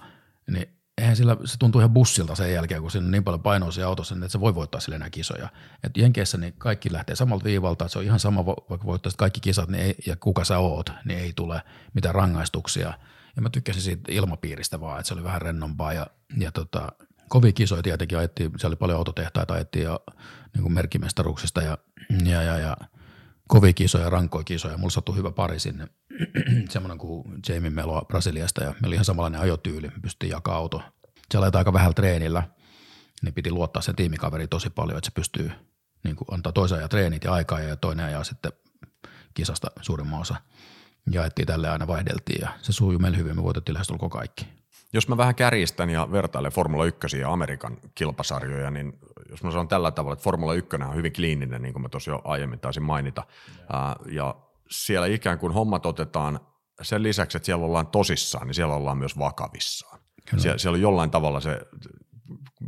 [0.51, 3.71] Niin eihän sillä, se tuntuu ihan bussilta sen jälkeen, kun siinä on niin paljon painoa
[3.71, 5.49] siinä autossa, että se voi voittaa sille enää kisoja.
[5.85, 9.41] Et Jenkeissä niin kaikki lähtee samalta viivalta, että se on ihan sama, vaikka voittaisit kaikki
[9.41, 11.63] kisat niin ei, ja kuka sä oot, niin ei tule
[11.95, 12.95] mitään rangaistuksia.
[13.37, 16.07] Ja mä tykkäsin siitä ilmapiiristä vaan, että se oli vähän rennompaa ja,
[16.39, 16.93] ja tota,
[17.29, 20.01] kovia kisoja tietenkin ajettiin, siellä oli paljon autotehtaita ajettiin ja
[20.55, 21.79] niin kuin merkkimestaruuksista ja,
[22.25, 22.77] ja, ja, ja
[23.49, 24.79] kovia kisoja, rankoja kisoja.
[24.79, 25.89] Mulla sattui hyvä pari sinne,
[26.71, 30.83] semmoinen kuin Jamie Melo Brasiliasta ja meillä oli ihan samanlainen ajotyyli, me pystyttiin jakaa auto.
[31.31, 32.43] Siellä ajetaan aika vähällä treenillä,
[33.23, 35.51] niin piti luottaa sen tiimikaveri tosi paljon, että se pystyy
[36.05, 38.53] niin kuin antaa toisen ajan treenit ja aikaa ja toinen ajaa sitten
[39.35, 40.37] kisasta suurimman osa.
[41.11, 44.47] Jaettiin tälle aina vaihdeltiin ja se sujui meillä hyvin, me voitettiin lähestulkoon kaikki.
[44.93, 48.99] Jos mä vähän kärjistän ja vertailen Formula 1 ja Amerikan kilpasarjoja, niin
[49.31, 52.11] jos mä sanon tällä tavalla, että Formula 1 on hyvin kliininen, niin kuin mä tuossa
[52.11, 53.23] jo aiemmin taisin mainita,
[53.73, 54.35] ää, ja
[54.71, 56.41] siellä ikään kuin hommat otetaan
[56.83, 59.99] sen lisäksi, että siellä ollaan tosissaan, niin siellä ollaan myös vakavissaan.
[60.39, 61.61] Sie- siellä on jollain tavalla se,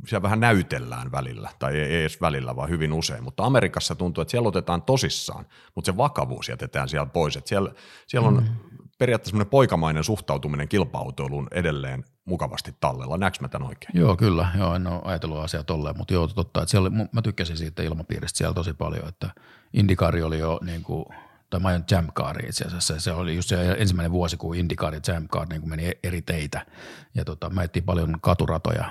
[0.07, 4.31] siellä vähän näytellään välillä, tai ei edes välillä, vaan hyvin usein, mutta Amerikassa tuntuu, että
[4.31, 7.71] siellä otetaan tosissaan, mutta se vakavuus jätetään siellä pois, että siellä,
[8.07, 8.79] siellä on mm.
[8.99, 13.19] periaatteessa semmoinen poikamainen suhtautuminen kilpa-autoiluun edelleen mukavasti tallella.
[13.19, 13.91] Näekö mä tämän oikein?
[13.95, 14.49] Joo, kyllä.
[14.59, 16.63] Joo, en ole ajatellut asiaa tolleen, mutta joo, totta.
[16.63, 19.31] Että siellä, mä tykkäsin siitä ilmapiiristä siellä tosi paljon, että
[19.73, 21.05] Indikaari oli jo niin kuin,
[21.51, 23.01] tai mä ajan Jamkaari itse asiassa.
[23.01, 26.67] Se oli just se ensimmäinen vuosi, kun Indikaari ja Jamkaari niin meni eri teitä.
[27.15, 28.91] Ja tota, mä etsin paljon katuratoja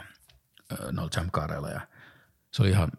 [0.91, 1.81] noilla Jamkaareilla ja
[2.51, 2.89] se oli ihan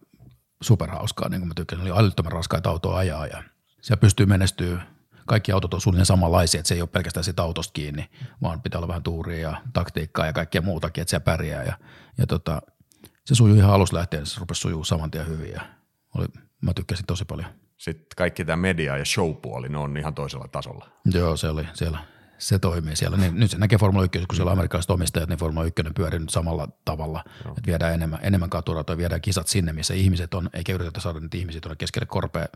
[0.62, 1.92] superhauskaa, niin kuin mä tykkäsin.
[1.92, 3.42] Oli älyttömän raskaita autoa ajaa ja
[3.80, 4.82] siellä pystyy menestyä
[5.26, 8.10] kaikki autot on suunnilleen samanlaisia, että se ei ole pelkästään siitä autosta kiinni,
[8.42, 11.62] vaan pitää olla vähän tuuria ja taktiikkaa ja kaikkea muutakin, että se pärjää.
[11.62, 11.78] Ja,
[12.18, 12.62] ja tota,
[13.24, 15.60] se sujuu ihan alusta lähtien, se rupesi sujuu saman tien hyvin ja
[16.14, 16.26] oli,
[16.60, 17.50] mä tykkäsin tosi paljon.
[17.76, 20.88] Sitten kaikki tämä media ja showpuoli, ne on ihan toisella tasolla.
[21.04, 21.98] Joo, se oli siellä.
[22.38, 23.16] Se toimii siellä.
[23.16, 26.20] Niin, nyt se näkee Formula 1, kun siellä on amerikkalaiset omistajat, niin Formula 1 pyörii
[26.20, 27.24] nyt samalla tavalla.
[27.44, 27.54] Joo.
[27.58, 31.36] Että viedään enemmän, enemmän katuratoja, viedään kisat sinne, missä ihmiset on, eikä yritetä saada niitä
[31.36, 32.46] ihmisiä tuonne keskelle korpea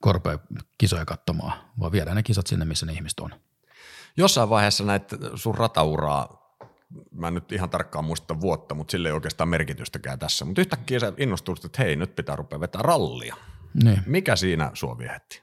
[0.00, 0.38] korpea
[0.78, 3.30] kisoja katsomaan, vaan viedään ne kisat sinne, missä ne ihmiset on.
[4.16, 6.56] Jossain vaiheessa näitä sun ratauraa,
[7.10, 10.98] mä en nyt ihan tarkkaan muista vuotta, mutta sille ei oikeastaan merkitystäkään tässä, mutta yhtäkkiä
[10.98, 13.36] sä innostut, että hei, nyt pitää rupea vetää rallia.
[13.84, 14.02] Niin.
[14.06, 15.42] Mikä siinä sua viehätti?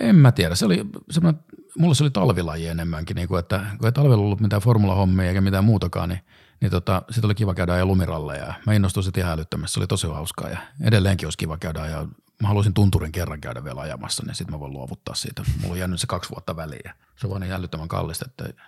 [0.00, 0.54] En mä tiedä.
[0.54, 1.42] Se oli semmoinen,
[1.80, 5.40] mulla se oli talvilaji enemmänkin, niin kuin, että kun ei talvella ollut mitään formulahommia eikä
[5.40, 6.20] mitään muutakaan, niin,
[6.60, 8.44] niin tota, sitten oli kiva käydä ja lumiralleja.
[8.44, 9.74] Ja mä innostuin sitten ihan älyttömästi.
[9.74, 12.06] Se oli tosi hauskaa ja edelleenkin olisi kiva käydä ja
[12.42, 15.42] mä haluaisin tunturin kerran käydä vielä ajamassa, niin sitten mä voin luovuttaa siitä.
[15.60, 18.62] Mulla on jäänyt se kaksi vuotta väliin ja se on vaan niin älyttömän kallista, että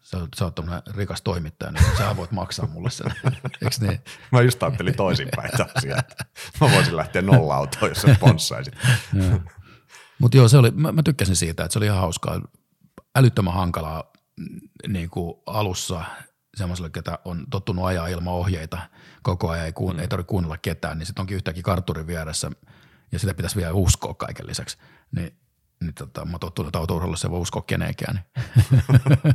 [0.00, 0.60] sä, sä oot
[0.94, 3.06] rikas toimittaja, niin sä voit maksaa mulle sen.
[3.62, 4.00] Eikö niin?
[4.32, 5.66] Mä just ajattelin toisinpäin että
[6.60, 8.74] mä voisin lähteä nolla-autoon, jos sä sponssaisit.
[10.18, 12.40] Mutta joo, se oli, mä, mä, tykkäsin siitä, että se oli ihan hauskaa.
[13.16, 16.04] Älyttömän hankalaa mm, niin kuin alussa
[16.56, 18.78] semmoiselle, ketä on tottunut ajaa ilman ohjeita
[19.22, 20.00] koko ajan, ei, kuun, mm.
[20.00, 22.50] ei tarvitse kuunnella ketään, niin sitten onkin yhtäkkiä kartturin vieressä
[23.12, 24.78] ja sitä pitäisi vielä uskoa kaiken lisäksi.
[25.16, 25.36] Niin,
[25.80, 28.24] niin tota, mä oon tottunut, että autourheilussa ei voi uskoa kenenkään.
[28.56, 29.34] Niin.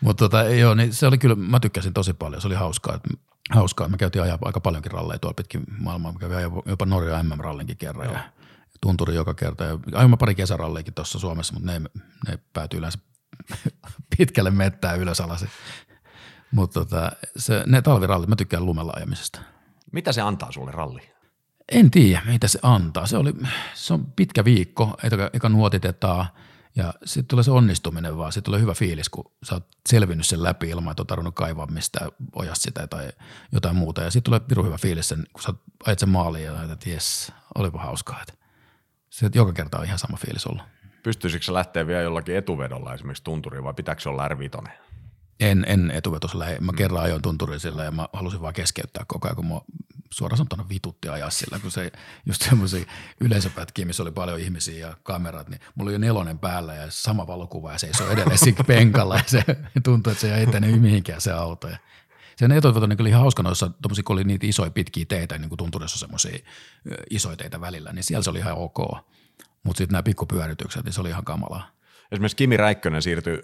[0.00, 2.94] Mutta tota, joo, niin se oli kyllä, mä tykkäsin tosi paljon, se oli hauskaa.
[2.94, 3.08] Että,
[3.50, 3.88] hauskaa.
[3.88, 6.12] Mä käytiin ajaa aika paljonkin ralleja tuolla pitkin maailmaa.
[6.12, 6.36] Mä kävin
[6.66, 8.14] jopa Norja MM-rallinkin kerran joo.
[8.14, 8.22] ja
[8.82, 9.64] tunturi joka kerta.
[9.64, 11.80] Ja ajoin pari kesäralleikin tuossa Suomessa, mutta ne,
[12.28, 12.98] ne päätyy yleensä
[14.16, 15.44] pitkälle mettään ylös alas.
[16.52, 19.40] Mutta tota, se, ne talvirallit, mä tykkään lumella ajamisesta.
[19.92, 21.12] Mitä se antaa sulle ralli?
[21.72, 23.06] En tiedä, mitä se antaa.
[23.06, 23.34] Se, oli,
[23.74, 26.26] se on pitkä viikko, eka, eka nuotitetaan
[26.76, 28.32] ja sitten tulee se onnistuminen vaan.
[28.32, 31.66] Sitten tulee hyvä fiilis, kun sä oot selvinnyt sen läpi ilman, että on tarvinnut kaivaa
[31.66, 33.12] mistään ojasta sitä tai
[33.52, 34.02] jotain muuta.
[34.02, 35.54] Ja sitten tulee pirun hyvä fiilis, sen, kun sä
[35.86, 38.22] ajat sen maaliin ja että jes, olipa hauskaa.
[38.22, 38.41] Että
[39.12, 40.66] se joka kerta on ihan sama fiilis olla.
[41.02, 44.36] Pystyisikö se lähteä vielä jollakin etuvedolla esimerkiksi tunturiin vai pitääkö se olla r
[45.40, 46.44] En, en etuvetosella.
[46.44, 46.76] Mä mm.
[46.76, 49.60] kerran ajoin tunturiin sillä ja mä halusin vaan keskeyttää koko ajan, kun mä
[50.10, 51.92] suoraan sanottuna vitutti ajaa sillä, kun se
[52.26, 52.84] just semmoisia
[53.20, 57.26] yleisöpätkiä, missä oli paljon ihmisiä ja kamerat, niin mulla oli jo nelonen päällä ja sama
[57.26, 59.44] valokuva ja se ei edelleen siinä penkalla ja se
[59.84, 61.68] tuntui, että se ei etene mihinkään se auto.
[61.68, 61.76] Ja
[62.36, 63.70] sen etuveto niin oli ihan hauska noissa,
[64.04, 66.38] kun oli niitä isoja pitkiä teitä, niin kuin tunturissa semmoisia
[67.10, 68.78] isoja teitä välillä, niin siellä se oli ihan ok.
[69.62, 71.70] Mutta sitten nämä pikkupyöritykset, niin se oli ihan kamalaa.
[72.12, 73.42] Esimerkiksi Kimi Räikkönen siirtyi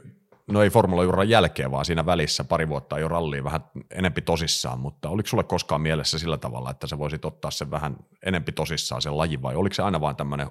[0.49, 4.81] no ei Formula Juran jälkeen, vaan siinä välissä pari vuotta jo ralliin vähän enempi tosissaan,
[4.81, 7.97] mutta oliko sulle koskaan mielessä sillä tavalla, että sä voisit ottaa sen vähän
[8.27, 10.51] enempi tosissaan sen lajin vai oliko se aina vaan tämmöinen,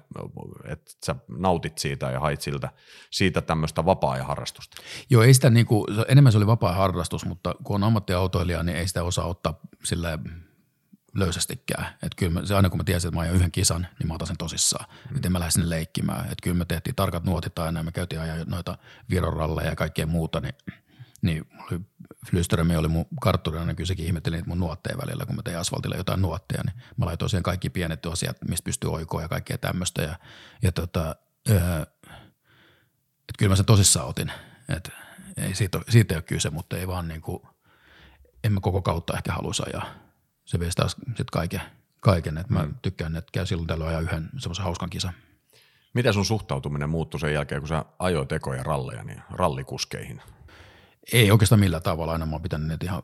[0.64, 2.68] että sä nautit siitä ja hait siltä,
[3.10, 4.76] siitä tämmöistä vapaa-ajan harrastusta?
[5.10, 8.88] Joo, ei sitä niinku, enemmän se oli vapaa harrastus, mutta kun on ammattiautoilija, niin ei
[8.88, 10.18] sitä osaa ottaa sillä
[11.18, 11.86] löysästikään.
[11.86, 14.14] Että kyllä mä, se aina kun mä tiesin, että mä ajan yhden kisan, niin mä
[14.14, 14.86] otan sen tosissaan.
[15.10, 15.16] Mm.
[15.16, 16.24] Että en mä lähde sinne leikkimään.
[16.24, 18.78] Että kyllä me tehtiin tarkat nuotit aina ja me käytiin ajaa noita
[19.10, 20.54] viroralleja ja kaikkea muuta, niin,
[21.22, 21.80] niin oli,
[22.30, 25.58] Flysterömi oli mun kartturina, niin kyllä sekin ihmetteli niitä mun nuotteja välillä, kun mä tein
[25.58, 29.58] asfaltilla jotain nuotteja, niin mä laitoin siihen kaikki pienet asiat, mistä pystyy oikoa ja kaikkea
[29.58, 30.02] tämmöistä.
[30.02, 30.18] Ja,
[30.62, 31.16] ja tota,
[31.48, 31.82] öö,
[33.18, 34.32] että kyllä mä sen tosissaan otin.
[34.68, 34.90] Että
[35.36, 37.42] ei siitä, siitä ei ole kyse, mutta ei vaan niin kuin,
[38.44, 40.07] en mä koko kautta ehkä haluaisi ajaa
[40.48, 41.60] se vie taas sit kaiken,
[42.00, 42.38] kaiken.
[42.38, 42.74] että mä mm.
[42.82, 45.14] tykkään, että käy silloin tällöin ajaa yhden semmoisen hauskan kisan.
[45.94, 50.22] Miten sun suhtautuminen muuttui sen jälkeen, kun sä ajoit ekoja ralleja, niin rallikuskeihin?
[51.12, 52.12] Ei oikeastaan millään tavalla.
[52.12, 53.02] Aina mä oon pitänyt niitä ihan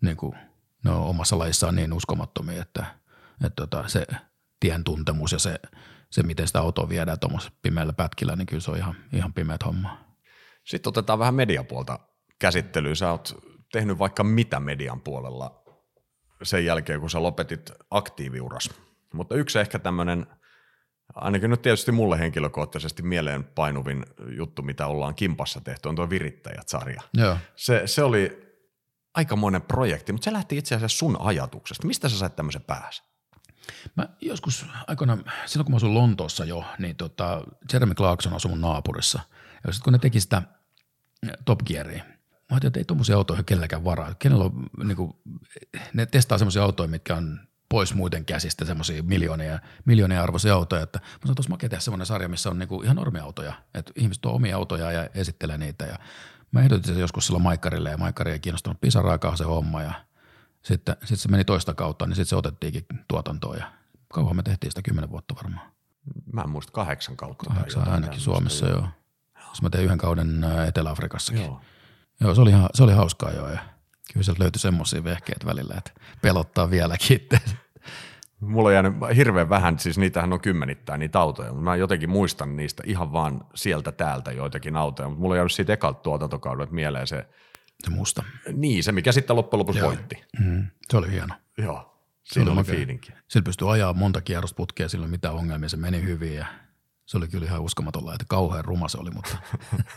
[0.00, 0.34] niin kuin,
[0.84, 2.86] ne on omassa lajissaan niin uskomattomia, että,
[3.44, 4.06] että tota, se
[4.60, 5.60] tien tuntemus ja se,
[6.10, 9.64] se, miten sitä autoa viedään tuommoisessa pimeällä pätkillä, niin kyllä se on ihan, ihan pimeät
[9.64, 9.98] homma.
[10.64, 11.98] Sitten otetaan vähän mediapuolta
[12.38, 12.96] käsittelyyn.
[12.96, 15.61] Sä oot tehnyt vaikka mitä median puolella
[16.42, 18.70] sen jälkeen, kun sä lopetit aktiiviuras.
[19.14, 20.26] Mutta yksi ehkä tämmöinen,
[21.14, 27.02] ainakin nyt tietysti mulle henkilökohtaisesti mieleen painuvin juttu, mitä ollaan Kimpassa tehty, on tuo Virittäjät-sarja.
[27.14, 27.36] Joo.
[27.56, 28.52] Se, se oli
[29.14, 31.86] aikamoinen projekti, mutta se lähti itse asiassa sun ajatuksesta.
[31.86, 33.02] Mistä sä sait tämmöisen päässä?
[33.96, 38.60] Mä joskus aikoina, silloin kun mä asuin Lontoossa jo, niin tota, Jeremy Clarkson asui mun
[38.60, 39.20] naapurissa.
[39.66, 40.42] Ja sitten kun ne teki sitä
[41.44, 42.04] Top Gearia,
[42.52, 44.14] Mä ajattelin, että ei tuommoisia autoja kenelläkään varaa.
[44.14, 45.12] Kenellä on, niin kuin,
[45.94, 50.82] ne testaa semmoisia autoja, mitkä on pois muiden käsistä, semmoisia miljoonia, miljoonia arvoisia autoja.
[50.82, 53.54] Että mä sanoin, että makea tehdä semmoinen sarja, missä on niinku ihan normiautoja.
[53.74, 55.84] Että ihmiset tuo omia autoja ja esittelee niitä.
[55.84, 55.98] Ja
[56.50, 59.82] mä ehdotin sen joskus silloin Maikkarille ja Maikkari ei kiinnostunut pisaraakaan se homma.
[59.82, 59.92] Ja
[60.62, 63.72] sitten, sitten se meni toista kautta, niin sitten se otettiinkin tuotantoon ja
[64.08, 65.72] kauan me tehtiin sitä kymmenen vuotta varmaan.
[66.32, 67.50] Mä en muista kahdeksan kautta.
[67.50, 68.78] Kahdeksan ainakin Suomessa, joo.
[68.78, 68.88] joo.
[69.62, 71.42] mä tein yhden kauden Etelä-Afrikassakin.
[71.42, 71.60] Joo.
[72.22, 73.48] Joo, se oli, se oli hauskaa joo.
[73.48, 73.58] Ja
[74.12, 75.90] kyllä sieltä löytyi semmoisia vehkeitä välillä, että
[76.22, 77.28] pelottaa vieläkin.
[78.40, 82.56] Mulla on jäänyt hirveän vähän, siis niitähän on kymmenittäin niitä autoja, mutta mä jotenkin muistan
[82.56, 87.06] niistä ihan vaan sieltä täältä joitakin autoja, mutta mulla on jäänyt siitä ekalta tuotantokaudelta mieleen
[87.06, 87.26] se,
[87.84, 88.22] se musta.
[88.52, 89.88] Niin, se mikä sitten loppujen lopuksi Joo.
[89.88, 90.24] voitti.
[90.38, 91.34] Mm, se oli hieno.
[91.58, 93.12] Joo, siinä oli, oli fiilinki.
[93.28, 96.46] Sillä pystyi ajaa monta kierrosputkea, sillä mitä ongelmia, se meni hyvin ja
[97.06, 99.36] se oli kyllä ihan uskomaton että kauhean ruma se oli, mutta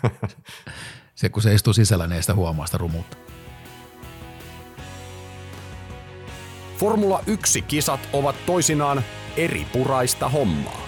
[1.16, 3.18] se kun se istuu sisällä, niin ei sitä huomaa sitä rumuutta.
[6.78, 9.04] Formula 1-kisat ovat toisinaan
[9.38, 10.88] eri puraista hommaa.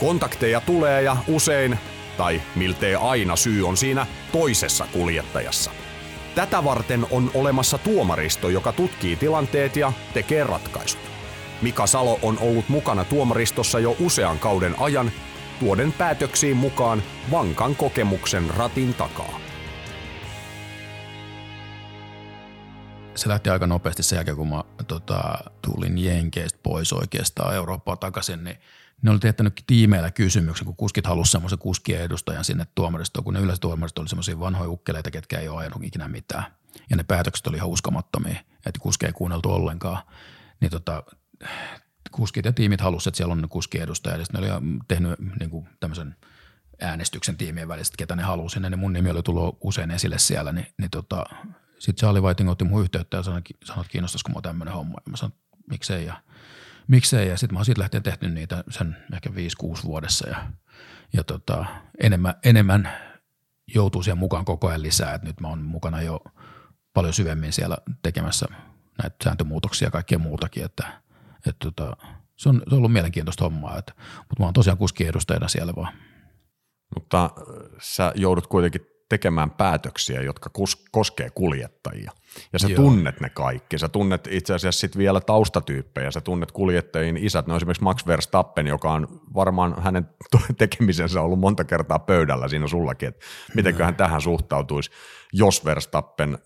[0.00, 1.78] Kontakteja tulee ja usein,
[2.16, 5.70] tai miltei aina syy on siinä toisessa kuljettajassa.
[6.34, 11.00] Tätä varten on olemassa tuomaristo, joka tutkii tilanteet ja tekee ratkaisut.
[11.62, 15.12] Mika Salo on ollut mukana tuomaristossa jo usean kauden ajan,
[15.60, 19.49] tuoden päätöksiin mukaan vankan kokemuksen ratin takaa.
[23.20, 28.44] Se lähti aika nopeasti sen jälkeen, kun mä tota, tulin Jenkeistä pois oikeastaan Eurooppaa takaisin,
[28.44, 28.56] niin
[29.02, 33.40] ne oli tehtänyt tiimeillä kysymyksen, kun kuskit halusivat semmoisen kuskien edustajan sinne tuomaristoon, kun ne
[33.40, 36.44] yleensä tuomaristo oli semmoisia vanhoja ukkeleita, ketkä ei ole ajanut ikinä mitään.
[36.90, 40.02] Ja ne päätökset oli ihan uskomattomia, että kuski ei kuunneltu ollenkaan.
[40.60, 41.02] Niin tota,
[42.10, 44.16] kuskit ja tiimit halusivat, että siellä on ne kuskien edustaja.
[44.16, 46.16] Ja ne oli tehnyt niin kuin tämmöisen
[46.80, 48.60] äänestyksen tiimien välistä, ketä ne halusi.
[48.70, 51.24] Ja mun nimi oli tullut usein esille siellä, niin, niin tota,
[51.80, 54.98] sitten Charlie Whiting otti mun yhteyttä ja sanoi, sanoi että kiinnostaisiko mua tämmöinen homma.
[55.06, 55.38] Ja mä sanoin,
[55.70, 56.22] miksei ja
[56.88, 57.28] miksei.
[57.28, 59.32] Ja sitten mä oon siitä lähtien tehty niitä sen ehkä 5-6
[59.84, 60.46] vuodessa ja,
[61.12, 61.64] ja tota,
[62.00, 62.90] enemmän, enemmän
[63.74, 65.14] joutuu siihen mukaan koko ajan lisää.
[65.14, 66.20] Et nyt mä oon mukana jo
[66.94, 68.46] paljon syvemmin siellä tekemässä
[69.02, 71.02] näitä sääntömuutoksia ja kaikkea muutakin, että,
[71.46, 71.96] että tota,
[72.36, 75.72] se, on, se on ollut mielenkiintoista hommaa, että, mutta mä oon tosiaan kuskin edustajana siellä
[75.76, 75.92] vaan.
[76.94, 77.30] Mutta äh,
[77.82, 82.12] sä joudut kuitenkin tekemään päätöksiä, jotka kos- koskee kuljettajia.
[82.52, 82.82] Ja sä Joo.
[82.82, 83.78] tunnet ne kaikki.
[83.78, 86.10] Sä tunnet itse asiassa sit vielä taustatyyppejä.
[86.10, 87.46] Sä tunnet kuljettajien isät.
[87.46, 90.08] No esimerkiksi Max Verstappen, joka on varmaan hänen
[90.58, 94.90] tekemisensä ollut monta kertaa pöydällä siinä sullakin, että mitenköhän tähän suhtautuisi,
[95.32, 96.38] jos Verstappen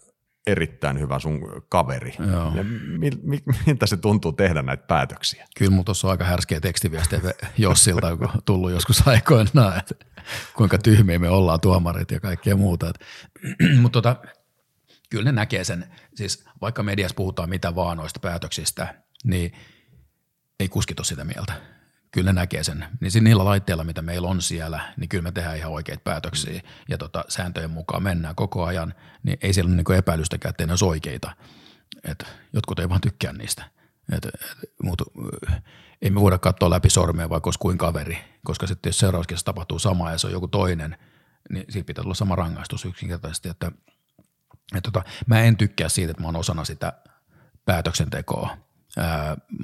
[0.46, 2.14] erittäin hyvä sun kaveri.
[2.32, 2.52] Joo.
[2.54, 2.64] Ja
[2.98, 5.46] mi, mi, miltä se tuntuu tehdä näitä päätöksiä?
[5.58, 7.22] Kyllä mulla tuossa on aika härskeä tekstiviestejä
[7.58, 9.94] Jossilta, joka on tullut joskus aikoinaan, että
[10.56, 12.92] kuinka tyhmiä me ollaan tuomarit ja kaikkea muuta.
[13.82, 14.16] Mutta tota,
[15.10, 19.52] kyllä ne näkee sen, siis vaikka mediassa puhutaan mitä vaan noista päätöksistä, niin
[20.60, 21.74] ei kuskit ole sitä mieltä
[22.14, 22.86] kyllä ne näkee sen.
[23.00, 26.98] Niin niillä laitteilla, mitä meillä on siellä, niin kyllä me tehdään ihan oikeita päätöksiä ja
[26.98, 30.84] tota, sääntöjen mukaan mennään koko ajan, niin ei siellä ole niin epäilystäkään, että ne olisi
[30.84, 31.36] oikeita.
[32.04, 33.64] Et jotkut ei vaan tykkää niistä.
[34.12, 34.34] Et, et,
[34.82, 35.04] mutta
[36.04, 39.78] ei me voida katsoa läpi sormea vaikka olisi kuin kaveri, koska sitten jos seuraavassa tapahtuu
[39.78, 40.98] sama ja se on joku toinen,
[41.50, 43.48] niin siitä pitää olla sama rangaistus yksinkertaisesti.
[43.48, 43.72] Että,
[44.74, 46.92] et tota, mä en tykkää siitä, että mä oon osana sitä
[47.64, 48.56] päätöksentekoa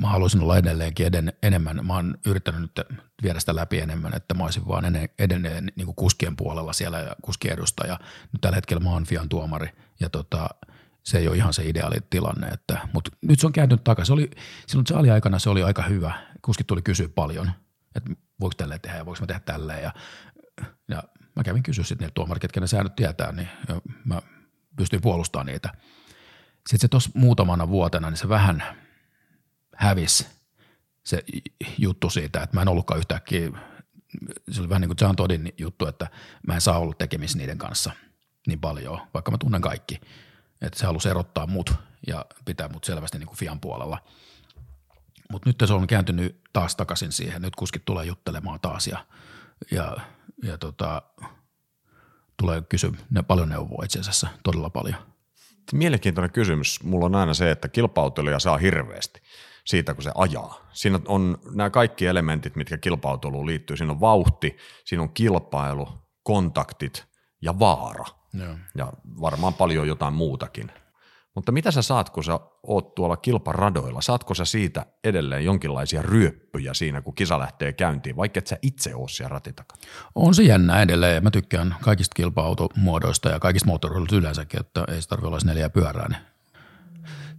[0.00, 1.86] mä haluaisin olla edelleenkin eden, enemmän.
[1.86, 2.86] Mä oon yrittänyt nyt
[3.22, 4.84] viedä sitä läpi enemmän, että mä olisin vaan
[5.18, 7.98] edelleen niin kuskien puolella siellä ja kuskien edustaja.
[8.32, 9.68] Nyt tällä hetkellä mä oon Fian tuomari
[10.00, 10.48] ja tota,
[11.10, 12.48] se ei ole ihan se ideaali tilanne.
[12.48, 14.06] Että, mutta nyt se on kääntynyt takaisin.
[14.06, 14.30] Se oli,
[14.66, 16.12] silloin se oli aikana se oli aika hyvä.
[16.42, 17.50] Kuskit tuli kysyä paljon,
[17.94, 19.82] että voiko tälleen tehdä ja voiko mä tehdä tälleen.
[19.82, 19.92] Ja,
[20.88, 21.02] ja
[21.36, 23.48] mä kävin kysyä sitten niiltä tuomarit, ketkä ne säännöt tietää, niin
[24.04, 24.22] mä
[24.76, 25.72] pystyin puolustamaan niitä.
[26.54, 28.62] Sitten se tuossa muutamana vuotena, niin se vähän–
[29.80, 30.26] hävisi
[31.04, 31.24] se
[31.78, 33.50] juttu siitä, että mä en ollutkaan yhtäkkiä,
[34.50, 36.10] se oli vähän niin kuin John Toddin juttu, että
[36.46, 37.92] mä en saa olla tekemisissä niiden kanssa
[38.46, 40.00] niin paljon, vaikka mä tunnen kaikki.
[40.62, 41.74] Että se halusi erottaa mut
[42.06, 43.98] ja pitää mut selvästi niin kuin Fian puolella.
[45.32, 47.42] Mutta nyt se on kääntynyt taas takaisin siihen.
[47.42, 49.06] Nyt kuskit tulee juttelemaan taas ja,
[49.70, 49.96] ja,
[50.42, 51.02] ja tota,
[52.36, 54.96] tulee kysyä ne paljon neuvoa itse asiassa, todella paljon.
[55.72, 56.82] Mielenkiintoinen kysymys.
[56.82, 59.22] Mulla on aina se, että kilpautelija saa hirveästi
[59.66, 60.68] siitä, kun se ajaa.
[60.72, 63.76] Siinä on nämä kaikki elementit, mitkä kilpauteluun liittyy.
[63.76, 65.88] Siinä on vauhti, siinä on kilpailu,
[66.22, 67.06] kontaktit
[67.42, 68.04] ja vaara.
[68.34, 68.54] Joo.
[68.74, 70.72] Ja varmaan paljon jotain muutakin.
[71.34, 74.00] Mutta mitä sä saat, kun sä oot tuolla kilparadoilla?
[74.00, 78.94] Saatko sä siitä edelleen jonkinlaisia ryöppyjä siinä, kun kisa lähtee käyntiin, vaikka et sä itse
[78.94, 79.82] oo siellä ratitakana?
[80.14, 81.22] On se jännä edelleen.
[81.22, 86.08] Mä tykkään kaikista kilpa-automuodoista ja kaikista moottoriluista yleensäkin, että ei se tarvitse olla neljä pyörää,
[86.08, 86.20] niin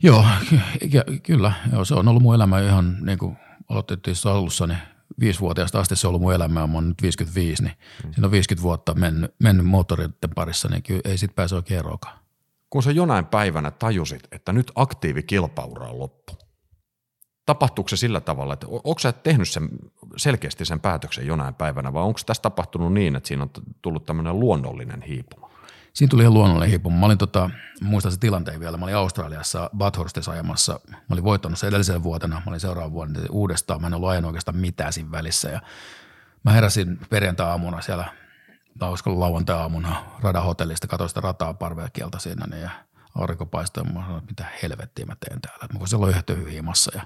[0.03, 0.25] Joo,
[0.91, 1.53] ky- kyllä.
[1.71, 3.37] Joo, se on ollut mun elämä ihan niin kuin
[3.69, 4.79] aloitettiin alussa, niin
[5.21, 7.73] viisivuotiaasta asti se on ollut mun elämä, mä oon nyt 55, niin
[8.03, 8.13] mm.
[8.13, 12.19] siinä on 50 vuotta mennyt, mennyt moottoreiden parissa, niin kyllä ei sit pääse oikein eroakaan.
[12.69, 16.37] Kun sä jonain päivänä tajusit, että nyt aktiivikilpaura on loppu,
[17.45, 19.69] tapahtuuko se sillä tavalla, että onko sä tehnyt sen,
[20.17, 23.49] selkeästi sen päätöksen jonain päivänä vai onko tässä tapahtunut niin, että siinä on
[23.81, 25.50] tullut tämmöinen luonnollinen hiipuma?
[25.93, 26.97] Siinä tuli ihan luonnollinen hiipuma.
[26.97, 27.49] Mä olin, tota,
[27.81, 30.79] muistan se tilanteen vielä, mä olin Australiassa Bathurstissa ajamassa.
[30.89, 33.81] Mä olin voittanut sen edellisen vuotena, mä olin seuraavan vuoden uudestaan.
[33.81, 35.49] Mä en ollut ajanut oikeastaan mitään siinä välissä.
[35.49, 35.61] Ja
[36.43, 38.13] mä heräsin perjantai-aamuna siellä,
[38.79, 42.69] tai olisiko lauantai-aamuna radahotellista, katsoin sitä rataa parveakieltä siinä niin ja
[43.15, 43.83] aurinko paistoi.
[43.83, 45.67] Mä sanoin, mitä helvettiä mä teen täällä.
[45.73, 47.03] Mä voisin olla yhtä hiimassa ja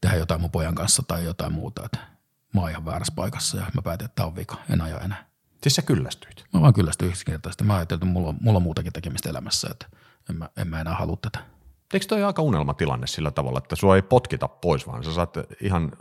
[0.00, 1.82] tehdä jotain mun pojan kanssa tai jotain muuta.
[1.84, 1.98] Että
[2.54, 5.29] mä oon ihan väärässä paikassa ja mä päätin, että tämä on vika, en aja enää.
[5.62, 6.44] Siis sä kyllästyit?
[6.52, 7.64] Mä vaan kyllästyin yksinkertaisesti.
[7.64, 9.86] Mä ajattelin, että mulla, on, mulla on muutakin tekemistä elämässä, että
[10.30, 11.38] en mä, en mä enää halua tätä.
[11.94, 15.92] Eikö toi aika unelmatilanne sillä tavalla, että sua ei potkita pois, vaan sä saat ihan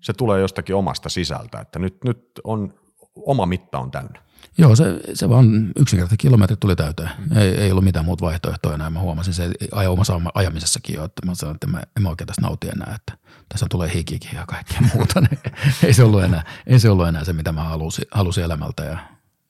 [0.00, 2.74] se tulee jostakin omasta sisältä, että nyt, nyt on,
[3.16, 4.22] oma mitta on täynnä.
[4.58, 7.10] Joo, se, se vaan yksinkertaisesti kilometrit tuli täyteen.
[7.36, 8.90] Ei, ei ollut mitään muuta vaihtoehtoa enää.
[8.90, 9.50] Mä huomasin se
[9.88, 13.18] omassa ajamisessakin jo, että mä sanoin, että mä, en mä oikein tässä nauti enää, että
[13.48, 15.20] tässä tulee hikikin ja kaikkea muuta.
[15.30, 15.40] Niin
[15.82, 18.98] ei, se ollut enää, ei se ollut enää se, mitä mä halusin, halusin elämältä ja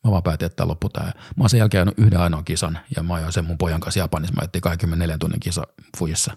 [0.05, 1.12] mä vaan päätin, että loppu tää.
[1.36, 4.35] Mä oon sen jälkeen yhden ainoan kisan ja mä ajoin sen mun pojan kanssa Japanissa.
[4.35, 5.62] Mä ajettiin 24 tunnin kisa
[5.98, 6.36] Fujissa.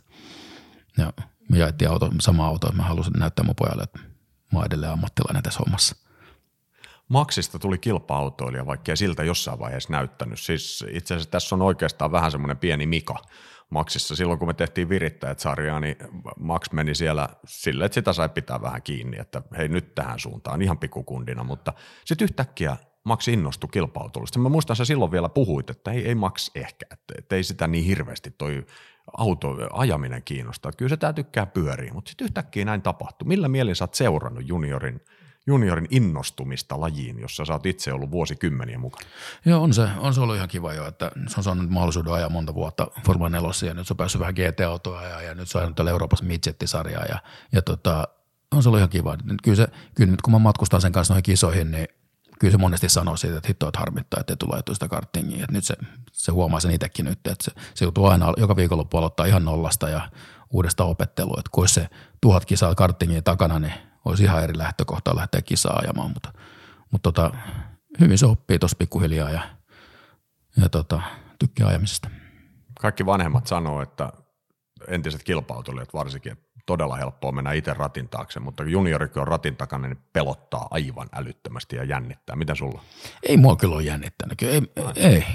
[0.98, 1.14] Ja
[1.50, 2.72] me jaettiin auto, sama auto.
[2.72, 4.00] Mä halusin näyttää mun pojalle, että
[4.54, 5.96] mä oon edelleen ammattilainen tässä hommassa.
[7.12, 10.40] Maksista tuli kilpa-autoilija, vaikka ei siltä jossain vaiheessa näyttänyt.
[10.40, 13.16] Siis itse asiassa tässä on oikeastaan vähän semmoinen pieni Mika
[13.70, 14.16] Maksissa.
[14.16, 15.96] Silloin kun me tehtiin virittäjät-sarjaa, niin
[16.40, 20.62] Max meni siellä sille, että sitä sai pitää vähän kiinni, että hei nyt tähän suuntaan,
[20.62, 21.74] ihan pikkukundina, mutta
[22.06, 26.52] sitten yhtäkkiä Max innostui kilpa Mä muistan, että silloin vielä puhuit, että ei, ei Max
[26.56, 28.66] ehkä, että, että ei sitä niin hirveästi toi
[29.18, 30.72] auto ajaminen kiinnostaa.
[30.72, 33.28] Kyllä se tämä tykkää pyöriä, mutta sitten yhtäkkiä näin tapahtui.
[33.28, 35.02] Millä mielin sä oot seurannut juniorin–
[35.48, 39.10] juniorin innostumista lajiin, jossa sä oot itse ollut vuosikymmeniä mukana.
[39.46, 42.30] Joo, on se, on se ollut ihan kiva jo, että se on saanut mahdollisuuden ajaa
[42.30, 45.58] monta vuotta Formula 4 ja nyt se on päässyt vähän GT-autoa ja, ja nyt se
[45.58, 47.20] on täällä Euroopassa Midgettisarjaa ja,
[47.52, 48.08] ja tota,
[48.52, 49.18] on se ollut ihan kiva.
[49.44, 51.88] Kyllä, se, kyllä nyt kun mä matkustan sen kanssa noihin kisoihin, niin
[52.40, 55.46] kyllä se monesti sanoo siitä, että hitto, että harmittaa, että ei tule sitä karttingia.
[55.52, 55.76] Nyt se,
[56.12, 59.90] se huomaa sen itsekin nyt, että se, se joutuu aina joka viikonloppu aloittaa ihan nollasta
[59.90, 60.10] ja
[60.50, 61.36] uudesta opettelua.
[61.40, 61.90] Että kun se
[62.22, 63.74] tuhat kisaa karttingia takana, niin
[64.06, 66.34] olisi ihan eri lähtökohta lähteä kisaa ajamaan, mutta,
[66.92, 67.32] mutta tota,
[68.00, 69.42] hyvin se oppii tuossa pikkuhiljaa ja,
[70.62, 71.02] ja tota,
[71.40, 72.10] tykkää ajamisesta.
[72.80, 74.14] Kaikki vanhemmat sanoo, että
[74.88, 79.58] entiset kilpautulijat varsinkin, että todella helppoa mennä itse ratin taakse, mutta kun juniorikin on ratin
[79.58, 82.36] takana, niin pelottaa aivan älyttömästi ja jännittää.
[82.36, 82.82] Mitä sulla?
[83.24, 84.42] Ei mua kyllä ole jännittänyt.
[84.42, 84.62] Ei,
[84.96, 85.26] ei.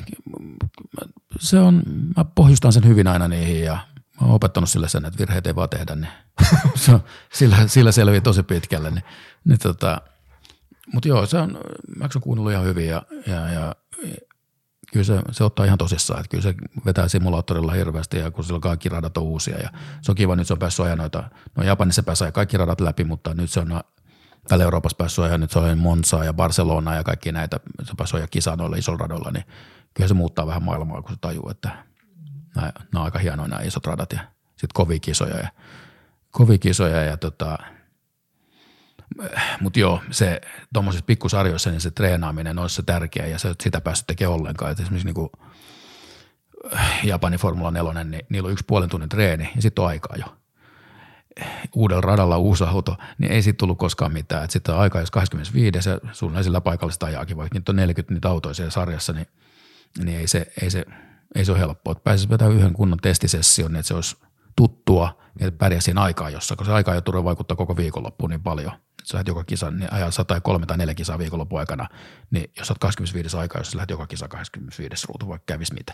[1.39, 1.83] Se on,
[2.17, 3.79] mä pohjustan sen hyvin aina niihin ja
[4.21, 6.13] mä oon opettanut sille sen, että virheet ei vaan tehdä, niin
[6.95, 7.01] on,
[7.33, 8.91] sillä, sillä selvii tosi pitkälle.
[8.91, 9.05] Niin,
[9.45, 10.03] niin tota,
[10.93, 11.59] mutta joo, se on,
[11.97, 13.75] mä oon kuunnellut ihan hyvin ja, ja, ja
[14.93, 18.61] kyllä se, se, ottaa ihan tosissaan, että kyllä se vetää simulaattorilla hirveästi ja kun sillä
[18.61, 19.71] kaikki radat on uusia ja
[20.03, 23.05] se on kiva, nyt se on päässyt ajaa noita, no Japanissa pääsee kaikki radat läpi,
[23.05, 23.81] mutta nyt se on
[24.49, 27.97] täällä Euroopassa päässyt ajaa, nyt se on Monsaa ja Barcelona ja kaikki näitä, se on
[27.97, 29.45] päässyt ajaa kisaa noilla isoilla radoilla, niin
[29.95, 31.71] kyllä se muuttaa vähän maailmaa, kun se tajuu, että
[32.57, 35.49] nämä, nämä on aika hienoja nämä isot radat ja sitten kovia kisoja ja,
[36.31, 37.59] kovia kisoja ja tota,
[39.61, 40.41] mutta joo, se
[40.73, 44.73] tuommoisissa pikkusarjoissa niin se treenaaminen olisi se tärkeä ja se, sitä päässyt tekemään ollenkaan.
[44.73, 45.31] Et esimerkiksi niin
[47.05, 50.37] Japanin Formula 4, niin niillä on yksi puolen tunnin treeni ja sitten on aikaa jo.
[51.75, 54.51] Uudella radalla uusi auto, niin ei siitä tullut koskaan mitään.
[54.51, 58.29] Sitten on aikaa, jos 25 ja suunnilleen sillä paikallista ajaakin, vaikka niitä on 40 niitä
[58.29, 59.27] autoja siellä sarjassa, niin,
[60.05, 60.85] niin ei, se, ei, se,
[61.35, 61.95] ei se ole helppoa.
[61.95, 64.17] Pääsisi vetämään yhden kunnon testisession, niin että se olisi
[64.57, 68.43] tuttua, niin että pärjää siinä aikaa jossa, kun se aika jo vaikuttaa koko viikonloppuun niin
[68.43, 68.73] paljon–
[69.07, 71.89] sä lähdet joka kisan, niin ajaa 100 tai 3 tai 4 kisaa viikonlopun aikana,
[72.31, 75.93] niin jos olet 25 aikaa, jos sä lähdet joka kisa 25 ruutu, vaikka kävis mitä.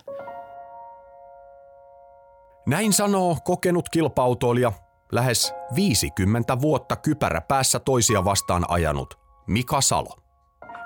[2.67, 4.73] Näin sanoo kokenut kilpautoilija,
[5.13, 10.19] lähes 50 vuotta kypärä päässä toisia vastaan ajanut Mika Salo.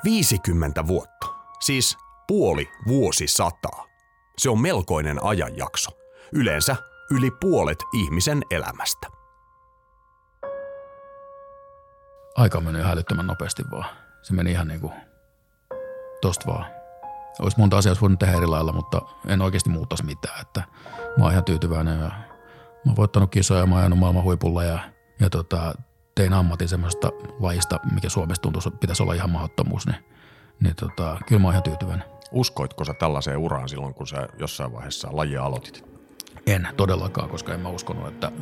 [0.05, 1.27] 50 vuotta,
[1.60, 1.97] siis
[2.28, 3.86] puoli vuosisataa.
[4.39, 5.91] Se on melkoinen ajanjakso.
[6.33, 6.77] Yleensä
[7.11, 9.17] yli puolet ihmisen elämästä.
[12.37, 13.91] aika meni ihan älyttömän nopeasti vaan.
[14.23, 14.93] Se meni ihan niin kuin
[16.21, 16.67] tosta vaan.
[17.41, 20.41] Olisi monta asiaa voinut tehdä eri lailla, mutta en oikeasti muuttaisi mitään.
[20.41, 20.63] Että
[21.19, 24.79] mä oon ihan tyytyväinen ja mä oon voittanut kisoja, mä oon ajanut maailman huipulla ja,
[25.21, 25.75] ja tota,
[26.15, 27.11] tein ammatin semmoista
[27.41, 30.05] lajista, mikä Suomessa tuntuu, pitäisi olla ihan mahdottomuus, niin,
[30.61, 32.16] niin tota, kyllä mä oon ihan tyytyväinen.
[32.32, 35.85] Uskoitko sä tällaiseen uraan silloin, kun sä jossain vaiheessa lajia aloitit?
[36.47, 38.32] En todellakaan, koska en mä uskonut, että,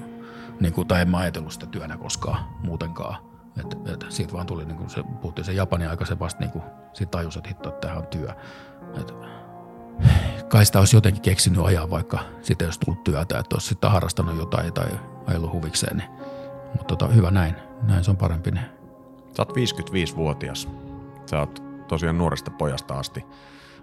[0.61, 3.17] niin kuin, tai en mä ajatellut sitä työnä koskaan muutenkaan–
[3.61, 6.51] et, et siitä vaan tuli, niin kuin se, puhuttiin se Japanin aika, se vasta niin
[6.51, 8.29] kuin, siitä tajus, että hitto, että tämähän on työ.
[9.01, 9.15] Et,
[10.49, 14.37] kai sitä olisi jotenkin keksinyt ajaa, vaikka sitä olisi tullut työtä, että olisi sitten harrastanut
[14.37, 14.89] jotain tai
[15.27, 15.97] ajellut huvikseen.
[15.97, 16.11] Niin.
[16.73, 18.51] Mutta tota, hyvä näin, näin se on parempi.
[18.51, 18.67] Niin.
[19.37, 20.69] Sä oot 55-vuotias.
[21.27, 23.25] Sä oot tosiaan nuoresta pojasta asti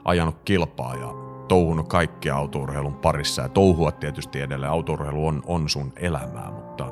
[0.05, 1.07] ajanut kilpaa ja
[1.47, 4.71] touhunut kaikkia autourheilun parissa ja touhua tietysti edelleen.
[4.71, 6.91] Autourheilu on, on sun elämää, mutta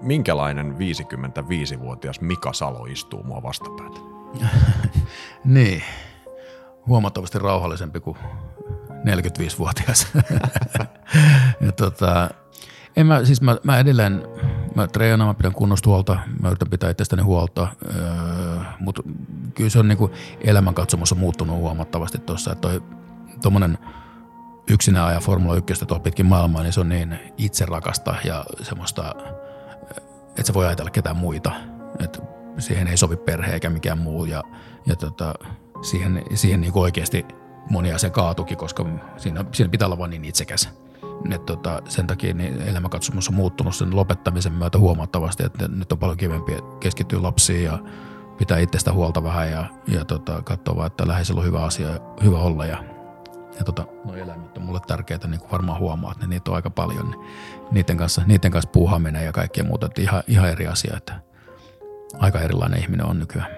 [0.00, 4.00] minkälainen 55-vuotias Mika Salo istuu mua vastapäätä?
[5.44, 5.82] niin,
[6.86, 8.16] huomattavasti rauhallisempi kuin
[8.90, 10.06] 45-vuotias.
[11.66, 12.30] ja tota,
[12.96, 14.22] en mä, siis mä, mä edelleen,
[14.74, 19.02] mä treenaan, mä pidän kunnosta huolta, mä yritän pitää itsestäni huolta, öö, mutta
[19.54, 20.10] kyllä se on niinku
[20.40, 22.82] elämänkatsomus on muuttunut huomattavasti tuossa, että toi
[23.42, 23.78] tommonen
[24.70, 29.14] yksinään aja Formula 1 tuolla pitkin maailmaa, niin se on niin itse rakasta ja semmoista–
[30.36, 31.52] että sä voi ajatella ketään muita.
[32.04, 32.18] että
[32.58, 34.42] siihen ei sovi perhe eikä mikään muu ja,
[34.86, 35.34] ja tota,
[35.82, 37.26] siihen, siihen niin oikeasti
[37.70, 38.86] moni asia kaatukin, koska
[39.16, 40.68] siinä, siinä pitää olla vain niin itsekäs.
[41.30, 45.98] Et tota, sen takia niin elämänkatsomus on muuttunut sen lopettamisen myötä huomattavasti, että nyt on
[45.98, 47.78] paljon kivempi keskittyä lapsiin ja
[48.38, 51.88] pitää itsestä huolta vähän ja, ja tota, katsoa vaan, että läheisellä on hyvä asia,
[52.22, 52.84] hyvä olla ja,
[53.58, 56.70] ja tota, no eläimet on mulle tärkeitä, niin kuin varmaan huomaa, että niitä on aika
[56.70, 57.20] paljon, niin
[57.70, 61.20] niiden kanssa, niiden kanssa puuhaaminen ja kaikkea muuta, että ihan, ihan eri asia, että
[62.18, 63.50] aika erilainen ihminen on nykyään.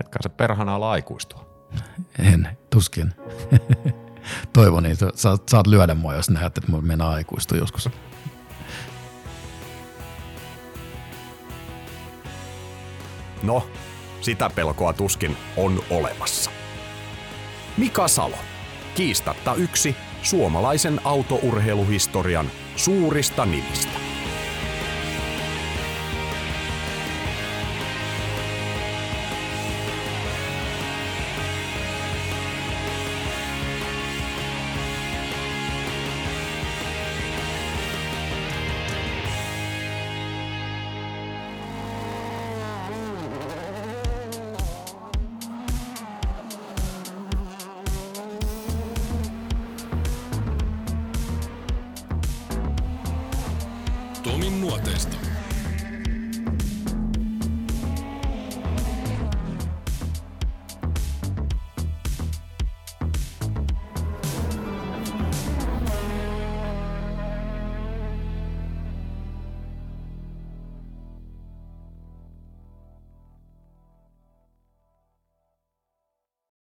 [0.00, 1.46] Etkä se perhana ala aikuistua.
[2.18, 3.14] En, tuskin.
[4.52, 7.90] Toivon, niin saat, saat lyödä mua, jos näet, että mä mennään aikuistua joskus.
[13.42, 13.66] No,
[14.20, 16.50] sitä pelkoa tuskin on olemassa.
[17.76, 18.38] Mika Salo,
[18.94, 24.09] kiistatta yksi suomalaisen autourheiluhistorian suurista nimistä.